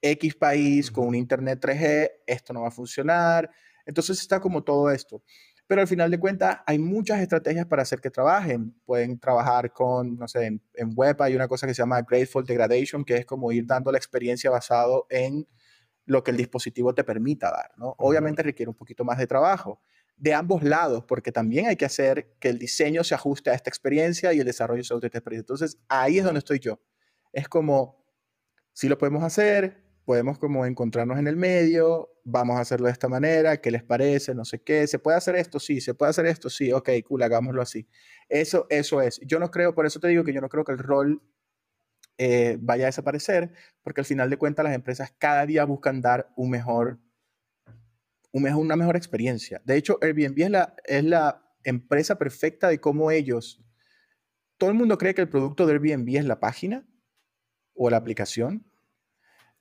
X 0.01 0.35
país 0.35 0.91
con 0.91 1.07
un 1.07 1.15
Internet 1.15 1.59
3G, 1.61 2.11
esto 2.25 2.53
no 2.53 2.61
va 2.61 2.69
a 2.69 2.71
funcionar. 2.71 3.49
Entonces 3.85 4.19
está 4.19 4.39
como 4.39 4.63
todo 4.63 4.91
esto. 4.91 5.23
Pero 5.67 5.81
al 5.81 5.87
final 5.87 6.09
de 6.09 6.19
cuentas 6.19 6.59
hay 6.65 6.79
muchas 6.79 7.19
estrategias 7.21 7.65
para 7.65 7.83
hacer 7.83 8.01
que 8.01 8.09
trabajen. 8.09 8.75
Pueden 8.85 9.19
trabajar 9.19 9.71
con, 9.71 10.17
no 10.17 10.27
sé, 10.27 10.45
en, 10.45 10.61
en 10.73 10.91
web 10.95 11.21
hay 11.21 11.35
una 11.35 11.47
cosa 11.47 11.67
que 11.67 11.73
se 11.73 11.81
llama 11.81 12.01
Grateful 12.01 12.45
Degradation, 12.45 13.03
que 13.05 13.17
es 13.17 13.25
como 13.25 13.51
ir 13.51 13.65
dando 13.65 13.91
la 13.91 13.97
experiencia 13.97 14.49
basado 14.49 15.05
en 15.09 15.47
lo 16.05 16.23
que 16.23 16.31
el 16.31 16.37
dispositivo 16.37 16.95
te 16.95 17.03
permita 17.03 17.51
dar, 17.51 17.71
¿no? 17.77 17.93
Obviamente 17.99 18.41
requiere 18.41 18.69
un 18.69 18.75
poquito 18.75 19.05
más 19.05 19.19
de 19.19 19.27
trabajo 19.27 19.79
de 20.19 20.33
ambos 20.33 20.63
lados, 20.63 21.05
porque 21.05 21.31
también 21.31 21.67
hay 21.67 21.77
que 21.77 21.85
hacer 21.85 22.35
que 22.39 22.49
el 22.49 22.59
diseño 22.59 23.03
se 23.03 23.15
ajuste 23.15 23.49
a 23.49 23.53
esta 23.53 23.69
experiencia 23.69 24.33
y 24.33 24.39
el 24.39 24.45
desarrollo 24.45 24.83
se 24.83 24.93
ajuste 24.93 25.05
a 25.05 25.09
esta 25.09 25.17
experiencia. 25.19 25.43
Entonces, 25.43 25.79
ahí 25.87 26.17
es 26.17 26.25
donde 26.25 26.39
estoy 26.39 26.59
yo. 26.59 26.81
Es 27.31 27.47
como, 27.47 28.05
si 28.73 28.89
lo 28.89 28.97
podemos 28.97 29.23
hacer, 29.23 29.81
podemos 30.09 30.39
como 30.39 30.65
encontrarnos 30.65 31.19
en 31.19 31.27
el 31.27 31.35
medio, 31.35 32.09
vamos 32.23 32.57
a 32.57 32.61
hacerlo 32.61 32.87
de 32.87 32.93
esta 32.93 33.07
manera, 33.07 33.61
¿qué 33.61 33.69
les 33.69 33.83
parece? 33.83 34.33
No 34.33 34.43
sé 34.43 34.59
qué, 34.59 34.87
¿se 34.87 34.97
puede 34.97 35.15
hacer 35.17 35.35
esto? 35.35 35.59
Sí, 35.59 35.81
¿se 35.81 35.93
puede 35.93 36.09
hacer 36.09 36.25
esto? 36.25 36.49
Sí, 36.49 36.71
ok, 36.71 36.89
cool, 37.07 37.21
hagámoslo 37.21 37.61
así. 37.61 37.87
Eso, 38.27 38.65
eso 38.71 39.03
es. 39.03 39.19
Yo 39.23 39.37
no 39.37 39.51
creo, 39.51 39.75
por 39.75 39.85
eso 39.85 39.99
te 39.99 40.07
digo 40.07 40.23
que 40.23 40.33
yo 40.33 40.41
no 40.41 40.49
creo 40.49 40.63
que 40.63 40.71
el 40.71 40.79
rol 40.79 41.21
eh, 42.17 42.57
vaya 42.59 42.85
a 42.85 42.87
desaparecer, 42.87 43.53
porque 43.83 44.01
al 44.01 44.05
final 44.05 44.31
de 44.31 44.37
cuentas 44.37 44.63
las 44.63 44.73
empresas 44.73 45.13
cada 45.15 45.45
día 45.45 45.63
buscan 45.63 46.01
dar 46.01 46.33
un 46.35 46.49
mejor, 46.49 46.97
un 48.31 48.41
mejor, 48.41 48.65
una 48.65 48.75
mejor 48.75 48.95
experiencia. 48.95 49.61
De 49.63 49.77
hecho, 49.77 49.99
Airbnb 50.01 50.39
es 50.39 50.49
la, 50.49 50.75
es 50.85 51.03
la 51.03 51.53
empresa 51.63 52.17
perfecta 52.17 52.67
de 52.69 52.81
cómo 52.81 53.11
ellos, 53.11 53.63
todo 54.57 54.71
el 54.71 54.75
mundo 54.75 54.97
cree 54.97 55.13
que 55.13 55.21
el 55.21 55.29
producto 55.29 55.67
de 55.67 55.73
Airbnb 55.73 56.17
es 56.17 56.25
la 56.25 56.39
página 56.39 56.83
o 57.75 57.91
la 57.91 57.97
aplicación, 57.97 58.68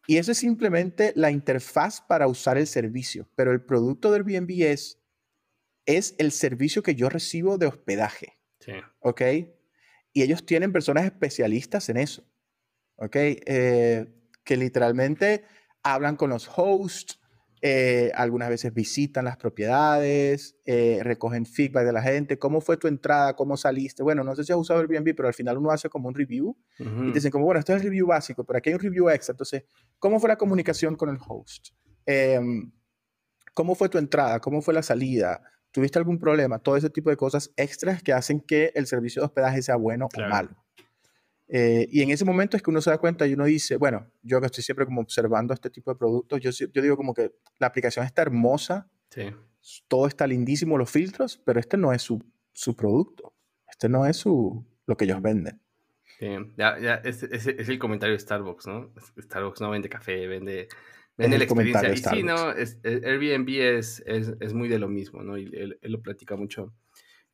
y 0.08 0.16
eso 0.16 0.32
es 0.32 0.38
simplemente 0.38 1.12
la 1.16 1.30
interfaz 1.30 2.00
para 2.00 2.28
usar 2.28 2.56
el 2.56 2.66
servicio, 2.66 3.28
pero 3.34 3.52
el 3.52 3.60
producto 3.60 4.10
de 4.10 4.16
Airbnb 4.16 4.62
es, 4.62 4.98
es 5.84 6.14
el 6.16 6.32
servicio 6.32 6.82
que 6.82 6.94
yo 6.94 7.10
recibo 7.10 7.58
de 7.58 7.66
hospedaje. 7.66 8.38
Sí. 8.58 8.72
¿Ok? 9.00 9.20
Y 10.14 10.22
ellos 10.22 10.46
tienen 10.46 10.72
personas 10.72 11.04
especialistas 11.04 11.90
en 11.90 11.98
eso. 11.98 12.24
¿ok? 12.96 13.16
Eh, 13.16 14.06
que 14.44 14.56
literalmente 14.56 15.44
hablan 15.82 16.16
con 16.16 16.30
los 16.30 16.50
hosts, 16.56 17.17
eh, 17.60 18.12
algunas 18.14 18.48
veces 18.48 18.72
visitan 18.72 19.24
las 19.24 19.36
propiedades, 19.36 20.56
eh, 20.64 21.00
recogen 21.02 21.46
feedback 21.46 21.84
de 21.84 21.92
la 21.92 22.02
gente, 22.02 22.38
cómo 22.38 22.60
fue 22.60 22.76
tu 22.76 22.86
entrada, 22.88 23.34
cómo 23.34 23.56
saliste. 23.56 24.02
Bueno, 24.02 24.22
no 24.24 24.34
sé 24.36 24.44
si 24.44 24.52
has 24.52 24.58
usado 24.58 24.80
Airbnb, 24.80 25.14
pero 25.14 25.28
al 25.28 25.34
final 25.34 25.58
uno 25.58 25.70
hace 25.70 25.88
como 25.88 26.08
un 26.08 26.14
review 26.14 26.56
y 26.78 27.08
te 27.08 27.14
dicen 27.14 27.30
como, 27.30 27.44
bueno, 27.44 27.58
esto 27.58 27.72
es 27.72 27.78
el 27.78 27.84
review 27.84 28.06
básico, 28.06 28.44
pero 28.44 28.58
aquí 28.58 28.70
hay 28.70 28.74
un 28.74 28.80
review 28.80 29.08
extra. 29.10 29.32
Entonces, 29.32 29.64
¿cómo 29.98 30.20
fue 30.20 30.28
la 30.28 30.36
comunicación 30.36 30.96
con 30.96 31.08
el 31.08 31.18
host? 31.26 31.68
Em, 32.06 32.70
¿Cómo 33.54 33.74
fue 33.74 33.88
tu 33.88 33.98
entrada? 33.98 34.38
¿Cómo 34.38 34.62
fue 34.62 34.72
la 34.72 34.82
salida? 34.82 35.42
¿Tuviste 35.72 35.98
algún 35.98 36.18
problema? 36.18 36.60
Todo 36.60 36.76
ese 36.76 36.90
tipo 36.90 37.10
de 37.10 37.16
cosas 37.16 37.52
extras 37.56 38.02
que 38.02 38.12
hacen 38.12 38.40
que 38.40 38.70
el 38.76 38.86
servicio 38.86 39.20
de 39.20 39.26
hospedaje 39.26 39.62
sea 39.62 39.74
bueno 39.74 40.06
o 40.16 40.20
malo. 40.28 40.50
Eh, 41.48 41.88
y 41.90 42.02
en 42.02 42.10
ese 42.10 42.26
momento 42.26 42.56
es 42.56 42.62
que 42.62 42.70
uno 42.70 42.80
se 42.80 42.90
da 42.90 42.98
cuenta 42.98 43.26
y 43.26 43.32
uno 43.32 43.46
dice, 43.46 43.76
bueno, 43.76 44.06
yo 44.22 44.38
que 44.40 44.46
estoy 44.46 44.62
siempre 44.62 44.84
como 44.84 45.00
observando 45.00 45.54
este 45.54 45.70
tipo 45.70 45.90
de 45.90 45.98
productos, 45.98 46.40
yo, 46.40 46.50
yo 46.50 46.82
digo 46.82 46.96
como 46.96 47.14
que 47.14 47.32
la 47.58 47.68
aplicación 47.68 48.04
está 48.04 48.22
hermosa, 48.22 48.90
todo 49.88 50.06
está 50.06 50.26
lindísimo, 50.26 50.76
los 50.76 50.90
filtros, 50.90 51.40
pero 51.44 51.58
este 51.58 51.78
no 51.78 51.92
es 51.92 52.02
su, 52.02 52.22
su 52.52 52.76
producto, 52.76 53.34
este 53.66 53.88
no 53.88 54.04
es 54.04 54.18
su, 54.18 54.64
lo 54.86 54.96
que 54.96 55.06
ellos 55.06 55.22
venden. 55.22 55.58
ya, 56.20 56.78
ya 56.78 56.94
es, 56.96 57.22
es, 57.22 57.46
el 57.46 57.78
comentario 57.78 58.14
de 58.14 58.20
Starbucks, 58.20 58.66
¿no? 58.66 58.92
Starbucks 59.18 59.62
no 59.62 59.70
vende 59.70 59.88
café, 59.88 60.26
vende, 60.26 60.68
vende 61.16 61.38
la 61.38 61.44
experiencia. 61.44 61.92
Y 61.94 61.96
sí, 61.96 62.22
no, 62.22 62.52
es, 62.52 62.78
Airbnb 62.84 63.48
es, 63.48 64.04
es, 64.06 64.52
muy 64.52 64.68
de 64.68 64.78
lo 64.78 64.88
mismo, 64.88 65.22
¿no? 65.22 65.38
Y 65.38 65.44
él, 65.44 65.78
él, 65.80 65.92
lo 65.92 66.02
platica 66.02 66.36
mucho. 66.36 66.74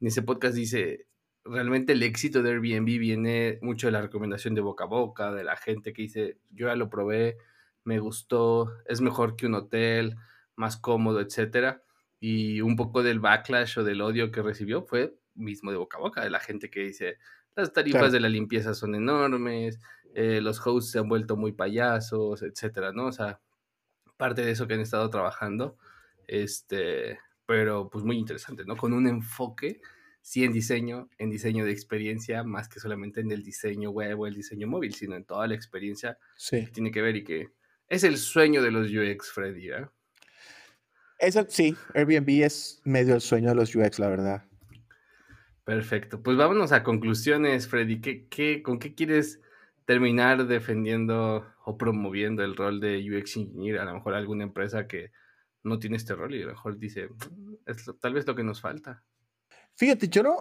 En 0.00 0.06
ese 0.06 0.22
podcast 0.22 0.54
dice, 0.54 1.06
realmente 1.44 1.92
el 1.92 2.02
éxito 2.02 2.42
de 2.42 2.50
Airbnb 2.50 2.98
viene 2.98 3.58
mucho 3.62 3.86
de 3.86 3.92
la 3.92 4.02
recomendación 4.02 4.54
de 4.54 4.60
boca 4.60 4.84
a 4.84 4.88
boca, 4.88 5.32
de 5.32 5.44
la 5.44 5.56
gente 5.56 5.92
que 5.92 6.02
dice, 6.02 6.38
yo 6.50 6.68
ya 6.68 6.76
lo 6.76 6.88
probé, 6.88 7.36
me 7.84 7.98
gustó, 7.98 8.72
es 8.86 9.00
mejor 9.00 9.36
que 9.36 9.46
un 9.46 9.54
hotel, 9.54 10.16
más 10.56 10.76
cómodo, 10.76 11.20
etcétera. 11.20 11.82
Y 12.20 12.60
un 12.62 12.76
poco 12.76 13.02
del 13.02 13.20
backlash 13.20 13.78
o 13.78 13.84
del 13.84 14.00
odio 14.00 14.30
que 14.30 14.42
recibió 14.42 14.82
fue 14.82 15.14
mismo 15.34 15.70
de 15.70 15.76
boca 15.76 15.98
a 15.98 16.00
boca, 16.00 16.22
de 16.22 16.30
la 16.30 16.40
gente 16.40 16.70
que 16.70 16.80
dice, 16.80 17.18
las 17.56 17.72
tarifas 17.72 18.12
de 18.12 18.20
la 18.20 18.28
limpieza 18.28 18.72
son 18.72 18.94
enormes, 18.94 19.80
eh, 20.14 20.40
los 20.40 20.64
hosts 20.64 20.92
se 20.92 20.98
han 20.98 21.08
vuelto 21.08 21.36
muy 21.36 21.52
payasos, 21.52 22.42
etcétera, 22.42 22.92
¿no? 22.92 23.06
O 23.06 23.12
sea, 23.12 23.40
parte 24.16 24.42
de 24.42 24.52
eso 24.52 24.66
que 24.66 24.74
han 24.74 24.80
estado 24.80 25.10
trabajando, 25.10 25.76
este, 26.26 27.18
pero 27.46 27.90
pues 27.90 28.04
muy 28.04 28.16
interesante, 28.16 28.64
¿no? 28.64 28.76
Con 28.76 28.92
un 28.92 29.06
enfoque 29.06 29.80
sí 30.24 30.42
en 30.42 30.52
diseño, 30.52 31.10
en 31.18 31.28
diseño 31.28 31.66
de 31.66 31.70
experiencia, 31.70 32.44
más 32.44 32.66
que 32.66 32.80
solamente 32.80 33.20
en 33.20 33.30
el 33.30 33.42
diseño 33.42 33.90
web 33.90 34.18
o 34.18 34.26
el 34.26 34.34
diseño 34.34 34.66
móvil, 34.66 34.94
sino 34.94 35.16
en 35.16 35.24
toda 35.26 35.46
la 35.46 35.54
experiencia 35.54 36.16
que 36.50 36.66
tiene 36.72 36.90
que 36.90 37.02
ver 37.02 37.16
y 37.16 37.24
que 37.24 37.50
es 37.88 38.04
el 38.04 38.16
sueño 38.16 38.62
de 38.62 38.70
los 38.70 38.90
UX, 38.90 39.30
Freddy. 39.30 39.68
¿eh? 39.68 39.86
Eso, 41.18 41.44
sí, 41.46 41.76
Airbnb 41.94 42.42
es 42.42 42.80
medio 42.84 43.14
el 43.14 43.20
sueño 43.20 43.50
de 43.50 43.54
los 43.54 43.76
UX, 43.76 43.98
la 43.98 44.08
verdad. 44.08 44.44
Perfecto. 45.62 46.22
Pues 46.22 46.38
vámonos 46.38 46.72
a 46.72 46.82
conclusiones, 46.82 47.68
Freddy. 47.68 48.00
¿Qué, 48.00 48.26
qué, 48.26 48.62
con 48.62 48.78
qué 48.78 48.94
quieres 48.94 49.42
terminar 49.84 50.46
defendiendo 50.46 51.46
o 51.66 51.76
promoviendo 51.76 52.42
el 52.42 52.56
rol 52.56 52.80
de 52.80 52.96
UX 52.96 53.36
Engineer? 53.36 53.78
A 53.78 53.84
lo 53.84 53.92
mejor 53.92 54.14
alguna 54.14 54.44
empresa 54.44 54.86
que 54.86 55.12
no 55.62 55.78
tiene 55.78 55.98
este 55.98 56.14
rol 56.14 56.34
y 56.34 56.40
a 56.40 56.46
lo 56.46 56.52
mejor 56.52 56.78
dice, 56.78 57.08
mm, 57.08 57.54
es 57.66 57.84
tal 58.00 58.14
vez 58.14 58.26
lo 58.26 58.34
que 58.34 58.42
nos 58.42 58.62
falta. 58.62 59.04
Fíjate, 59.76 60.08
yo 60.08 60.22
no, 60.22 60.36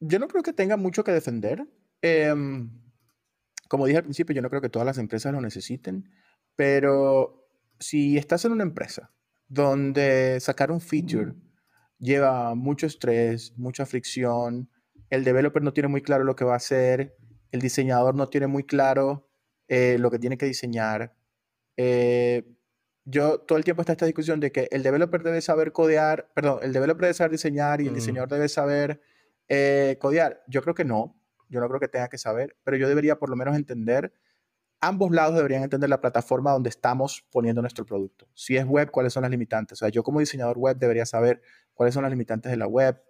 yo 0.00 0.18
no 0.18 0.28
creo 0.28 0.42
que 0.42 0.52
tenga 0.52 0.76
mucho 0.76 1.04
que 1.04 1.12
defender. 1.12 1.66
Em, 2.02 2.70
como 3.68 3.86
dije 3.86 3.98
al 3.98 4.04
principio, 4.04 4.34
yo 4.34 4.42
no 4.42 4.50
creo 4.50 4.60
que 4.60 4.68
todas 4.68 4.86
las 4.86 4.98
empresas 4.98 5.32
lo 5.32 5.40
necesiten, 5.40 6.10
pero 6.56 7.48
si 7.78 8.18
estás 8.18 8.44
en 8.44 8.52
una 8.52 8.64
empresa 8.64 9.12
donde 9.48 10.38
sacar 10.40 10.70
un 10.70 10.80
feature 10.80 11.34
lleva 11.98 12.54
mucho 12.54 12.86
estrés, 12.86 13.56
mucha 13.56 13.86
fricción, 13.86 14.68
el 15.08 15.24
developer 15.24 15.62
no 15.62 15.72
tiene 15.72 15.88
muy 15.88 16.02
claro 16.02 16.24
lo 16.24 16.36
que 16.36 16.44
va 16.44 16.54
a 16.54 16.56
hacer, 16.56 17.16
el 17.52 17.60
diseñador 17.60 18.14
no 18.14 18.28
tiene 18.28 18.46
muy 18.46 18.64
claro 18.64 19.28
eh, 19.68 19.96
lo 19.98 20.10
que 20.10 20.18
tiene 20.18 20.36
que 20.36 20.46
diseñar, 20.46 21.14
Eh, 21.78 22.44
yo 23.04 23.38
todo 23.40 23.58
el 23.58 23.64
tiempo 23.64 23.82
está 23.82 23.92
esta 23.92 24.06
discusión 24.06 24.40
de 24.40 24.52
que 24.52 24.68
el 24.70 24.82
developer 24.82 25.22
debe 25.22 25.40
saber 25.40 25.72
codear, 25.72 26.30
perdón, 26.34 26.60
el 26.62 26.72
developer 26.72 27.02
debe 27.02 27.14
saber 27.14 27.32
diseñar 27.32 27.80
y 27.80 27.88
el 27.88 27.94
diseñador 27.94 28.28
debe 28.28 28.48
saber 28.48 29.00
eh, 29.48 29.96
codear. 30.00 30.42
Yo 30.46 30.62
creo 30.62 30.74
que 30.74 30.84
no, 30.84 31.20
yo 31.48 31.60
no 31.60 31.68
creo 31.68 31.80
que 31.80 31.88
tenga 31.88 32.08
que 32.08 32.18
saber, 32.18 32.56
pero 32.62 32.76
yo 32.76 32.88
debería 32.88 33.18
por 33.18 33.28
lo 33.28 33.36
menos 33.36 33.56
entender, 33.56 34.14
ambos 34.80 35.10
lados 35.10 35.34
deberían 35.34 35.62
entender 35.64 35.90
la 35.90 36.00
plataforma 36.00 36.52
donde 36.52 36.70
estamos 36.70 37.26
poniendo 37.32 37.60
nuestro 37.60 37.84
producto. 37.84 38.28
Si 38.34 38.56
es 38.56 38.64
web, 38.64 38.90
cuáles 38.90 39.12
son 39.12 39.22
las 39.22 39.30
limitantes. 39.30 39.78
O 39.78 39.80
sea, 39.80 39.88
yo 39.88 40.02
como 40.02 40.20
diseñador 40.20 40.58
web 40.58 40.76
debería 40.78 41.06
saber 41.06 41.42
cuáles 41.74 41.94
son 41.94 42.02
las 42.04 42.10
limitantes 42.10 42.50
de 42.50 42.56
la 42.56 42.66
web, 42.66 43.02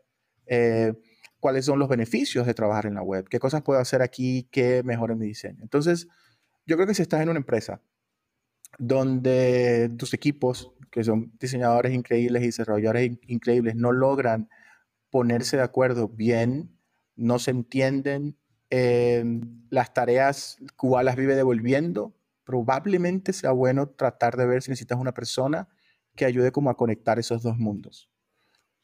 eh, 0.46 0.94
cuáles 1.38 1.66
son 1.66 1.78
los 1.78 1.88
beneficios 1.88 2.46
de 2.46 2.54
trabajar 2.54 2.86
en 2.86 2.94
la 2.94 3.02
web, 3.02 3.28
qué 3.28 3.38
cosas 3.38 3.62
puedo 3.62 3.78
hacer 3.78 4.00
aquí 4.00 4.48
que 4.50 4.82
mejoren 4.84 5.18
mi 5.18 5.26
diseño. 5.26 5.62
Entonces, 5.62 6.08
yo 6.66 6.76
creo 6.76 6.86
que 6.86 6.94
si 6.94 7.02
estás 7.02 7.20
en 7.20 7.28
una 7.28 7.38
empresa 7.38 7.82
donde 8.78 9.90
tus 9.98 10.14
equipos, 10.14 10.72
que 10.90 11.04
son 11.04 11.32
diseñadores 11.38 11.92
increíbles 11.92 12.42
y 12.42 12.46
desarrolladores 12.46 13.18
increíbles, 13.26 13.76
no 13.76 13.92
logran 13.92 14.48
ponerse 15.10 15.56
de 15.56 15.62
acuerdo 15.62 16.08
bien, 16.08 16.78
no 17.16 17.38
se 17.38 17.50
entienden, 17.50 18.38
em, 18.70 19.66
las 19.70 19.92
tareas 19.92 20.56
cuales 20.76 21.06
las 21.06 21.16
vive 21.16 21.34
devolviendo, 21.34 22.14
probablemente 22.44 23.32
sea 23.32 23.52
bueno 23.52 23.88
tratar 23.90 24.36
de 24.36 24.46
ver 24.46 24.62
si 24.62 24.70
necesitas 24.70 24.98
una 24.98 25.12
persona 25.12 25.68
que 26.16 26.24
ayude 26.24 26.52
como 26.52 26.70
a 26.70 26.76
conectar 26.76 27.18
esos 27.18 27.42
dos 27.42 27.58
mundos. 27.58 28.10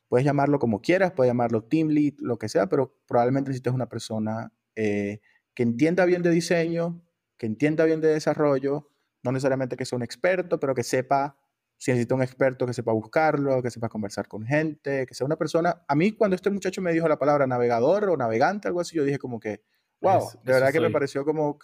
Puedes 0.09 0.25
llamarlo 0.25 0.59
como 0.59 0.81
quieras, 0.81 1.13
puedes 1.13 1.31
llamarlo 1.31 1.65
team 1.65 1.89
lead, 1.89 2.15
lo 2.19 2.39
que 2.39 2.49
sea, 2.49 2.69
pero 2.69 2.95
probablemente 3.07 3.51
necesites 3.51 3.75
una 3.75 3.89
persona 3.89 4.53
eh, 4.77 5.21
que 5.55 5.63
entienda 5.63 6.05
bien 6.07 6.23
de 6.23 6.31
diseño, 6.31 7.03
que 7.37 7.47
entienda 7.47 7.85
bien 7.85 8.01
de 8.01 8.09
desarrollo, 8.09 8.91
no 9.23 9.33
necesariamente 9.33 9.77
que 9.77 9.85
sea 9.85 9.97
un 9.97 10.03
experto, 10.03 10.61
pero 10.61 10.75
que 10.75 10.83
sepa, 10.83 11.37
si 11.77 11.91
necesita 11.91 12.15
un 12.15 12.23
experto, 12.23 12.67
que 12.67 12.73
sepa 12.73 12.93
buscarlo, 12.93 13.63
que 13.63 13.71
sepa 13.71 13.89
conversar 13.89 14.29
con 14.29 14.45
gente, 14.45 15.07
que 15.07 15.15
sea 15.15 15.27
una 15.27 15.37
persona. 15.37 15.85
A 15.89 15.95
mí 15.95 16.13
cuando 16.13 16.37
este 16.37 16.51
muchacho 16.51 16.81
me 16.81 16.93
dijo 16.93 17.09
la 17.09 17.19
palabra 17.19 17.47
navegador 17.47 18.09
o 18.11 18.17
navegante, 18.17 18.69
algo 18.69 18.81
así, 18.81 18.97
yo 18.97 19.05
dije 19.05 19.19
como 19.19 19.41
que, 19.41 19.63
wow, 20.01 20.29
de 20.45 20.53
verdad 20.53 20.73
que 20.73 20.81
me 20.81 20.91
pareció 20.91 21.25
como, 21.25 21.59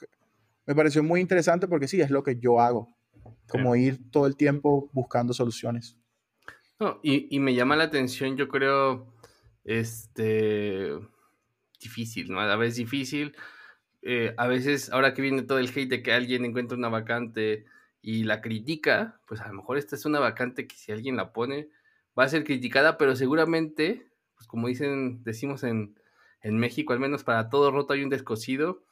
me 0.66 0.74
pareció 0.74 1.02
muy 1.02 1.20
interesante 1.20 1.68
porque 1.68 1.88
sí, 1.88 2.00
es 2.00 2.10
lo 2.10 2.22
que 2.22 2.38
yo 2.38 2.60
hago, 2.60 2.96
como 3.48 3.76
ir 3.76 4.10
todo 4.10 4.26
el 4.26 4.36
tiempo 4.36 4.90
buscando 4.92 5.32
soluciones. 5.32 5.98
No, 6.80 6.98
y, 7.02 7.34
y 7.34 7.38
me 7.38 7.54
llama 7.54 7.76
la 7.76 7.84
atención, 7.84 8.36
yo 8.36 8.48
creo, 8.48 9.14
este, 9.62 10.90
difícil, 11.80 12.30
¿no? 12.30 12.40
A 12.40 12.56
veces 12.56 12.76
difícil 12.76 13.34
eh, 14.06 14.34
a 14.36 14.46
veces, 14.46 14.90
ahora 14.90 15.14
que 15.14 15.22
viene 15.22 15.42
todo 15.42 15.58
el 15.58 15.70
hate 15.70 15.88
de 15.88 16.02
que 16.02 16.12
alguien 16.12 16.44
encuentra 16.44 16.76
una 16.76 16.90
vacante 16.90 17.64
y 18.02 18.24
la 18.24 18.42
critica, 18.42 19.18
pues 19.26 19.40
a 19.40 19.48
lo 19.48 19.54
mejor 19.54 19.78
esta 19.78 19.96
es 19.96 20.04
una 20.04 20.20
vacante 20.20 20.66
que 20.66 20.76
si 20.76 20.92
alguien 20.92 21.16
la 21.16 21.32
pone 21.32 21.70
va 22.18 22.24
a 22.24 22.28
ser 22.28 22.44
criticada, 22.44 22.98
pero 22.98 23.16
seguramente, 23.16 24.06
pues 24.36 24.46
como 24.46 24.68
dicen, 24.68 25.24
decimos 25.24 25.64
en, 25.64 25.98
en 26.42 26.58
México, 26.58 26.92
al 26.92 27.00
menos 27.00 27.24
para 27.24 27.48
todo 27.48 27.70
roto 27.70 27.94
hay 27.94 28.04
un 28.04 28.10
descosido. 28.10 28.84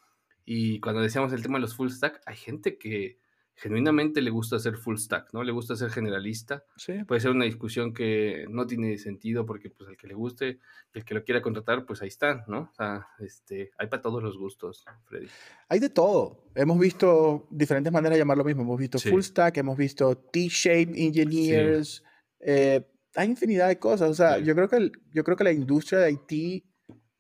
Y 0.46 0.80
cuando 0.80 1.02
decíamos 1.02 1.32
el 1.34 1.42
tema 1.42 1.58
de 1.58 1.60
los 1.60 1.76
full 1.76 1.90
stack, 1.90 2.22
hay 2.24 2.36
gente 2.36 2.78
que, 2.78 3.18
genuinamente 3.54 4.20
le 4.20 4.30
gusta 4.30 4.58
ser 4.58 4.76
full 4.76 4.96
stack, 4.96 5.32
¿no? 5.32 5.42
Le 5.42 5.52
gusta 5.52 5.76
ser 5.76 5.90
generalista. 5.90 6.64
Sí. 6.76 7.04
Puede 7.04 7.20
ser 7.20 7.30
una 7.30 7.44
discusión 7.44 7.92
que 7.92 8.46
no 8.48 8.66
tiene 8.66 8.98
sentido 8.98 9.46
porque 9.46 9.70
pues 9.70 9.88
el 9.90 9.96
que 9.96 10.06
le 10.06 10.14
guste, 10.14 10.58
el 10.94 11.04
que 11.04 11.14
lo 11.14 11.24
quiera 11.24 11.42
contratar, 11.42 11.84
pues 11.84 12.02
ahí 12.02 12.08
está, 12.08 12.44
¿no? 12.48 12.70
O 12.72 12.74
sea, 12.74 13.06
este, 13.20 13.70
hay 13.78 13.86
para 13.88 14.02
todos 14.02 14.22
los 14.22 14.36
gustos, 14.36 14.84
Freddy. 15.04 15.28
Hay 15.68 15.80
de 15.80 15.90
todo. 15.90 16.44
Hemos 16.54 16.78
visto 16.78 17.46
diferentes 17.50 17.92
maneras 17.92 18.16
de 18.16 18.20
llamar 18.20 18.38
lo 18.38 18.44
mismo. 18.44 18.62
Hemos 18.62 18.78
visto 18.78 18.98
full 18.98 19.22
stack, 19.22 19.56
hemos 19.58 19.76
visto 19.76 20.16
T-shape 20.16 20.92
engineers, 20.96 22.02
eh, 22.40 22.86
hay 23.14 23.28
infinidad 23.28 23.68
de 23.68 23.78
cosas. 23.78 24.10
O 24.10 24.14
sea, 24.14 24.38
yo, 24.38 24.54
creo 24.54 24.68
que 24.68 24.90
yo 25.12 25.24
creo 25.24 25.36
que 25.36 25.44
la 25.44 25.52
industria 25.52 26.00
de 26.00 26.12
IT 26.12 26.64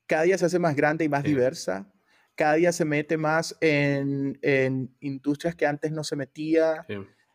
cada 0.06 0.22
día 0.22 0.36
se 0.36 0.46
hace 0.46 0.58
más 0.58 0.74
grande 0.74 1.04
y 1.04 1.08
más 1.08 1.22
diversa 1.22 1.92
cada 2.34 2.54
día 2.54 2.72
se 2.72 2.84
mete 2.84 3.16
más 3.16 3.56
en, 3.60 4.38
industrias 5.00 5.54
que 5.54 5.66
antes 5.66 5.92
no 5.92 6.04
se 6.04 6.16
metía. 6.16 6.86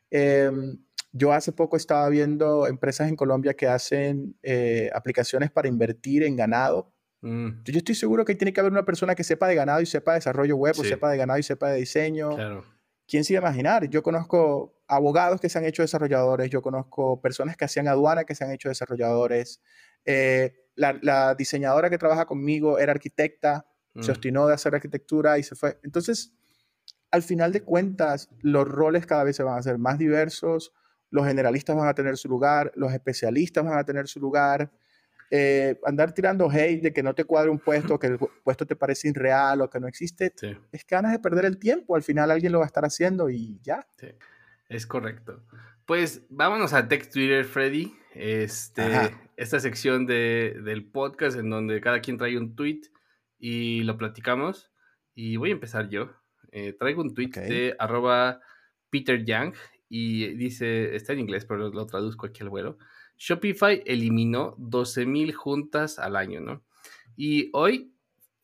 Em, 0.09 0.79
yo 1.11 1.33
hace 1.33 1.51
poco 1.51 1.77
estaba 1.77 2.07
viendo 2.09 2.67
empresas 2.67 3.09
en 3.09 3.15
Colombia 3.15 3.53
que 3.55 3.67
hacen 3.67 4.37
eh, 4.43 4.89
aplicaciones 4.93 5.51
para 5.51 5.67
invertir 5.67 6.23
en 6.23 6.35
ganado. 6.35 6.93
Mm. 7.21 7.63
Yo 7.63 7.77
estoy 7.77 7.95
seguro 7.95 8.25
que 8.25 8.35
tiene 8.35 8.53
que 8.53 8.59
haber 8.59 8.71
una 8.71 8.85
persona 8.85 9.15
que 9.15 9.23
sepa 9.23 9.47
de 9.47 9.55
ganado 9.55 9.81
y 9.81 9.85
sepa 9.85 10.13
de 10.13 10.17
desarrollo 10.17 10.55
web, 10.55 10.75
o 10.77 10.83
sepa 10.83 11.09
de 11.09 11.17
ganado 11.17 11.39
y 11.39 11.43
sepa 11.43 11.69
de 11.69 11.79
diseño. 11.79 12.63
¿Quién 13.07 13.23
se 13.23 13.33
iba 13.33 13.39
a 13.39 13.49
imaginar? 13.49 13.89
Yo 13.89 14.03
conozco 14.03 14.81
abogados 14.87 15.39
que 15.39 15.49
se 15.49 15.57
han 15.57 15.65
hecho 15.65 15.81
desarrolladores, 15.81 16.49
yo 16.49 16.61
conozco 16.61 17.21
personas 17.21 17.55
que 17.55 17.65
hacían 17.65 17.87
aduana 17.87 18.25
que 18.25 18.35
se 18.35 18.43
han 18.43 18.51
hecho 18.51 18.69
desarrolladores. 18.69 19.61
Eh, 20.05 20.53
la, 20.75 20.97
la, 21.01 21.35
diseñadora 21.35 21.89
que 21.89 21.97
trabaja 21.97 22.25
conmigo 22.25 22.79
era 22.79 22.91
arquitecta, 22.91 23.65
se 24.01 24.11
mm. 24.11 24.11
obstinó 24.11 24.47
de 24.47 24.53
hacer 24.53 24.75
arquitectura 24.75 25.37
y 25.37 25.43
se 25.43 25.55
fue. 25.55 25.79
Entonces, 25.83 26.33
al 27.11 27.23
final 27.23 27.51
de 27.51 27.61
cuentas, 27.61 28.29
los 28.41 28.67
roles 28.67 29.05
cada 29.05 29.23
vez 29.23 29.35
se 29.35 29.43
van 29.43 29.55
a 29.55 29.59
hacer 29.59 29.77
más 29.77 29.97
diversos, 29.97 30.73
los 31.09 31.25
generalistas 31.25 31.75
van 31.75 31.87
a 31.87 31.93
tener 31.93 32.17
su 32.17 32.27
lugar, 32.27 32.71
los 32.75 32.93
especialistas 32.93 33.63
van 33.63 33.77
a 33.77 33.83
tener 33.83 34.07
su 34.07 34.19
lugar. 34.19 34.71
Eh, 35.29 35.77
andar 35.85 36.13
tirando 36.13 36.49
hate 36.49 36.81
de 36.81 36.93
que 36.93 37.03
no 37.03 37.13
te 37.13 37.25
cuadre 37.25 37.49
un 37.49 37.59
puesto, 37.59 37.99
que 37.99 38.07
el 38.07 38.19
puesto 38.43 38.65
te 38.65 38.77
parece 38.77 39.09
irreal 39.09 39.61
o 39.61 39.69
que 39.69 39.79
no 39.79 39.87
existe, 39.87 40.33
es 40.71 40.87
ganas 40.87 41.11
de 41.11 41.19
perder 41.19 41.45
el 41.45 41.57
tiempo. 41.57 41.95
Al 41.95 42.03
final 42.03 42.31
alguien 42.31 42.51
lo 42.51 42.59
va 42.59 42.65
a 42.65 42.67
estar 42.67 42.85
haciendo 42.85 43.29
y 43.29 43.59
ya. 43.61 43.85
Sí, 43.97 44.07
es 44.69 44.85
correcto. 44.85 45.43
Pues 45.85 46.23
vámonos 46.29 46.73
a 46.73 46.87
Tech 46.87 47.09
Twitter, 47.09 47.45
Freddy. 47.45 47.93
Este, 48.13 48.83
esta 49.35 49.59
sección 49.59 50.05
de, 50.07 50.59
del 50.63 50.85
podcast 50.85 51.37
en 51.37 51.49
donde 51.49 51.79
cada 51.81 52.01
quien 52.01 52.17
trae 52.17 52.37
un 52.37 52.55
tweet 52.55 52.81
y 53.39 53.83
lo 53.83 53.97
platicamos. 53.97 54.71
Y 55.13 55.37
voy 55.37 55.49
a 55.49 55.53
empezar 55.53 55.89
yo. 55.89 56.11
Eh, 56.51 56.73
traigo 56.73 57.01
un 57.01 57.13
tweet 57.13 57.29
de 57.29 57.75
arroba 57.79 58.39
Peter 58.89 59.23
Young 59.23 59.53
y 59.89 60.27
dice, 60.35 60.95
está 60.95 61.13
en 61.13 61.19
inglés, 61.19 61.45
pero 61.45 61.69
lo 61.69 61.85
traduzco 61.85 62.25
aquí 62.25 62.43
al 62.43 62.49
vuelo. 62.49 62.77
Shopify 63.17 63.81
eliminó 63.85 64.55
12.000 64.57 65.33
juntas 65.33 65.99
al 65.99 66.15
año, 66.15 66.39
¿no? 66.39 66.63
Y 67.15 67.49
hoy 67.53 67.93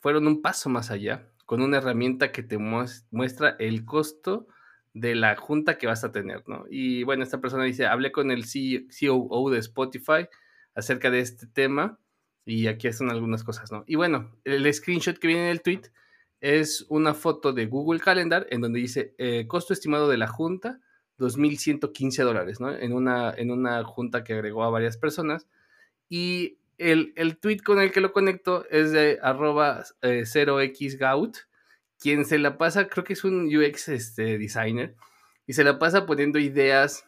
fueron 0.00 0.26
un 0.26 0.42
paso 0.42 0.68
más 0.68 0.90
allá 0.90 1.30
con 1.46 1.62
una 1.62 1.78
herramienta 1.78 2.32
que 2.32 2.42
te 2.42 2.58
muestra 2.58 3.56
el 3.58 3.84
costo 3.84 4.48
de 4.94 5.14
la 5.14 5.36
junta 5.36 5.76
que 5.76 5.86
vas 5.86 6.04
a 6.04 6.12
tener, 6.12 6.48
¿no? 6.48 6.64
Y 6.70 7.02
bueno, 7.04 7.22
esta 7.22 7.40
persona 7.40 7.64
dice, 7.64 7.86
hablé 7.86 8.12
con 8.12 8.30
el 8.30 8.44
COO 8.44 9.50
de 9.50 9.58
Spotify 9.58 10.28
acerca 10.74 11.10
de 11.10 11.20
este 11.20 11.46
tema 11.46 11.98
y 12.44 12.66
aquí 12.66 12.88
están 12.88 13.10
algunas 13.10 13.44
cosas, 13.44 13.72
¿no? 13.72 13.84
Y 13.86 13.96
bueno, 13.96 14.36
el 14.44 14.72
screenshot 14.72 15.18
que 15.18 15.28
viene 15.28 15.44
en 15.44 15.50
el 15.50 15.62
tweet 15.62 15.82
es 16.40 16.84
una 16.88 17.14
foto 17.14 17.52
de 17.52 17.66
Google 17.66 18.00
Calendar 18.00 18.46
en 18.50 18.60
donde 18.60 18.80
dice 18.80 19.14
eh, 19.18 19.46
costo 19.46 19.72
estimado 19.72 20.08
de 20.08 20.18
la 20.18 20.28
junta, 20.28 20.80
2.115 21.18 22.22
dólares, 22.22 22.60
¿no? 22.60 22.70
En 22.72 22.92
una, 22.92 23.32
en 23.34 23.50
una 23.50 23.82
junta 23.84 24.24
que 24.24 24.34
agregó 24.34 24.64
a 24.64 24.70
varias 24.70 24.98
personas. 24.98 25.46
Y 26.08 26.58
el, 26.76 27.12
el 27.16 27.38
tweet 27.38 27.58
con 27.58 27.80
el 27.80 27.92
que 27.92 28.00
lo 28.00 28.12
conecto 28.12 28.66
es 28.68 28.92
de 28.92 29.18
arroba 29.22 29.84
0xgout, 30.02 31.36
eh, 31.36 31.40
quien 31.98 32.24
se 32.24 32.38
la 32.38 32.58
pasa, 32.58 32.88
creo 32.88 33.04
que 33.04 33.14
es 33.14 33.24
un 33.24 33.46
UX 33.46 33.88
este, 33.88 34.38
designer, 34.38 34.96
y 35.46 35.54
se 35.54 35.64
la 35.64 35.78
pasa 35.78 36.04
poniendo 36.04 36.38
ideas 36.38 37.06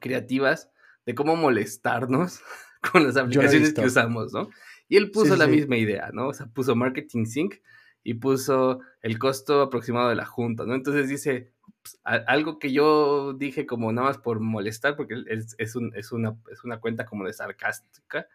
creativas 0.00 0.70
de 1.04 1.14
cómo 1.14 1.36
molestarnos 1.36 2.40
con 2.92 3.04
las 3.04 3.16
aplicaciones 3.16 3.72
que 3.72 3.84
usamos, 3.84 4.32
¿no? 4.32 4.50
Y 4.88 4.96
él 4.96 5.10
puso 5.10 5.36
la 5.36 5.46
misma 5.46 5.76
idea, 5.76 6.10
¿no? 6.12 6.28
O 6.28 6.32
sea, 6.32 6.46
puso 6.46 6.76
Marketing 6.76 7.24
Sync 7.24 7.56
y 8.02 8.14
puso 8.14 8.80
el 9.02 9.18
costo 9.18 9.62
aproximado 9.62 10.08
de 10.08 10.14
la 10.14 10.26
junta, 10.26 10.64
¿no? 10.64 10.74
Entonces 10.74 11.08
dice, 11.08 11.50
pues, 11.82 12.00
algo 12.04 12.58
que 12.58 12.72
yo 12.72 13.32
dije 13.32 13.66
como 13.66 13.92
nada 13.92 14.08
más 14.08 14.18
por 14.18 14.40
molestar, 14.40 14.96
porque 14.96 15.22
es, 15.26 15.56
es, 15.58 15.74
una, 15.74 16.36
es 16.50 16.64
una 16.64 16.80
cuenta 16.80 17.04
como 17.04 17.24
de 17.24 17.32
sarcástica, 17.32 18.28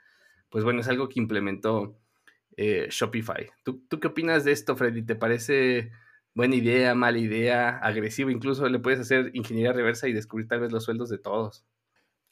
pues 0.50 0.66
bueno, 0.66 0.82
es 0.82 0.90
algo 0.90 1.08
que 1.08 1.20
implementó 1.20 1.98
eh, 2.58 2.88
Shopify. 2.90 3.50
¿Tú, 3.64 3.82
¿Tú 3.88 4.00
qué 4.00 4.08
opinas 4.08 4.44
de 4.44 4.52
esto, 4.52 4.76
Freddy? 4.76 5.04
¿Te 5.04 5.16
parece 5.16 5.92
buena 6.34 6.56
idea, 6.56 6.94
mala 6.94 7.20
idea, 7.20 7.78
agresivo? 7.78 8.30
Incluso 8.30 8.68
le 8.68 8.80
puedes 8.80 9.00
hacer 9.00 9.32
ingeniería 9.34 9.72
reversa 9.72 10.10
y 10.10 10.14
descubrir 10.14 10.48
tal 10.48 10.60
vez 10.60 10.72
los 10.72 10.84
sueldos 10.84 11.10
de 11.10 11.18
todos. 11.18 11.66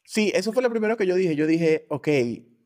Sí, 0.10 0.32
eso 0.34 0.52
fue 0.54 0.64
lo 0.64 0.72
primero 0.72 0.98
que 0.98 1.06
yo 1.06 1.14
dije. 1.14 1.36
Yo 1.36 1.46
dije, 1.46 1.86
ok, 1.88 2.08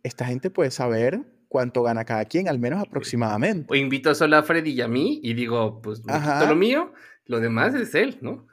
esta 0.02 0.26
gente 0.26 0.50
puede 0.50 0.72
saber 0.72 1.20
cuánto 1.50 1.84
gana 1.84 2.06
cada 2.06 2.24
quien, 2.24 2.48
al 2.48 2.58
menos 2.58 2.82
aproximadamente. 2.82 3.68
O 3.70 3.76
invito 3.76 4.16
solo 4.16 4.38
a 4.38 4.44
Freddy 4.44 4.72
y 4.72 4.80
a 4.80 4.88
mí 4.88 5.20
y 5.22 5.34
digo, 5.34 5.82
pues 5.82 6.06
me 6.06 6.14
quito 6.14 6.46
lo 6.48 6.56
mío, 6.56 6.94
lo 7.26 7.42
demás 7.42 7.76
es 7.76 7.94
él, 7.96 8.18
¿no? 8.22 8.48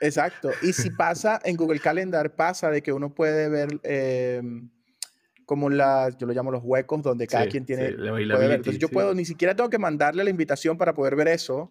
Exacto. 0.00 0.50
Y 0.62 0.72
si 0.72 0.88
pasa 0.96 1.40
en 1.44 1.58
Google 1.58 1.78
Calendar, 1.78 2.34
pasa 2.34 2.70
de 2.70 2.82
que 2.82 2.94
uno 2.94 3.14
puede 3.14 3.50
ver 3.50 3.78
em, 3.82 4.70
como 5.46 5.70
las, 5.70 6.16
yo 6.16 6.26
lo 6.26 6.32
llamo 6.32 6.50
los 6.50 6.62
huecos, 6.64 7.02
donde 7.02 7.26
cada 7.26 7.46
quien 7.46 7.64
tiene... 7.64 7.88
Entonces 7.88 8.78
yo 8.78 8.88
puedo, 8.88 9.14
ni 9.14 9.24
siquiera 9.24 9.54
tengo 9.54 9.70
que 9.70 9.78
mandarle 9.78 10.24
la 10.24 10.30
invitación 10.30 10.78
para 10.78 10.94
poder 10.94 11.16
ver 11.16 11.28
eso, 11.28 11.70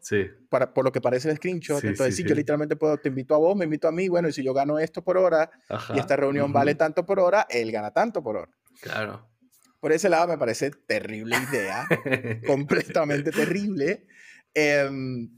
para, 0.49 0.73
por 0.73 0.85
lo 0.85 0.91
que 0.91 1.01
parece 1.01 1.29
el 1.29 1.37
screenshot. 1.37 1.83
Entonces 1.83 2.15
sí, 2.15 2.23
yo 2.23 2.35
literalmente 2.35 2.75
puedo, 2.75 2.97
te 2.97 3.09
invito 3.09 3.35
a 3.35 3.37
vos, 3.37 3.55
me 3.55 3.65
invito 3.65 3.87
a 3.87 3.91
mí, 3.91 4.07
bueno, 4.09 4.27
y 4.27 4.33
si 4.33 4.43
yo 4.43 4.53
gano 4.53 4.79
esto 4.79 5.03
por 5.03 5.17
hora 5.17 5.49
y 5.93 5.99
esta 5.99 6.15
reunión 6.15 6.51
vale 6.51 6.75
tanto 6.75 7.05
por 7.05 7.19
hora, 7.19 7.47
él 7.49 7.71
gana 7.71 7.91
tanto 7.91 8.21
por 8.21 8.37
hora. 8.37 8.51
Claro. 8.81 9.27
Por 9.79 9.91
ese 9.91 10.09
lado 10.09 10.27
me 10.27 10.37
parece 10.37 10.71
terrible 10.71 11.35
idea, 11.49 11.87
completamente 12.45 13.31
terrible. 13.31 14.05
Em, 14.53 15.29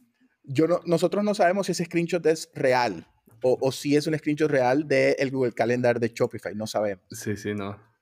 yo 0.44 0.68
no, 0.68 0.82
nosotros 0.86 1.24
no 1.24 1.34
sabemos 1.34 1.68
si 1.68 1.72
ese 1.72 1.86
screenshot 1.86 2.26
es 2.26 2.50
real 2.54 3.08
o, 3.42 3.58
o 3.62 3.72
si 3.72 3.96
es 3.96 4.08
un 4.08 4.18
screenshot 4.18 4.52
real 4.52 4.88
del 4.88 5.32
Google 5.32 5.54
Calendar 5.54 6.00
de 6.00 6.10
Shopify, 6.10 6.56
no 6.56 6.68
sabemos. 6.68 7.06
Sí, 7.12 7.38
sí, 7.38 7.54
no. 7.54 7.93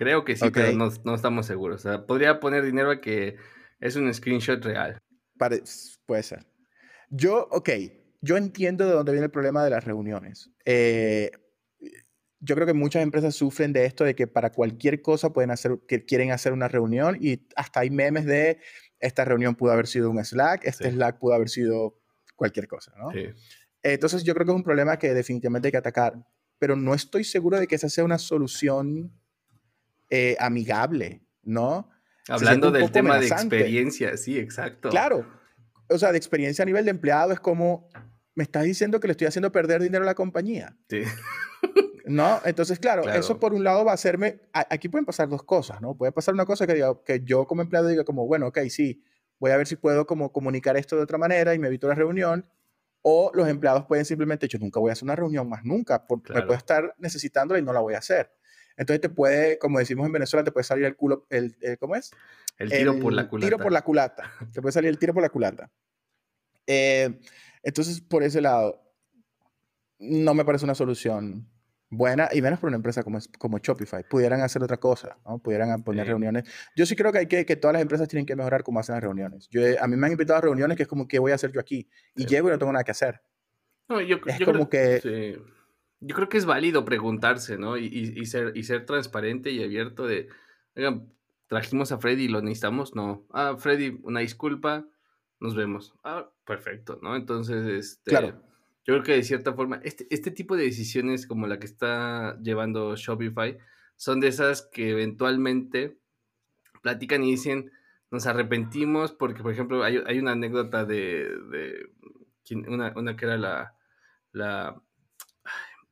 Creo 0.00 0.24
que 0.24 0.34
sí, 0.34 0.48
pero 0.50 0.72
no, 0.72 1.14
estamos 1.14 1.44
seguros. 1.44 1.84
O 1.84 1.88
sea, 1.90 2.06
podría 2.06 2.40
poner 2.40 2.64
dinero 2.64 2.90
a 2.90 3.02
que 3.02 3.36
es 3.80 3.96
un 3.96 4.12
screenshot 4.14 4.64
real. 4.64 4.98
puede 6.06 6.22
ser. 6.22 6.46
Yo, 7.10 7.46
ok, 7.50 7.68
yo 8.22 8.38
entiendo 8.38 8.86
de 8.86 8.92
dónde 8.92 9.12
viene 9.12 9.26
el 9.26 9.30
problema 9.30 9.62
de 9.62 9.68
las 9.68 9.84
reuniones. 9.84 10.52
Eh, 10.64 11.30
yo 12.38 12.54
creo 12.54 12.66
que 12.66 12.72
muchas 12.72 13.02
empresas 13.02 13.34
sufren 13.34 13.74
de 13.74 13.84
esto, 13.84 14.04
de 14.04 14.14
que 14.14 14.26
para 14.26 14.52
cualquier 14.52 15.02
cosa 15.02 15.34
pueden 15.34 15.50
hacer, 15.50 15.78
que 15.86 16.06
quieren 16.06 16.32
hacer 16.32 16.54
una 16.54 16.68
reunión 16.68 17.18
y 17.20 17.46
hasta 17.54 17.80
hay 17.80 17.90
memes 17.90 18.24
de 18.24 18.58
esta 19.00 19.26
reunión 19.26 19.54
pudo 19.54 19.72
haber 19.72 19.86
sido 19.86 20.08
un 20.08 20.24
Slack, 20.24 20.64
este 20.64 20.90
Slack 20.92 21.18
pudo 21.18 21.34
haber 21.34 21.50
sido 21.50 22.00
cualquier 22.36 22.68
cosa, 22.68 22.94
¿no? 22.96 23.10
Sí. 23.10 23.26
Entonces 23.82 24.24
yo 24.24 24.32
creo 24.32 24.46
que 24.46 24.52
es 24.52 24.56
un 24.56 24.64
problema 24.64 24.98
que 24.98 25.12
definitivamente 25.12 25.68
hay 25.68 25.72
que 25.72 25.76
atacar, 25.76 26.14
pero 26.58 26.74
no 26.74 26.94
estoy 26.94 27.22
seguro 27.22 27.60
de 27.60 27.66
que 27.66 27.74
esa 27.74 27.90
sea 27.90 28.04
una 28.04 28.16
solución 28.16 29.19
eh, 30.10 30.36
amigable, 30.40 31.22
¿no? 31.42 31.88
Hablando 32.28 32.70
del 32.70 32.90
tema 32.90 33.18
de 33.18 33.28
experiencia, 33.28 34.16
sí, 34.16 34.38
exacto. 34.38 34.90
Claro, 34.90 35.26
o 35.88 35.98
sea, 35.98 36.12
de 36.12 36.18
experiencia 36.18 36.62
a 36.62 36.66
nivel 36.66 36.84
de 36.84 36.90
empleado 36.90 37.32
es 37.32 37.40
como, 37.40 37.88
me 38.34 38.44
estás 38.44 38.64
diciendo 38.64 39.00
que 39.00 39.08
le 39.08 39.12
estoy 39.12 39.26
haciendo 39.26 39.50
perder 39.52 39.82
dinero 39.82 40.04
a 40.04 40.06
la 40.06 40.14
compañía. 40.14 40.76
Sí. 40.88 41.02
¿No? 42.06 42.40
Entonces, 42.44 42.78
claro, 42.78 43.08
eso 43.08 43.38
por 43.38 43.54
un 43.54 43.62
lado 43.62 43.84
va 43.84 43.92
a 43.92 43.94
hacerme, 43.94 44.40
aquí 44.52 44.88
pueden 44.88 45.04
pasar 45.04 45.28
dos 45.28 45.44
cosas, 45.44 45.80
¿no? 45.80 45.96
Puede 45.96 46.10
pasar 46.10 46.34
una 46.34 46.44
cosa 46.44 46.66
que, 46.66 46.74
diga, 46.74 46.92
que 47.04 47.20
yo 47.22 47.46
como 47.46 47.62
empleado 47.62 47.86
diga 47.86 48.04
como, 48.04 48.26
bueno, 48.26 48.48
ok, 48.48 48.58
sí, 48.68 49.04
voy 49.38 49.52
a 49.52 49.56
ver 49.56 49.66
si 49.66 49.76
puedo 49.76 50.06
como 50.06 50.32
comunicar 50.32 50.76
esto 50.76 50.96
de 50.96 51.02
otra 51.02 51.18
manera 51.18 51.54
y 51.54 51.58
me 51.58 51.68
evito 51.68 51.86
la 51.86 51.94
reunión, 51.94 52.46
o 53.02 53.30
los 53.32 53.48
empleados 53.48 53.86
pueden 53.86 54.04
simplemente, 54.04 54.48
yo 54.48 54.58
nunca 54.58 54.80
voy 54.80 54.90
a 54.90 54.92
hacer 54.92 55.04
una 55.04 55.16
reunión 55.16 55.48
más 55.48 55.64
nunca, 55.64 56.06
porque 56.06 56.32
me 56.32 56.42
puedo 56.42 56.58
estar 56.58 56.94
necesitándola 56.98 57.60
y 57.60 57.62
no 57.62 57.72
la 57.72 57.80
voy 57.80 57.94
a 57.94 57.98
hacer. 57.98 58.32
Entonces 58.80 59.02
te 59.02 59.10
puede, 59.10 59.58
como 59.58 59.78
decimos 59.78 60.06
en 60.06 60.12
Venezuela, 60.12 60.42
te 60.42 60.52
puede 60.52 60.64
salir 60.64 60.86
el 60.86 60.96
culo, 60.96 61.26
el, 61.28 61.54
¿cómo 61.78 61.96
es? 61.96 62.12
El 62.56 62.70
tiro 62.70 62.98
por 62.98 63.12
la 63.12 63.28
culata. 63.28 63.46
tiro 63.46 63.62
por 63.62 63.72
la 63.72 63.82
culata. 63.82 64.32
te 64.54 64.62
puede 64.62 64.72
salir 64.72 64.88
el 64.88 64.98
tiro 64.98 65.12
por 65.12 65.22
la 65.22 65.28
culata. 65.28 65.70
Eh, 66.66 67.20
entonces, 67.62 68.00
por 68.00 68.22
ese 68.22 68.40
lado, 68.40 68.82
no 69.98 70.32
me 70.32 70.46
parece 70.46 70.64
una 70.64 70.74
solución 70.74 71.46
buena, 71.90 72.30
y 72.32 72.40
menos 72.40 72.58
por 72.58 72.68
una 72.68 72.76
empresa 72.76 73.02
como, 73.02 73.18
como 73.38 73.58
Shopify. 73.58 74.02
Pudieran 74.08 74.40
hacer 74.40 74.62
otra 74.62 74.78
cosa, 74.78 75.18
¿no? 75.26 75.38
Pudieran 75.40 75.82
poner 75.82 76.06
reuniones. 76.06 76.44
Yo 76.74 76.86
sí 76.86 76.96
creo 76.96 77.12
que, 77.12 77.18
hay 77.18 77.26
que, 77.26 77.44
que 77.44 77.56
todas 77.56 77.74
las 77.74 77.82
empresas 77.82 78.08
tienen 78.08 78.24
que 78.24 78.34
mejorar 78.34 78.62
cómo 78.62 78.80
hacen 78.80 78.94
las 78.94 79.02
reuniones. 79.02 79.46
Yo, 79.50 79.60
a 79.78 79.86
mí 79.88 79.96
me 79.96 80.06
han 80.06 80.12
invitado 80.12 80.38
a 80.38 80.40
reuniones 80.40 80.78
que 80.78 80.84
es 80.84 80.88
como, 80.88 81.06
¿qué 81.06 81.18
voy 81.18 81.32
a 81.32 81.34
hacer 81.34 81.52
yo 81.52 81.60
aquí? 81.60 81.86
Y 82.14 82.24
llego 82.24 82.48
y 82.48 82.52
no 82.52 82.58
tengo 82.58 82.72
nada 82.72 82.84
que 82.84 82.92
hacer. 82.92 83.20
No, 83.90 84.00
yo, 84.00 84.20
es 84.24 84.40
como 84.40 84.70
que... 84.70 85.00
Sí 85.02 85.59
yo 86.00 86.16
creo 86.16 86.28
que 86.28 86.38
es 86.38 86.46
válido 86.46 86.84
preguntarse, 86.84 87.58
¿no? 87.58 87.76
Y, 87.76 88.24
ser, 88.26 88.52
y 88.56 88.62
ser 88.62 88.86
transparente 88.86 89.50
y 89.50 89.62
abierto 89.62 90.06
de, 90.06 90.28
oigan, 90.74 91.12
trajimos 91.46 91.92
a 91.92 91.98
Freddy 91.98 92.24
y 92.24 92.28
lo 92.28 92.40
necesitamos, 92.40 92.94
no. 92.94 93.26
Ah, 93.32 93.56
Freddy, 93.58 94.00
una 94.02 94.20
disculpa, 94.20 94.86
nos 95.40 95.54
vemos. 95.54 95.94
Ah, 96.02 96.30
perfecto, 96.46 96.98
¿no? 97.02 97.16
Entonces, 97.16 97.66
este, 97.66 98.10
claro. 98.10 98.42
yo 98.84 98.94
creo 98.94 99.02
que 99.02 99.12
de 99.12 99.22
cierta 99.22 99.52
forma, 99.52 99.80
este, 99.84 100.06
este 100.10 100.30
tipo 100.30 100.56
de 100.56 100.64
decisiones 100.64 101.26
como 101.26 101.46
la 101.46 101.58
que 101.58 101.66
está 101.66 102.38
llevando 102.40 102.96
Shopify 102.96 103.58
son 103.96 104.20
de 104.20 104.28
esas 104.28 104.62
que 104.62 104.90
eventualmente 104.90 105.98
platican 106.82 107.22
y 107.24 107.32
dicen, 107.32 107.70
nos 108.10 108.26
arrepentimos 108.26 109.12
porque, 109.12 109.42
por 109.42 109.52
ejemplo, 109.52 109.84
hay, 109.84 110.18
una 110.18 110.32
anécdota 110.32 110.86
de, 110.86 111.28
de 111.50 111.90
una, 112.66 112.94
una 112.96 113.16
que 113.16 113.26
era 113.26 113.36
la, 113.36 113.74
la 114.32 114.82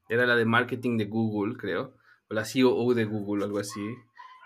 era 0.08 0.26
la 0.26 0.36
de 0.36 0.44
marketing 0.44 0.96
de 0.96 1.06
Google, 1.06 1.56
creo, 1.56 1.94
o 2.28 2.34
la 2.34 2.44
CEO 2.44 2.94
de 2.94 3.04
Google, 3.04 3.44
algo 3.44 3.58
así, 3.58 3.80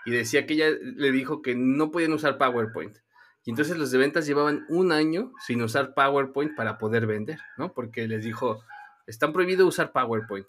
y 0.05 0.11
decía 0.11 0.45
que 0.45 0.53
ella 0.53 0.67
le 0.81 1.11
dijo 1.11 1.41
que 1.41 1.55
no 1.55 1.91
podían 1.91 2.13
usar 2.13 2.37
PowerPoint. 2.37 2.97
Y 3.45 3.49
entonces 3.49 3.77
los 3.77 3.91
de 3.91 3.97
ventas 3.97 4.25
llevaban 4.25 4.65
un 4.69 4.91
año 4.91 5.31
sin 5.45 5.61
usar 5.61 5.93
PowerPoint 5.93 6.55
para 6.55 6.77
poder 6.77 7.07
vender, 7.07 7.39
¿no? 7.57 7.73
Porque 7.73 8.07
les 8.07 8.23
dijo, 8.23 8.63
están 9.05 9.33
prohibido 9.33 9.67
usar 9.67 9.91
PowerPoint. 9.91 10.47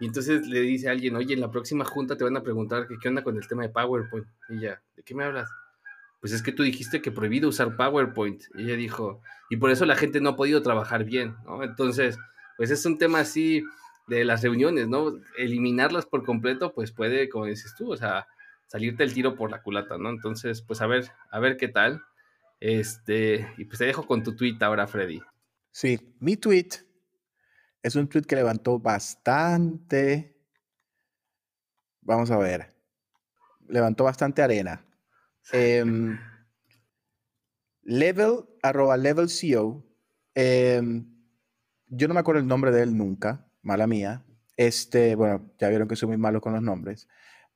Y 0.00 0.06
entonces 0.06 0.46
le 0.46 0.60
dice 0.60 0.88
a 0.88 0.92
alguien, 0.92 1.16
oye, 1.16 1.34
en 1.34 1.40
la 1.40 1.50
próxima 1.50 1.84
junta 1.84 2.16
te 2.16 2.24
van 2.24 2.36
a 2.36 2.42
preguntar 2.42 2.88
qué 3.00 3.08
onda 3.08 3.22
con 3.22 3.36
el 3.36 3.46
tema 3.46 3.62
de 3.62 3.68
PowerPoint. 3.68 4.26
Y 4.48 4.56
ella, 4.58 4.82
¿de 4.96 5.02
qué 5.02 5.14
me 5.14 5.24
hablas? 5.24 5.50
Pues 6.20 6.32
es 6.32 6.42
que 6.42 6.52
tú 6.52 6.62
dijiste 6.62 7.02
que 7.02 7.10
prohibido 7.10 7.50
usar 7.50 7.76
PowerPoint. 7.76 8.42
Y 8.54 8.64
ella 8.64 8.76
dijo, 8.76 9.20
y 9.50 9.58
por 9.58 9.70
eso 9.70 9.84
la 9.84 9.96
gente 9.96 10.22
no 10.22 10.30
ha 10.30 10.36
podido 10.36 10.62
trabajar 10.62 11.04
bien, 11.04 11.36
¿no? 11.44 11.62
Entonces, 11.62 12.16
pues 12.56 12.70
es 12.70 12.84
un 12.86 12.96
tema 12.96 13.20
así 13.20 13.62
de 14.10 14.24
las 14.24 14.42
reuniones, 14.42 14.88
¿no? 14.88 15.20
Eliminarlas 15.38 16.04
por 16.04 16.24
completo, 16.24 16.74
pues 16.74 16.90
puede, 16.90 17.28
como 17.28 17.46
dices 17.46 17.74
tú, 17.78 17.92
o 17.92 17.96
sea, 17.96 18.26
salirte 18.66 19.04
el 19.04 19.14
tiro 19.14 19.36
por 19.36 19.52
la 19.52 19.62
culata, 19.62 19.98
¿no? 19.98 20.10
Entonces, 20.10 20.62
pues 20.62 20.80
a 20.80 20.88
ver, 20.88 21.08
a 21.30 21.38
ver 21.38 21.56
qué 21.56 21.68
tal. 21.68 22.02
Este, 22.58 23.48
y 23.56 23.64
pues 23.66 23.78
te 23.78 23.84
dejo 23.84 24.06
con 24.08 24.24
tu 24.24 24.34
tweet 24.34 24.56
ahora, 24.62 24.88
Freddy. 24.88 25.22
Sí, 25.70 26.16
mi 26.18 26.36
tweet 26.36 26.70
es 27.84 27.94
un 27.94 28.08
tweet 28.08 28.22
que 28.22 28.34
levantó 28.34 28.80
bastante. 28.80 30.36
Vamos 32.00 32.32
a 32.32 32.36
ver. 32.36 32.74
Levantó 33.68 34.02
bastante 34.02 34.42
arena. 34.42 34.84
Em, 35.52 36.18
level, 37.84 38.40
arroba 38.60 38.96
level 38.96 39.28
CEO. 39.28 39.86
Em, 40.34 41.06
yo 41.86 42.08
no 42.08 42.14
me 42.14 42.20
acuerdo 42.20 42.40
el 42.40 42.48
nombre 42.48 42.72
de 42.72 42.82
él 42.82 42.96
nunca 42.96 43.46
mala 43.62 43.86
mía. 43.86 44.24
Este, 44.56 45.14
bueno, 45.14 45.50
ya 45.58 45.68
vieron 45.68 45.88
que 45.88 45.96
soy 45.96 46.08
muy 46.08 46.18
malo 46.18 46.40
con 46.40 46.52
los 46.52 46.62
nombres, 46.62 47.08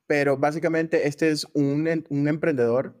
pero 0.07 0.37
básicamente 0.37 1.07
este 1.07 1.29
es 1.29 1.45
un, 1.53 2.05
un 2.09 2.27
emprendedor 2.27 2.99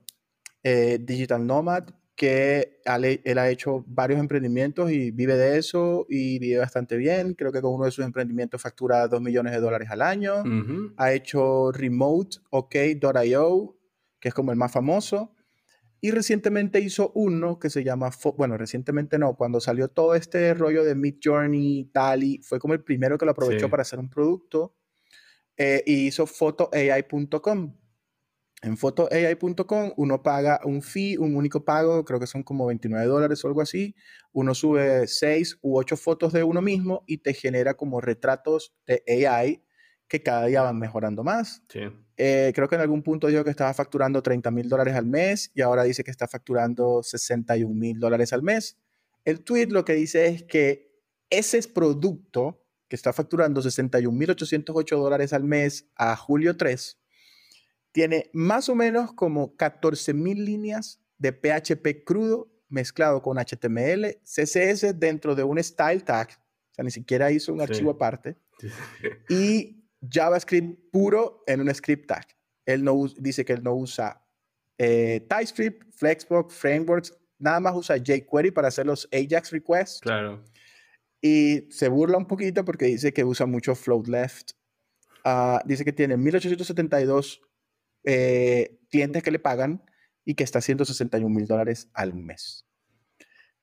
eh, 0.63 0.99
digital 1.01 1.45
nomad 1.45 1.89
que 2.15 2.79
él 2.85 3.37
ha 3.37 3.49
hecho 3.49 3.83
varios 3.87 4.19
emprendimientos 4.19 4.89
y 4.89 5.11
vive 5.11 5.35
de 5.35 5.57
eso 5.57 6.05
y 6.09 6.39
vive 6.39 6.59
bastante 6.59 6.95
bien. 6.95 7.33
Creo 7.33 7.51
que 7.51 7.61
con 7.61 7.73
uno 7.73 7.85
de 7.85 7.91
sus 7.91 8.05
emprendimientos 8.05 8.61
factura 8.61 9.07
2 9.07 9.21
millones 9.21 9.53
de 9.53 9.59
dólares 9.59 9.89
al 9.91 10.01
año. 10.01 10.43
Ha 10.97 11.11
hecho 11.11 11.71
remote.ok.io, 11.73 13.77
que 14.19 14.29
es 14.29 14.33
como 14.33 14.51
el 14.51 14.57
más 14.57 14.71
famoso. 14.71 15.34
Y 16.05 16.11
recientemente 16.11 16.79
hizo 16.81 17.11
uno 17.15 17.57
que 17.57 17.71
se 17.71 17.83
llama, 17.83 18.11
bueno, 18.37 18.59
recientemente 18.59 19.17
no, 19.17 19.35
cuando 19.35 19.59
salió 19.59 19.87
todo 19.87 20.13
este 20.13 20.53
rollo 20.53 20.83
de 20.83 20.93
Mid 20.93 21.15
Journey, 21.19 21.85
Tally, 21.85 22.41
fue 22.43 22.59
como 22.59 22.75
el 22.75 22.83
primero 22.83 23.17
que 23.17 23.25
lo 23.25 23.31
aprovechó 23.31 23.71
para 23.71 23.81
hacer 23.81 23.97
un 23.97 24.11
producto 24.11 24.75
eh, 25.57 25.81
y 25.83 26.05
hizo 26.05 26.27
photoai.com. 26.27 27.75
En 28.61 28.77
photoai.com 28.77 29.93
uno 29.97 30.21
paga 30.21 30.59
un 30.63 30.83
fee, 30.83 31.17
un 31.17 31.35
único 31.35 31.65
pago, 31.65 32.05
creo 32.05 32.19
que 32.19 32.27
son 32.27 32.43
como 32.43 32.67
29 32.67 33.07
dólares 33.07 33.43
o 33.43 33.47
algo 33.47 33.61
así. 33.61 33.95
Uno 34.31 34.53
sube 34.53 35.07
6 35.07 35.57
u 35.63 35.75
8 35.79 35.97
fotos 35.97 36.33
de 36.33 36.43
uno 36.43 36.61
mismo 36.61 37.03
y 37.07 37.17
te 37.17 37.33
genera 37.33 37.73
como 37.73 37.99
retratos 37.99 38.75
de 38.85 39.25
AI 39.25 39.64
que 40.07 40.21
cada 40.21 40.45
día 40.45 40.61
van 40.61 40.77
mejorando 40.77 41.23
más. 41.23 41.63
Eh, 42.17 42.51
creo 42.55 42.67
que 42.67 42.75
en 42.75 42.81
algún 42.81 43.03
punto 43.03 43.27
dijo 43.27 43.43
que 43.43 43.49
estaba 43.49 43.73
facturando 43.73 44.21
30 44.21 44.51
mil 44.51 44.69
dólares 44.69 44.95
al 44.95 45.05
mes 45.05 45.51
y 45.53 45.61
ahora 45.61 45.83
dice 45.83 46.03
que 46.03 46.11
está 46.11 46.27
facturando 46.27 47.03
61 47.03 47.73
mil 47.73 47.99
dólares 47.99 48.31
al 48.33 48.43
mes. 48.43 48.77
El 49.23 49.43
tweet 49.43 49.67
lo 49.67 49.83
que 49.83 49.93
dice 49.93 50.27
es 50.27 50.43
que 50.43 50.95
ese 51.29 51.61
producto 51.67 52.63
que 52.87 52.95
está 52.95 53.11
facturando 53.11 53.61
61.808 53.61 54.97
dólares 54.97 55.33
al 55.33 55.43
mes 55.43 55.89
a 55.95 56.15
julio 56.15 56.55
3 56.55 56.99
tiene 57.91 58.29
más 58.33 58.69
o 58.69 58.75
menos 58.75 59.13
como 59.13 59.55
14.000 59.57 60.43
líneas 60.43 61.01
de 61.17 61.31
PHP 61.31 62.03
crudo 62.05 62.51
mezclado 62.67 63.21
con 63.21 63.37
HTML, 63.37 64.19
CSS 64.23 64.99
dentro 64.99 65.33
de 65.35 65.43
un 65.43 65.63
style 65.63 66.03
tag, 66.03 66.29
o 66.29 66.73
sea, 66.73 66.83
ni 66.83 66.91
siquiera 66.91 67.31
hizo 67.31 67.53
un 67.53 67.61
archivo 67.61 67.91
aparte, 67.91 68.37
y 69.29 69.84
JavaScript 70.09 70.91
puro 70.91 71.43
en 71.47 71.61
un 71.61 71.73
script 71.73 72.07
tag. 72.07 72.25
Él 72.65 72.83
no 72.83 73.05
dice 73.17 73.45
que 73.45 73.53
él 73.53 73.63
no 73.63 73.75
usa 73.75 74.21
eh, 74.77 75.25
TypeScript, 75.29 75.93
Flexbox, 75.93 76.53
Frameworks, 76.53 77.13
nada 77.39 77.59
más 77.59 77.75
usa 77.75 77.97
jQuery 77.97 78.51
para 78.51 78.67
hacer 78.67 78.85
los 78.85 79.07
Ajax 79.11 79.51
requests. 79.51 79.99
Claro. 80.01 80.43
Y 81.21 81.67
se 81.71 81.87
burla 81.87 82.17
un 82.17 82.27
poquito 82.27 82.65
porque 82.65 82.85
dice 82.85 83.13
que 83.13 83.23
usa 83.23 83.45
mucho 83.45 83.75
float 83.75 84.07
left. 84.07 84.51
Ah, 85.23 85.61
dice 85.65 85.83
que 85.83 85.93
tiene 85.93 86.17
1872 86.17 87.41
eh, 88.03 88.79
clientes 88.89 89.23
que 89.23 89.31
le 89.31 89.39
pagan 89.39 89.83
y 90.23 90.35
que 90.35 90.43
está 90.43 90.59
haciendo 90.59 90.85
61 90.85 91.33
mil 91.33 91.47
dólares 91.47 91.89
al 91.93 92.13
mes. 92.13 92.65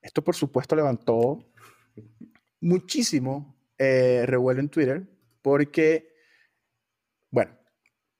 Esto, 0.01 0.23
por 0.23 0.35
supuesto, 0.35 0.75
levantó 0.75 1.39
muchísimo 2.59 3.57
eh, 3.77 4.23
revuelo 4.25 4.59
en 4.59 4.69
Twitter 4.69 5.07
porque, 5.41 6.12
bueno, 7.33 7.57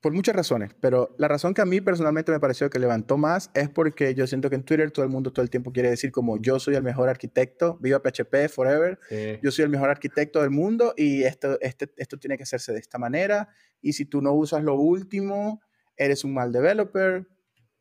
por 0.02 0.12
muchas 0.12 0.36
razones, 0.36 0.74
pero 0.82 1.16
la 1.20 1.28
razón 1.28 1.54
que 1.54 1.62
a 1.62 1.66
mí 1.66 1.80
personalmente 1.80 2.32
me 2.32 2.40
pareció 2.40 2.68
que 2.72 2.80
levantó 2.80 3.16
más 3.16 3.52
es 3.54 3.70
porque 3.70 4.16
yo 4.16 4.26
siento 4.26 4.50
que 4.50 4.56
en 4.56 4.64
Twitter 4.64 4.90
todo 4.90 5.06
el 5.06 5.12
mundo 5.12 5.32
todo 5.32 5.44
el 5.44 5.52
tiempo 5.52 5.72
quiere 5.72 5.92
decir 5.92 6.12
como 6.12 6.42
yo 6.42 6.60
soy 6.60 6.74
el 6.74 6.82
mejor 6.82 7.10
arquitecto, 7.10 7.78
viva 7.80 8.02
PHP 8.02 8.50
forever, 8.50 9.00
yo 9.42 9.52
soy 9.52 9.66
el 9.66 9.70
mejor 9.70 9.92
arquitecto 9.92 10.42
del 10.42 10.50
mundo 10.50 10.96
y 10.98 11.24
esto, 11.24 11.60
este, 11.62 11.94
esto 11.98 12.18
tiene 12.18 12.38
que 12.38 12.44
hacerse 12.44 12.74
de 12.74 12.80
esta 12.80 12.98
manera 12.98 13.50
y 13.82 13.94
si 13.94 14.06
tú 14.06 14.20
no 14.20 14.34
usas 14.34 14.64
lo 14.64 14.76
último, 14.76 15.62
eres 15.96 16.24
un 16.24 16.34
mal 16.34 16.52
developer, 16.52 17.28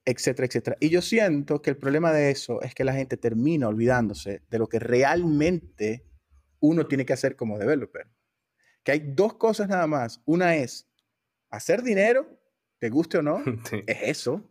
etcétera, 0.04 0.46
etcétera. 0.46 0.76
Y 0.80 0.90
yo 0.90 1.00
siento 1.00 1.62
que 1.62 1.70
el 1.70 1.78
problema 1.78 2.12
de 2.12 2.30
eso 2.30 2.60
es 2.60 2.74
que 2.74 2.84
la 2.84 2.92
gente 2.92 3.16
termina 3.16 3.68
olvidándose 3.68 4.42
de 4.50 4.58
lo 4.58 4.68
que 4.68 4.78
realmente 4.78 6.04
uno 6.60 6.86
tiene 6.86 7.06
que 7.06 7.14
hacer 7.14 7.36
como 7.36 7.58
developer. 7.58 8.06
Que 8.84 8.92
hay 8.92 9.00
dos 9.14 9.34
cosas 9.34 9.68
nada 9.68 9.86
más. 9.86 10.20
Una 10.26 10.56
es 10.56 10.91
hacer 11.52 11.82
dinero, 11.82 12.26
te 12.78 12.90
guste 12.90 13.18
o 13.18 13.22
no, 13.22 13.42
es 13.86 13.98
eso. 14.02 14.42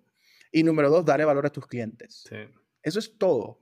Y 0.52 0.64
número 0.64 0.90
dos, 0.90 1.04
darle 1.06 1.26
valor 1.26 1.46
a 1.46 1.50
tus 1.50 1.68
clientes. 1.68 2.30
Eso 2.82 3.00
es 3.00 3.18
todo. 3.18 3.62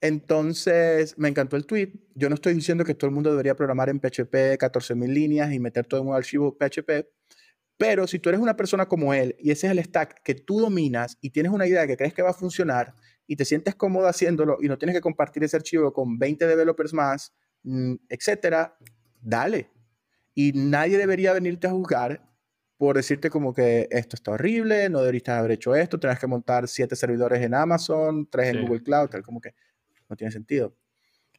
Entonces, 0.00 1.16
me 1.18 1.28
encantó 1.28 1.56
el 1.56 1.66
tweet. 1.66 1.92
Yo 2.14 2.28
no 2.28 2.34
estoy 2.34 2.54
diciendo 2.54 2.84
que 2.84 2.94
todo 2.94 3.08
el 3.08 3.14
mundo 3.14 3.30
debería 3.30 3.54
programar 3.54 3.90
en 3.90 4.00
PHP 4.00 4.56
14.000 4.58 5.12
líneas 5.12 5.52
y 5.52 5.58
meter 5.58 5.86
todo 5.86 6.00
en 6.00 6.08
un 6.08 6.14
archivo 6.14 6.56
PHP, 6.56 7.06
pero 7.76 8.06
si 8.06 8.18
tú 8.18 8.28
eres 8.28 8.40
una 8.40 8.56
persona 8.56 8.86
como 8.86 9.14
él 9.14 9.34
y 9.38 9.50
ese 9.50 9.66
es 9.66 9.72
el 9.72 9.82
stack 9.82 10.22
que 10.22 10.34
tú 10.34 10.60
dominas 10.60 11.16
y 11.20 11.30
tienes 11.30 11.50
una 11.50 11.66
idea 11.66 11.86
que 11.86 11.96
crees 11.96 12.12
que 12.12 12.22
va 12.22 12.30
a 12.30 12.34
funcionar 12.34 12.94
y 13.26 13.36
te 13.36 13.44
sientes 13.44 13.74
cómodo 13.74 14.06
haciéndolo 14.06 14.58
y 14.60 14.68
no 14.68 14.76
tienes 14.76 14.94
que 14.94 15.00
compartir 15.00 15.44
ese 15.44 15.56
archivo 15.56 15.92
con 15.92 16.18
20 16.18 16.46
developers 16.46 16.92
más, 16.92 17.34
mm, 17.62 17.94
etcétera, 18.08 18.76
dale. 19.20 19.70
Y 20.34 20.52
nadie 20.54 20.98
debería 20.98 21.32
venirte 21.32 21.66
a 21.66 21.70
juzgar 21.70 22.29
por 22.80 22.96
decirte 22.96 23.28
como 23.28 23.52
que 23.52 23.88
esto 23.90 24.16
está 24.16 24.30
horrible, 24.30 24.88
no 24.88 25.00
deberías 25.00 25.28
haber 25.28 25.50
hecho 25.50 25.74
esto, 25.74 26.00
tienes 26.00 26.18
que 26.18 26.26
montar 26.26 26.66
siete 26.66 26.96
servidores 26.96 27.42
en 27.42 27.52
Amazon, 27.52 28.26
tres 28.30 28.54
en 28.54 28.62
Google 28.62 28.82
Cloud, 28.82 29.10
tal 29.10 29.22
como 29.22 29.38
que 29.38 29.54
no 30.08 30.16
tiene 30.16 30.30
sentido. 30.30 30.74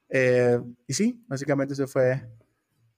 Eh, 0.08 0.60
y 0.86 0.94
sí, 0.94 1.20
básicamente 1.28 1.74
ese 1.74 1.88
fue 1.88 2.22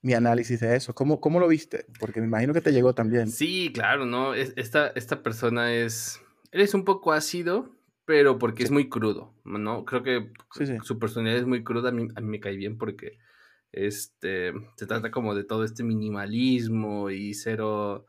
mi 0.01 0.13
análisis 0.13 0.59
de 0.59 0.75
eso. 0.75 0.93
¿Cómo, 0.93 1.21
¿Cómo 1.21 1.39
lo 1.39 1.47
viste? 1.47 1.85
Porque 2.01 2.19
me 2.19 2.27
imagino 2.27 2.53
que 2.53 2.59
te 2.59 2.73
llegó 2.73 2.93
también. 2.93 3.31
Sí, 3.31 3.71
claro, 3.73 4.05
¿no? 4.05 4.33
esta, 4.33 4.87
esta 4.87 5.23
persona 5.23 5.73
es, 5.73 6.19
él 6.51 6.59
es 6.59 6.73
un 6.73 6.83
poco 6.83 7.13
ácido, 7.13 7.73
pero 8.03 8.39
porque 8.39 8.63
es 8.63 8.71
muy 8.71 8.89
crudo, 8.89 9.33
¿no? 9.45 9.85
Creo 9.85 10.03
que 10.03 10.33
su 10.83 10.99
personalidad 10.99 11.39
es 11.39 11.47
muy 11.47 11.63
cruda, 11.63 11.91
a 11.91 11.91
mí, 11.93 12.09
a 12.13 12.19
mí 12.19 12.27
me 12.27 12.41
cae 12.41 12.57
bien 12.57 12.77
porque 12.77 13.19
este, 13.71 14.51
se 14.75 14.85
trata 14.85 15.11
como 15.11 15.33
de 15.33 15.45
todo 15.45 15.63
este 15.63 15.85
minimalismo 15.85 17.09
y 17.09 17.33
cero 17.35 18.05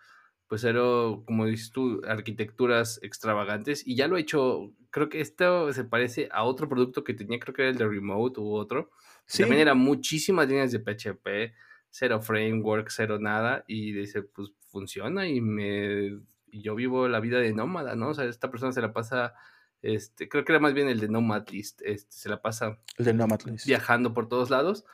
pues 0.54 0.62
era, 0.62 0.82
como 1.24 1.46
dices 1.46 1.72
tú, 1.72 2.00
arquitecturas 2.06 3.00
extravagantes. 3.02 3.84
Y 3.84 3.96
ya 3.96 4.06
lo 4.06 4.16
he 4.16 4.20
hecho, 4.20 4.70
creo 4.90 5.08
que 5.08 5.20
esto 5.20 5.72
se 5.72 5.82
parece 5.82 6.28
a 6.30 6.44
otro 6.44 6.68
producto 6.68 7.02
que 7.02 7.12
tenía, 7.12 7.40
creo 7.40 7.52
que 7.52 7.62
era 7.62 7.72
el 7.72 7.76
de 7.76 7.88
Remote 7.88 8.38
u 8.38 8.52
otro. 8.52 8.92
También 9.36 9.62
era 9.62 9.74
muchísimas 9.74 10.46
líneas 10.46 10.70
de 10.70 10.78
PHP, 10.78 11.56
cero 11.90 12.22
framework, 12.22 12.86
cero 12.88 13.18
nada. 13.18 13.64
Y 13.66 13.94
dice, 13.94 14.22
pues 14.22 14.52
funciona 14.68 15.26
y 15.26 15.40
me... 15.40 16.20
yo 16.52 16.76
vivo 16.76 17.08
la 17.08 17.18
vida 17.18 17.40
de 17.40 17.52
nómada, 17.52 17.96
¿no? 17.96 18.10
O 18.10 18.14
sea, 18.14 18.26
esta 18.26 18.48
persona 18.48 18.70
se 18.70 18.80
la 18.80 18.92
pasa... 18.92 19.34
Este, 19.82 20.28
creo 20.28 20.44
que 20.44 20.52
era 20.52 20.60
más 20.60 20.72
bien 20.72 20.86
el 20.86 21.00
de 21.00 21.08
Nomadlist, 21.08 21.82
este, 21.82 22.12
se 22.12 22.28
la 22.28 22.40
pasa 22.40 22.78
el 22.96 23.06
de 23.06 23.14
Nomadlist. 23.14 23.66
viajando 23.66 24.14
por 24.14 24.28
todos 24.28 24.50
lados. 24.50 24.84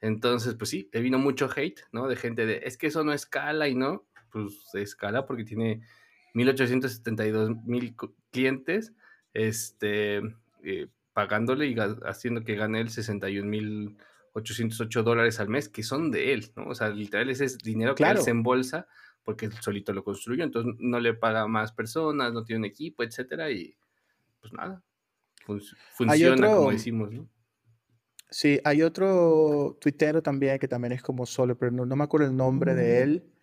Entonces, 0.00 0.56
pues 0.56 0.70
sí, 0.70 0.90
le 0.92 1.02
vino 1.02 1.20
mucho 1.20 1.48
hate, 1.54 1.82
¿no? 1.92 2.08
De 2.08 2.16
gente 2.16 2.46
de, 2.46 2.62
es 2.64 2.76
que 2.76 2.88
eso 2.88 3.04
no 3.04 3.12
escala 3.12 3.68
y 3.68 3.76
no 3.76 4.08
pues, 4.34 4.70
de 4.72 4.82
escala 4.82 5.26
porque 5.26 5.44
tiene 5.44 5.80
1872 6.34 7.64
mil 7.64 7.94
clientes, 8.32 8.92
este, 9.32 10.20
eh, 10.64 10.88
pagándole 11.12 11.68
y 11.68 11.76
haciendo 12.04 12.42
que 12.42 12.56
gane 12.56 12.80
el 12.80 12.90
61 12.90 13.48
mil 13.48 13.96
808 14.32 15.04
dólares 15.04 15.38
al 15.38 15.48
mes, 15.48 15.68
que 15.68 15.84
son 15.84 16.10
de 16.10 16.32
él, 16.32 16.50
¿no? 16.56 16.66
O 16.66 16.74
sea, 16.74 16.88
literal, 16.88 17.30
ese 17.30 17.44
es 17.44 17.58
dinero 17.58 17.94
que 17.94 18.02
él 18.02 18.18
se 18.18 18.30
embolsa 18.30 18.88
porque 19.22 19.46
él 19.46 19.52
solito 19.60 19.92
lo 19.92 20.02
construyó, 20.02 20.42
entonces 20.42 20.74
no 20.80 20.98
le 20.98 21.14
paga 21.14 21.46
más 21.46 21.72
personas, 21.72 22.32
no 22.32 22.44
tiene 22.44 22.58
un 22.58 22.64
equipo, 22.64 23.04
etcétera, 23.04 23.50
y 23.50 23.74
pues 24.40 24.52
nada, 24.52 24.82
funciona 25.92 26.48
como 26.48 26.72
decimos, 26.72 27.12
¿no? 27.12 27.28
Sí, 28.28 28.60
hay 28.64 28.82
otro 28.82 29.78
tuitero 29.80 30.20
también 30.20 30.58
que 30.58 30.66
también 30.66 30.92
es 30.92 31.02
como 31.02 31.24
solo, 31.24 31.56
pero 31.56 31.70
no, 31.70 31.86
no 31.86 31.94
me 31.94 32.02
acuerdo 32.02 32.26
el 32.26 32.36
nombre 32.36 32.74
de 32.74 33.02
él, 33.02 33.33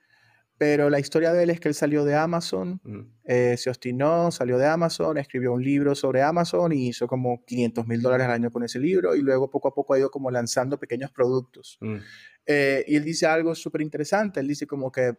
pero 0.61 0.91
la 0.91 0.99
historia 0.99 1.33
de 1.33 1.41
él 1.41 1.49
es 1.49 1.59
que 1.59 1.69
él 1.69 1.73
salió 1.73 2.05
de 2.05 2.13
Amazon, 2.13 2.79
mm. 2.83 2.99
eh, 3.23 3.57
se 3.57 3.67
obstinó, 3.67 4.29
salió 4.29 4.59
de 4.59 4.67
Amazon, 4.67 5.17
escribió 5.17 5.53
un 5.53 5.63
libro 5.63 5.95
sobre 5.95 6.21
Amazon 6.21 6.71
y 6.71 6.89
hizo 6.89 7.07
como 7.07 7.43
500 7.45 7.87
mil 7.87 7.99
dólares 7.99 8.27
al 8.27 8.33
año 8.33 8.51
con 8.51 8.63
ese 8.63 8.77
libro 8.77 9.15
y 9.15 9.23
luego 9.23 9.49
poco 9.49 9.69
a 9.69 9.73
poco 9.73 9.95
ha 9.95 9.97
ido 9.97 10.11
como 10.11 10.29
lanzando 10.29 10.77
pequeños 10.77 11.09
productos. 11.09 11.79
Mm. 11.81 11.95
Eh, 12.45 12.85
y 12.87 12.95
él 12.95 13.03
dice 13.03 13.25
algo 13.25 13.55
súper 13.55 13.81
interesante, 13.81 14.39
él 14.39 14.47
dice 14.47 14.67
como 14.67 14.91
que, 14.91 15.15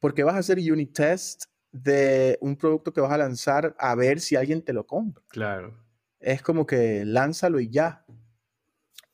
¿por 0.00 0.14
qué 0.14 0.22
vas 0.22 0.36
a 0.36 0.38
hacer 0.38 0.56
unit 0.56 0.94
test 0.94 1.44
de 1.70 2.38
un 2.40 2.56
producto 2.56 2.94
que 2.94 3.02
vas 3.02 3.12
a 3.12 3.18
lanzar 3.18 3.76
a 3.78 3.94
ver 3.94 4.20
si 4.20 4.36
alguien 4.36 4.62
te 4.62 4.72
lo 4.72 4.86
compra? 4.86 5.22
Claro. 5.28 5.76
Es 6.18 6.40
como 6.40 6.64
que 6.64 7.04
lánzalo 7.04 7.60
y 7.60 7.68
ya. 7.68 8.06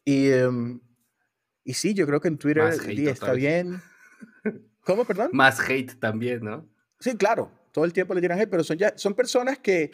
Y, 0.04 0.30
em, 0.30 0.80
y 1.64 1.74
sí, 1.74 1.94
yo 1.94 2.06
creo 2.06 2.20
que 2.20 2.28
en 2.28 2.38
Twitter 2.38 2.62
está 3.08 3.32
bien. 3.32 3.82
¿Cómo, 4.88 5.04
perdón? 5.04 5.28
Más 5.34 5.60
hate 5.60 6.00
también, 6.00 6.42
¿no? 6.42 6.66
Sí, 6.98 7.14
claro. 7.14 7.50
Todo 7.72 7.84
el 7.84 7.92
tiempo 7.92 8.14
le 8.14 8.22
tiran 8.22 8.40
hate, 8.40 8.48
pero 8.48 8.64
son, 8.64 8.78
ya, 8.78 8.94
son 8.96 9.12
personas 9.12 9.58
que 9.58 9.90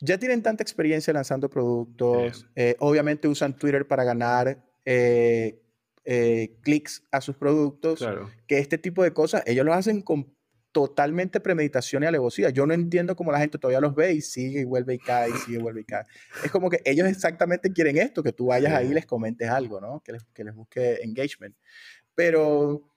ya 0.00 0.18
tienen 0.18 0.42
tanta 0.42 0.64
experiencia 0.64 1.12
lanzando 1.12 1.48
productos. 1.48 2.48
Eh, 2.56 2.74
obviamente 2.80 3.28
usan 3.28 3.56
Twitter 3.56 3.86
para 3.86 4.02
ganar 4.02 4.60
eh, 4.84 5.62
eh, 6.04 6.56
clics 6.62 7.04
a 7.12 7.20
sus 7.20 7.36
productos. 7.36 8.00
Claro. 8.00 8.28
Que 8.48 8.58
este 8.58 8.76
tipo 8.76 9.04
de 9.04 9.12
cosas, 9.12 9.44
ellos 9.46 9.64
lo 9.64 9.72
hacen 9.72 10.02
con 10.02 10.34
totalmente 10.72 11.38
premeditación 11.38 12.02
y 12.02 12.06
alevosía. 12.06 12.50
Yo 12.50 12.66
no 12.66 12.74
entiendo 12.74 13.14
cómo 13.14 13.30
la 13.30 13.38
gente 13.38 13.56
todavía 13.56 13.80
los 13.80 13.94
ve 13.94 14.14
y 14.14 14.20
sigue 14.20 14.62
y 14.62 14.64
vuelve 14.64 14.94
y 14.94 14.98
cae 14.98 15.30
y 15.30 15.34
sigue 15.34 15.58
y 15.58 15.62
vuelve 15.62 15.82
y 15.82 15.84
cae. 15.84 16.06
Es 16.44 16.50
como 16.50 16.68
que 16.70 16.80
ellos 16.84 17.06
exactamente 17.06 17.72
quieren 17.72 17.98
esto, 17.98 18.20
que 18.24 18.32
tú 18.32 18.46
vayas 18.46 18.72
ahí 18.72 18.88
y 18.88 18.94
les 18.94 19.06
comentes 19.06 19.48
algo, 19.48 19.80
¿no? 19.80 20.00
Que 20.00 20.10
les, 20.10 20.24
que 20.34 20.42
les 20.42 20.56
busque 20.56 20.94
engagement. 21.04 21.54
Pero 22.16 22.91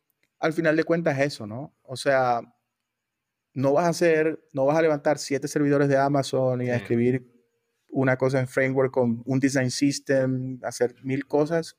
al 0.46 0.54
final 0.54 0.76
de 0.76 0.84
cuentas 0.84 1.18
es 1.18 1.26
eso, 1.34 1.48
¿no? 1.48 1.76
O 1.82 1.96
sea, 1.96 2.42
no 3.54 3.74
vas 3.74 3.86
a 3.86 3.90
hacer, 3.90 4.48
no 4.54 4.66
vas 4.66 4.78
a 4.78 4.82
levantar 4.82 5.18
siete 5.18 5.48
servidores 5.48 5.90
de 5.90 5.98
Amazon 5.98 6.62
y 6.62 6.70
a 6.70 6.76
escribir 6.76 7.28
una 7.90 8.18
cosa 8.18 8.40
en 8.40 8.48
framework 8.48 8.92
con 8.92 9.24
un 9.26 9.40
design 9.40 9.72
system, 9.72 10.60
hacer 10.64 10.96
mil 11.04 11.26
cosas, 11.26 11.78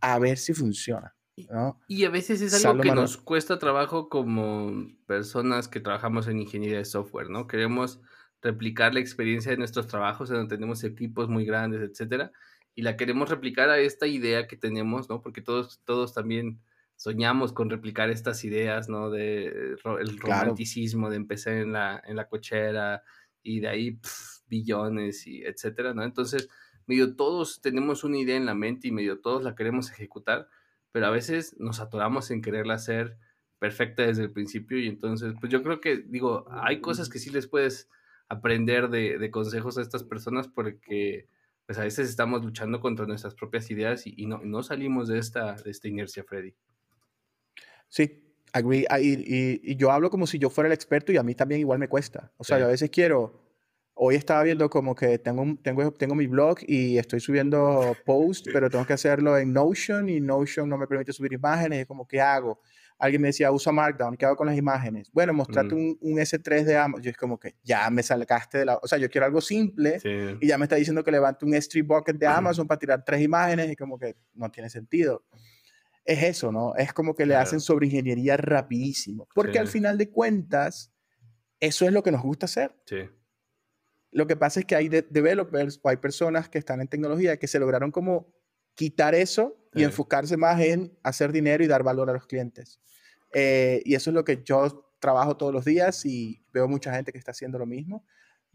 a 0.00 0.18
ver 0.18 0.36
si 0.36 0.52
funciona. 0.52 1.14
¿no? 1.50 1.78
Y 1.86 2.04
a 2.04 2.10
veces 2.10 2.40
es 2.40 2.64
algo 2.64 2.82
que 2.82 2.90
nos 2.90 3.16
cuesta 3.16 3.60
trabajo 3.60 4.08
como 4.08 4.88
personas 5.06 5.68
que 5.68 5.78
trabajamos 5.78 6.26
en 6.26 6.40
ingeniería 6.40 6.78
de 6.78 6.84
software, 6.84 7.30
¿no? 7.30 7.46
Queremos 7.46 8.00
replicar 8.42 8.94
la 8.94 9.00
experiencia 9.00 9.52
de 9.52 9.58
nuestros 9.58 9.86
trabajos, 9.86 10.30
en 10.30 10.36
donde 10.36 10.56
tenemos 10.56 10.82
equipos 10.82 11.28
muy 11.28 11.44
grandes, 11.44 11.80
etcétera, 11.80 12.32
y 12.74 12.82
la 12.82 12.96
queremos 12.96 13.28
replicar 13.28 13.70
a 13.70 13.78
esta 13.78 14.08
idea 14.08 14.48
que 14.48 14.56
tenemos, 14.56 15.08
¿no? 15.08 15.22
Porque 15.22 15.40
todos, 15.40 15.80
todos 15.84 16.12
también 16.12 16.60
soñamos 16.98 17.52
con 17.52 17.70
replicar 17.70 18.10
estas 18.10 18.44
ideas, 18.44 18.88
¿no? 18.88 19.08
De 19.08 19.76
el 20.00 20.18
romanticismo 20.18 21.08
de 21.08 21.16
empezar 21.16 21.54
en 21.54 21.72
la, 21.72 22.02
en 22.04 22.16
la 22.16 22.28
cochera 22.28 23.04
y 23.40 23.60
de 23.60 23.68
ahí 23.68 24.00
billones 24.48 25.26
y 25.28 25.44
etcétera, 25.44 25.94
¿no? 25.94 26.02
Entonces, 26.02 26.48
medio 26.86 27.14
todos 27.14 27.60
tenemos 27.62 28.02
una 28.02 28.18
idea 28.18 28.36
en 28.36 28.46
la 28.46 28.54
mente 28.54 28.88
y 28.88 28.92
medio 28.92 29.20
todos 29.20 29.44
la 29.44 29.54
queremos 29.54 29.92
ejecutar, 29.92 30.48
pero 30.90 31.06
a 31.06 31.10
veces 31.10 31.54
nos 31.58 31.78
atoramos 31.78 32.32
en 32.32 32.42
quererla 32.42 32.74
hacer 32.74 33.16
perfecta 33.60 34.02
desde 34.02 34.24
el 34.24 34.32
principio 34.32 34.78
y 34.78 34.88
entonces, 34.88 35.34
pues 35.40 35.52
yo 35.52 35.62
creo 35.62 35.80
que, 35.80 35.98
digo, 35.98 36.46
hay 36.50 36.80
cosas 36.80 37.08
que 37.08 37.20
sí 37.20 37.30
les 37.30 37.46
puedes 37.46 37.88
aprender 38.28 38.88
de, 38.88 39.18
de 39.18 39.30
consejos 39.30 39.78
a 39.78 39.82
estas 39.82 40.02
personas 40.02 40.48
porque 40.48 41.28
pues 41.64 41.78
a 41.78 41.84
veces 41.84 42.08
estamos 42.08 42.44
luchando 42.44 42.80
contra 42.80 43.06
nuestras 43.06 43.36
propias 43.36 43.70
ideas 43.70 44.04
y, 44.04 44.26
no, 44.26 44.40
no, 44.42 44.64
salimos 44.64 45.06
de 45.06 45.18
esta, 45.18 45.52
de 45.52 45.70
esta 45.70 45.86
inercia, 45.86 46.24
Freddy. 46.24 46.54
Sí, 47.88 48.34
agree. 48.52 48.86
Ah, 48.90 49.00
y, 49.00 49.76
yo 49.76 49.90
hablo 49.90 50.10
como 50.10 50.26
si 50.26 50.38
yo 50.38 50.50
fuera 50.50 50.66
el 50.68 50.72
experto 50.72 51.12
y 51.12 51.16
a 51.16 51.22
mí 51.22 51.34
también 51.34 51.60
igual 51.60 51.78
me 51.78 51.88
cuesta. 51.88 52.32
O 52.36 52.44
sea, 52.44 52.58
yo 52.58 52.66
a 52.66 52.68
veces 52.68 52.90
quiero, 52.90 53.40
hoy 53.94 54.14
estaba 54.14 54.42
viendo 54.42 54.68
como 54.70 54.94
que 54.94 55.18
tengo, 55.18 55.44
tengo, 55.62 55.92
tengo 55.92 56.14
mi 56.14 56.26
blog 56.26 56.58
y 56.66 56.98
estoy 56.98 57.20
subiendo 57.20 57.96
posts, 58.06 58.50
pero 58.52 58.68
tengo 58.70 58.86
que 58.86 58.92
hacerlo 58.92 59.36
en 59.38 59.52
Notion 59.52 60.08
y 60.08 60.20
Notion 60.20 60.68
no 60.68 60.78
me 60.78 60.86
permite 60.86 61.12
subir 61.12 61.32
imágenes. 61.32 61.82
Y 61.82 61.86
como, 61.86 62.06
¿qué 62.06 62.20
hago? 62.20 62.60
Alguien 63.00 63.22
me 63.22 63.28
decía, 63.28 63.52
usa 63.52 63.70
Markdown, 63.70 64.16
¿qué 64.16 64.26
hago 64.26 64.34
con 64.34 64.48
las 64.48 64.56
imágenes? 64.56 65.08
Bueno, 65.12 65.32
mostrate 65.32 65.72
Mm. 65.72 65.78
un, 65.78 65.98
un 66.00 66.18
S3 66.18 66.64
de 66.64 66.76
Amazon. 66.76 67.02
Yo 67.04 67.10
es 67.12 67.16
como 67.16 67.38
que 67.38 67.54
ya 67.62 67.88
me 67.90 68.02
sacaste 68.02 68.58
de 68.58 68.64
la... 68.64 68.76
O 68.82 68.88
sea, 68.88 68.98
yo 68.98 69.08
quiero 69.08 69.24
algo 69.24 69.40
simple 69.40 70.00
Sí. 70.00 70.08
y 70.40 70.48
ya 70.48 70.58
me 70.58 70.64
está 70.64 70.74
diciendo 70.74 71.04
que 71.04 71.12
levante 71.12 71.44
un 71.44 71.52
S3 71.54 71.86
bucket 71.86 72.16
de 72.16 72.26
Amazon 72.26 72.66
para 72.66 72.78
tirar 72.80 73.04
tres 73.04 73.22
imágenes 73.22 73.70
y 73.70 73.76
como 73.76 73.96
que 74.00 74.16
no 74.34 74.50
tiene 74.50 74.68
sentido. 74.68 75.22
Es 76.08 76.22
eso, 76.22 76.50
¿no? 76.50 76.74
Es 76.76 76.94
como 76.94 77.14
que 77.14 77.26
le 77.26 77.32
Claro. 77.34 77.42
hacen 77.42 77.60
sobre 77.60 77.84
ingeniería 77.86 78.38
rapidísimo. 78.38 79.28
Porque 79.34 79.58
al 79.58 79.68
final 79.68 79.98
de 79.98 80.08
cuentas, 80.10 80.90
eso 81.60 81.84
es 81.84 81.92
lo 81.92 82.02
que 82.02 82.10
nos 82.10 82.22
gusta 82.22 82.46
hacer. 82.46 82.74
Sí. 82.86 83.00
Lo 84.10 84.26
que 84.26 84.34
pasa 84.34 84.60
es 84.60 84.64
que 84.66 84.74
hay 84.74 84.88
de- 84.88 85.02
developers 85.02 85.78
o 85.82 85.88
hay 85.90 85.98
personas 85.98 86.48
que 86.48 86.56
están 86.56 86.80
en 86.80 86.88
tecnología 86.88 87.36
que 87.36 87.46
se 87.46 87.58
lograron 87.58 87.90
como 87.90 88.32
quitar 88.74 89.14
eso 89.14 89.54
y 89.74 89.82
enfocarse 89.84 90.38
más 90.38 90.58
en 90.62 90.96
hacer 91.02 91.30
dinero 91.30 91.62
y 91.62 91.66
dar 91.66 91.82
valor 91.82 92.08
a 92.08 92.14
los 92.14 92.26
clientes. 92.26 92.80
Eh, 93.34 93.82
y 93.84 93.94
eso 93.94 94.08
es 94.08 94.14
lo 94.14 94.24
que 94.24 94.42
yo 94.42 94.90
trabajo 95.00 95.36
todos 95.36 95.52
los 95.52 95.66
días 95.66 96.06
y 96.06 96.42
veo 96.54 96.66
mucha 96.68 96.90
gente 96.94 97.12
que 97.12 97.18
está 97.18 97.32
haciendo 97.32 97.58
lo 97.58 97.66
mismo, 97.66 98.06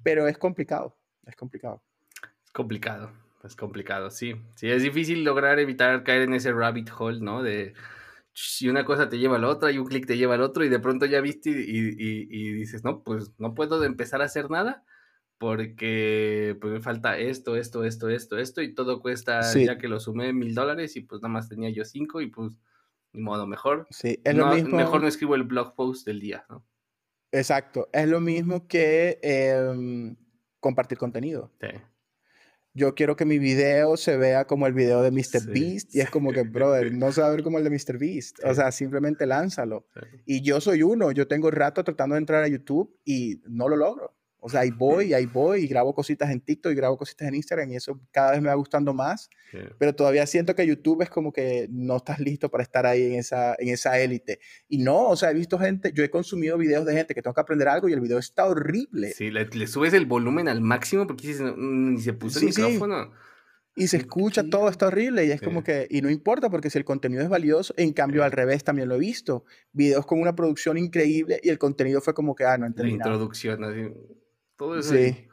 pero 0.01 0.27
es 0.27 0.39
complicado, 0.39 0.97
es 1.27 1.35
complicado. 1.35 1.83
Es 2.43 2.51
complicado, 2.51 3.11
es 3.43 3.55
complicado, 3.55 4.09
sí. 4.09 4.35
Sí, 4.55 4.69
es 4.69 4.83
difícil 4.83 5.23
lograr 5.23 5.59
evitar 5.59 6.03
caer 6.03 6.23
en 6.23 6.33
ese 6.33 6.51
rabbit 6.53 6.89
hole, 6.97 7.19
¿no? 7.21 7.43
De 7.43 7.73
si 8.33 8.67
una 8.69 8.83
cosa 8.85 9.09
te 9.09 9.19
lleva 9.19 9.35
a 9.35 9.39
la 9.39 9.49
otra 9.49 9.71
y 9.71 9.77
un 9.77 9.85
clic 9.85 10.07
te 10.07 10.17
lleva 10.17 10.33
al 10.35 10.41
otro 10.41 10.63
y 10.65 10.69
de 10.69 10.79
pronto 10.79 11.05
ya 11.05 11.21
viste 11.21 11.49
y, 11.51 11.53
y- 11.53 12.27
y 12.29 12.53
dices, 12.53 12.83
no, 12.83 13.03
pues 13.03 13.31
no 13.37 13.53
puedo 13.53 13.83
empezar 13.83 14.21
a 14.21 14.25
hacer 14.25 14.49
nada 14.49 14.83
porque 15.37 16.57
pues 16.61 16.71
me 16.73 16.79
falta 16.81 17.17
esto, 17.17 17.55
esto, 17.57 17.83
esto, 17.83 18.09
esto, 18.09 18.37
esto 18.37 18.61
y 18.61 18.73
todo 18.73 19.01
cuesta, 19.01 19.43
Sí. 19.43 19.65
ya 19.65 19.77
que 19.77 19.87
lo 19.89 19.99
sumé 19.99 20.31
mil 20.33 20.55
dólares 20.55 20.95
y 20.95 21.01
pues 21.01 21.21
nada 21.21 21.33
más 21.33 21.49
tenía 21.49 21.69
yo 21.69 21.83
cinco 21.85 22.21
y 22.21 22.27
pues 22.27 22.53
ni 23.11 23.21
modo, 23.21 23.45
mejor. 23.45 23.85
Sí, 23.91 24.19
es 24.23 24.35
no, 24.35 24.47
lo 24.49 24.55
mismo. 24.55 24.77
Mejor 24.77 25.01
no 25.01 25.07
escribo 25.07 25.35
el 25.35 25.43
blog 25.43 25.75
post 25.75 26.07
del 26.07 26.19
día, 26.21 26.45
¿no? 26.49 26.65
Exacto, 27.31 27.89
es 27.91 28.07
lo 28.07 28.19
mismo 28.21 28.67
que 28.67 29.19
em, 29.21 30.15
compartir 30.59 30.97
contenido. 30.97 31.51
Sí. 31.59 31.67
Yo 32.73 32.95
quiero 32.95 33.15
que 33.15 33.25
mi 33.25 33.37
video 33.37 33.97
se 33.97 34.17
vea 34.17 34.45
como 34.45 34.65
el 34.65 34.73
video 34.73 35.01
de 35.03 35.11
Mr. 35.11 35.41
Sí, 35.41 35.47
Beast 35.47 35.95
y 35.95 36.01
es 36.01 36.09
como 36.09 36.31
que, 36.31 36.41
brother, 36.41 36.91
no 36.91 37.11
se 37.11 37.21
va 37.21 37.27
a 37.27 37.31
ver 37.31 37.43
como 37.43 37.59
el 37.59 37.63
de 37.63 37.69
Mr. 37.69 37.99
Beast. 37.99 38.39
O 38.43 38.53
sea, 38.53 38.71
simplemente 38.71 39.27
lánzalo. 39.27 39.85
Y 40.25 40.41
yo 40.41 40.59
soy 40.59 40.81
uno, 40.81 41.11
yo 41.11 41.27
tengo 41.27 41.51
rato 41.51 41.83
tratando 41.83 42.15
de 42.15 42.19
entrar 42.19 42.43
a 42.43 42.47
YouTube 42.47 42.97
y 43.05 43.41
no 43.47 43.69
lo 43.69 43.75
logro. 43.75 44.15
O 44.45 44.49
sea, 44.49 44.59
ahí 44.59 44.71
voy, 44.71 45.13
ahí 45.13 45.25
voy 45.25 45.61
y 45.63 45.67
grabo 45.67 45.95
cositas 45.95 46.29
en 46.29 46.41
TikTok 46.41 46.73
y 46.73 46.75
grabo 46.75 46.97
cositas 46.97 47.27
en 47.27 47.35
Instagram 47.35 47.71
y 47.71 47.75
eso 47.77 47.99
cada 48.11 48.31
vez 48.31 48.41
me 48.41 48.49
va 48.49 48.55
gustando 48.55 48.93
más. 48.93 49.29
sí. 49.51 49.57
Pero 49.79 49.95
todavía 49.95 50.25
siento 50.27 50.53
que 50.53 50.67
YouTube 50.67 51.01
es 51.01 51.09
como 51.09 51.31
que 51.31 51.67
no 51.71 51.95
estás 51.97 52.19
listo 52.19 52.51
para 52.51 52.63
estar 52.63 52.85
ahí 52.85 53.03
en 53.13 53.13
esa, 53.19 53.55
en 53.57 53.69
esa 53.69 53.97
élite. 53.99 54.39
Y 54.67 54.79
no, 54.79 55.07
o 55.07 55.15
sea, 55.15 55.31
he 55.31 55.33
visto 55.33 55.57
gente, 55.57 55.91
yo 55.93 56.03
he 56.03 56.09
consumido 56.09 56.57
videos 56.57 56.85
de 56.85 56.93
gente 56.93 57.13
que 57.15 57.21
tengo 57.21 57.33
que 57.33 57.41
aprender 57.41 57.67
algo 57.69 57.87
y 57.87 57.93
el 57.93 58.01
video 58.01 58.17
está 58.19 58.45
horrible. 58.45 59.11
Sí, 59.13 59.31
le, 59.31 59.45
le 59.45 59.67
subes 59.67 59.93
el 59.93 60.05
volumen 60.05 60.47
al 60.49 60.59
máximo 60.61 61.07
porque 61.07 61.27
dices, 61.27 61.41
"No, 61.41 61.55
ni 61.55 62.01
se 62.01 62.13
puso 62.13 62.39
el 62.39 62.47
Sí, 62.47 62.51
sí. 62.51 62.61
micrófono. 62.63 63.11
Y 63.75 63.87
se 63.87 63.97
escucha, 63.97 64.43
todo 64.51 64.69
está 64.69 64.85
horrible 64.85 65.25
y 65.25 65.31
es 65.31 65.39
Sí. 65.39 65.45
como 65.45 65.63
que, 65.63 65.87
y 65.89 66.01
no 66.01 66.11
importa 66.11 66.49
porque 66.51 66.69
si 66.69 66.77
el 66.77 66.85
contenido 66.85 67.23
es 67.23 67.29
valioso, 67.29 67.73
en 67.75 67.91
cambio 67.93 68.21
Sí. 68.21 68.25
al 68.25 68.31
revés 68.31 68.63
también 68.63 68.87
lo 68.87 68.95
he 68.95 68.99
visto, 68.99 69.45
videos 69.71 70.05
con 70.05 70.21
una 70.21 70.35
producción 70.35 70.77
increíble 70.77 71.39
y 71.41 71.49
el 71.49 71.57
contenido 71.57 71.99
fue 71.99 72.13
como 72.13 72.35
que, 72.35 72.43
ah, 72.43 72.55
no 72.57 72.65
La 72.65 72.67
entendí 72.67 72.97
nada. 72.97 73.09
introducción, 73.11 73.63
así. 73.63 73.87
Todo 74.55 74.77
eso. 74.77 74.93
Sí, 74.93 74.97
ahí. 74.97 75.27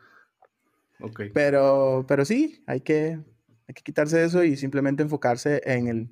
Ok. 1.01 1.23
pero, 1.33 2.05
pero 2.07 2.25
sí, 2.25 2.63
hay 2.67 2.81
que, 2.81 3.19
hay 3.67 3.75
que 3.75 3.83
quitarse 3.83 4.19
de 4.19 4.27
eso 4.27 4.45
y 4.45 4.57
simplemente 4.57 5.03
enfocarse 5.03 5.63
en, 5.65 5.89
el, 5.89 6.11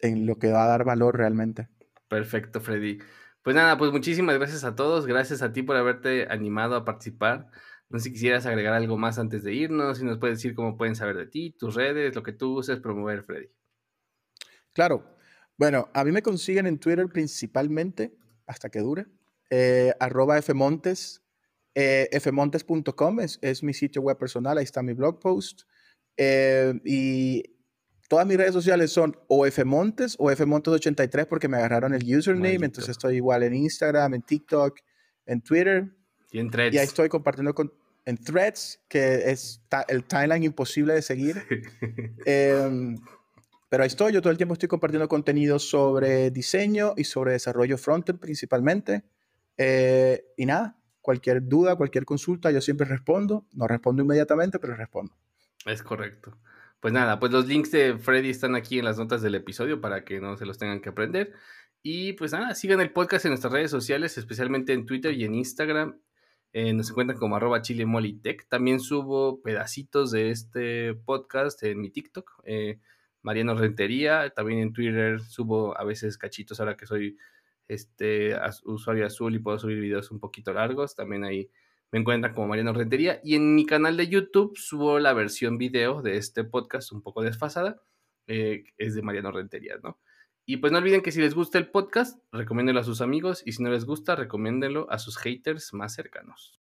en 0.00 0.26
lo 0.26 0.38
que 0.38 0.52
va 0.52 0.64
a 0.64 0.68
dar 0.68 0.84
valor 0.84 1.16
realmente. 1.16 1.68
Perfecto, 2.08 2.60
Freddy. 2.60 2.98
Pues 3.42 3.56
nada, 3.56 3.78
pues 3.78 3.92
muchísimas 3.92 4.36
gracias 4.36 4.64
a 4.64 4.74
todos. 4.74 5.06
Gracias 5.06 5.42
a 5.42 5.52
ti 5.52 5.62
por 5.62 5.76
haberte 5.76 6.26
animado 6.30 6.76
a 6.76 6.84
participar. 6.84 7.50
No 7.88 7.98
sé 7.98 8.04
si 8.04 8.12
quisieras 8.12 8.44
agregar 8.44 8.74
algo 8.74 8.98
más 8.98 9.18
antes 9.18 9.42
de 9.42 9.54
irnos, 9.54 9.98
si 9.98 10.04
nos 10.04 10.18
puedes 10.18 10.36
decir 10.36 10.54
cómo 10.54 10.76
pueden 10.76 10.94
saber 10.94 11.16
de 11.16 11.26
ti, 11.26 11.56
tus 11.58 11.74
redes, 11.74 12.14
lo 12.14 12.22
que 12.22 12.32
tú 12.32 12.58
uses, 12.58 12.80
promover, 12.80 13.22
Freddy. 13.22 13.48
Claro, 14.74 15.16
bueno, 15.56 15.88
a 15.94 16.04
mí 16.04 16.12
me 16.12 16.22
consiguen 16.22 16.66
en 16.66 16.78
Twitter 16.78 17.08
principalmente, 17.08 18.14
hasta 18.46 18.68
que 18.68 18.80
dure, 18.80 19.06
eh, 19.48 19.94
arroba 19.98 20.40
fmontes, 20.42 21.22
eh, 21.80 22.20
fmontes.com 22.20 23.20
es, 23.20 23.38
es 23.40 23.62
mi 23.62 23.72
sitio 23.72 24.02
web 24.02 24.18
personal, 24.18 24.58
ahí 24.58 24.64
está 24.64 24.82
mi 24.82 24.94
blog 24.94 25.20
post. 25.20 25.62
eh, 26.16 26.74
y 26.84 27.44
todas 28.08 28.26
mis 28.26 28.36
redes 28.36 28.52
sociales 28.52 28.90
son 28.90 29.16
o 29.28 29.48
fmontes 29.48 30.16
o 30.18 30.28
fmontes83 30.28 31.26
porque 31.26 31.46
me 31.46 31.58
agarraron 31.58 31.94
el 31.94 32.02
username, 32.02 32.48
Maldito. 32.48 32.64
entonces 32.64 32.90
estoy 32.90 33.16
igual 33.16 33.44
en 33.44 33.54
Instagram, 33.54 34.14
en 34.14 34.22
TikTok, 34.22 34.80
en 35.26 35.40
Twitter. 35.40 35.88
Y 36.32 36.40
en 36.40 36.50
threads. 36.50 36.74
Y 36.74 36.78
ahí 36.78 36.84
estoy 36.84 37.08
compartiendo 37.08 37.54
con, 37.54 37.72
en 38.06 38.16
threads, 38.16 38.80
que 38.88 39.30
es 39.30 39.62
el 39.86 40.02
timeline 40.02 40.42
imposible 40.42 40.94
de 40.94 41.02
seguir. 41.02 41.44
Em, 42.26 42.96
pero 43.68 43.84
ahí 43.84 43.86
estoy, 43.86 44.12
yo 44.12 44.20
todo 44.20 44.32
el 44.32 44.36
tiempo 44.36 44.54
estoy 44.54 44.68
compartiendo 44.68 45.06
contenido 45.08 45.60
sobre 45.60 46.32
diseño 46.32 46.94
y 46.96 47.04
sobre 47.04 47.32
desarrollo 47.32 47.78
frontend 47.78 48.18
principalmente. 48.18 49.04
Eh, 49.58 50.24
y 50.36 50.46
nada, 50.46 50.77
cualquier 51.08 51.48
duda, 51.48 51.74
cualquier 51.74 52.04
consulta, 52.04 52.50
yo 52.50 52.60
siempre 52.60 52.86
respondo. 52.86 53.46
No 53.54 53.66
respondo 53.66 54.02
inmediatamente, 54.02 54.58
pero 54.58 54.76
respondo. 54.76 55.14
Es 55.64 55.82
correcto. 55.82 56.36
Pues 56.80 56.92
nada, 56.92 57.18
pues 57.18 57.32
los 57.32 57.46
links 57.46 57.70
de 57.70 57.96
Freddy 57.96 58.28
están 58.28 58.54
aquí 58.54 58.78
en 58.78 58.84
las 58.84 58.98
notas 58.98 59.22
del 59.22 59.34
episodio 59.34 59.80
para 59.80 60.04
que 60.04 60.20
no 60.20 60.36
se 60.36 60.44
los 60.44 60.58
tengan 60.58 60.82
que 60.82 60.90
aprender. 60.90 61.32
Y 61.82 62.12
pues 62.12 62.32
nada, 62.32 62.54
sigan 62.54 62.82
el 62.82 62.92
podcast 62.92 63.24
en 63.24 63.30
nuestras 63.30 63.54
redes 63.54 63.70
sociales, 63.70 64.18
especialmente 64.18 64.74
en 64.74 64.84
Twitter 64.84 65.14
y 65.14 65.24
en 65.24 65.34
Instagram. 65.34 65.98
Eh, 66.52 66.74
nos 66.74 66.90
encuentran 66.90 67.18
como 67.18 67.36
arroba 67.36 67.62
chilemolitech. 67.62 68.46
También 68.46 68.78
subo 68.78 69.40
pedacitos 69.40 70.10
de 70.10 70.28
este 70.28 70.92
podcast 70.92 71.62
en 71.62 71.80
mi 71.80 71.88
TikTok, 71.88 72.42
eh, 72.44 72.80
Mariano 73.22 73.54
Rentería. 73.54 74.28
También 74.28 74.60
en 74.60 74.74
Twitter 74.74 75.22
subo 75.22 75.74
a 75.80 75.84
veces 75.84 76.18
cachitos 76.18 76.60
ahora 76.60 76.76
que 76.76 76.84
soy 76.84 77.16
este 77.68 78.36
usuario 78.64 79.06
azul 79.06 79.34
y 79.34 79.38
puedo 79.38 79.58
subir 79.58 79.80
videos 79.80 80.10
un 80.10 80.20
poquito 80.20 80.52
largos. 80.52 80.96
También 80.96 81.24
ahí 81.24 81.50
me 81.92 82.00
encuentran 82.00 82.34
como 82.34 82.48
Mariano 82.48 82.72
Rentería. 82.72 83.20
Y 83.22 83.36
en 83.36 83.54
mi 83.54 83.66
canal 83.66 83.96
de 83.96 84.08
YouTube 84.08 84.56
subo 84.56 84.98
la 84.98 85.12
versión 85.12 85.58
video 85.58 86.02
de 86.02 86.16
este 86.16 86.44
podcast 86.44 86.92
un 86.92 87.02
poco 87.02 87.22
desfasada. 87.22 87.82
eh, 88.26 88.64
es 88.76 88.94
de 88.94 89.02
Mariano 89.02 89.32
Rentería, 89.32 89.76
¿no? 89.82 89.98
Y 90.44 90.58
pues 90.58 90.72
no 90.72 90.78
olviden 90.78 91.02
que 91.02 91.12
si 91.12 91.20
les 91.20 91.34
gusta 91.34 91.58
el 91.58 91.70
podcast, 91.70 92.18
recomiéndenlo 92.32 92.80
a 92.80 92.84
sus 92.84 93.00
amigos 93.00 93.42
y 93.44 93.52
si 93.52 93.62
no 93.62 93.70
les 93.70 93.84
gusta, 93.84 94.16
recomiéndenlo 94.16 94.90
a 94.90 94.98
sus 94.98 95.18
haters 95.18 95.74
más 95.74 95.94
cercanos. 95.94 96.58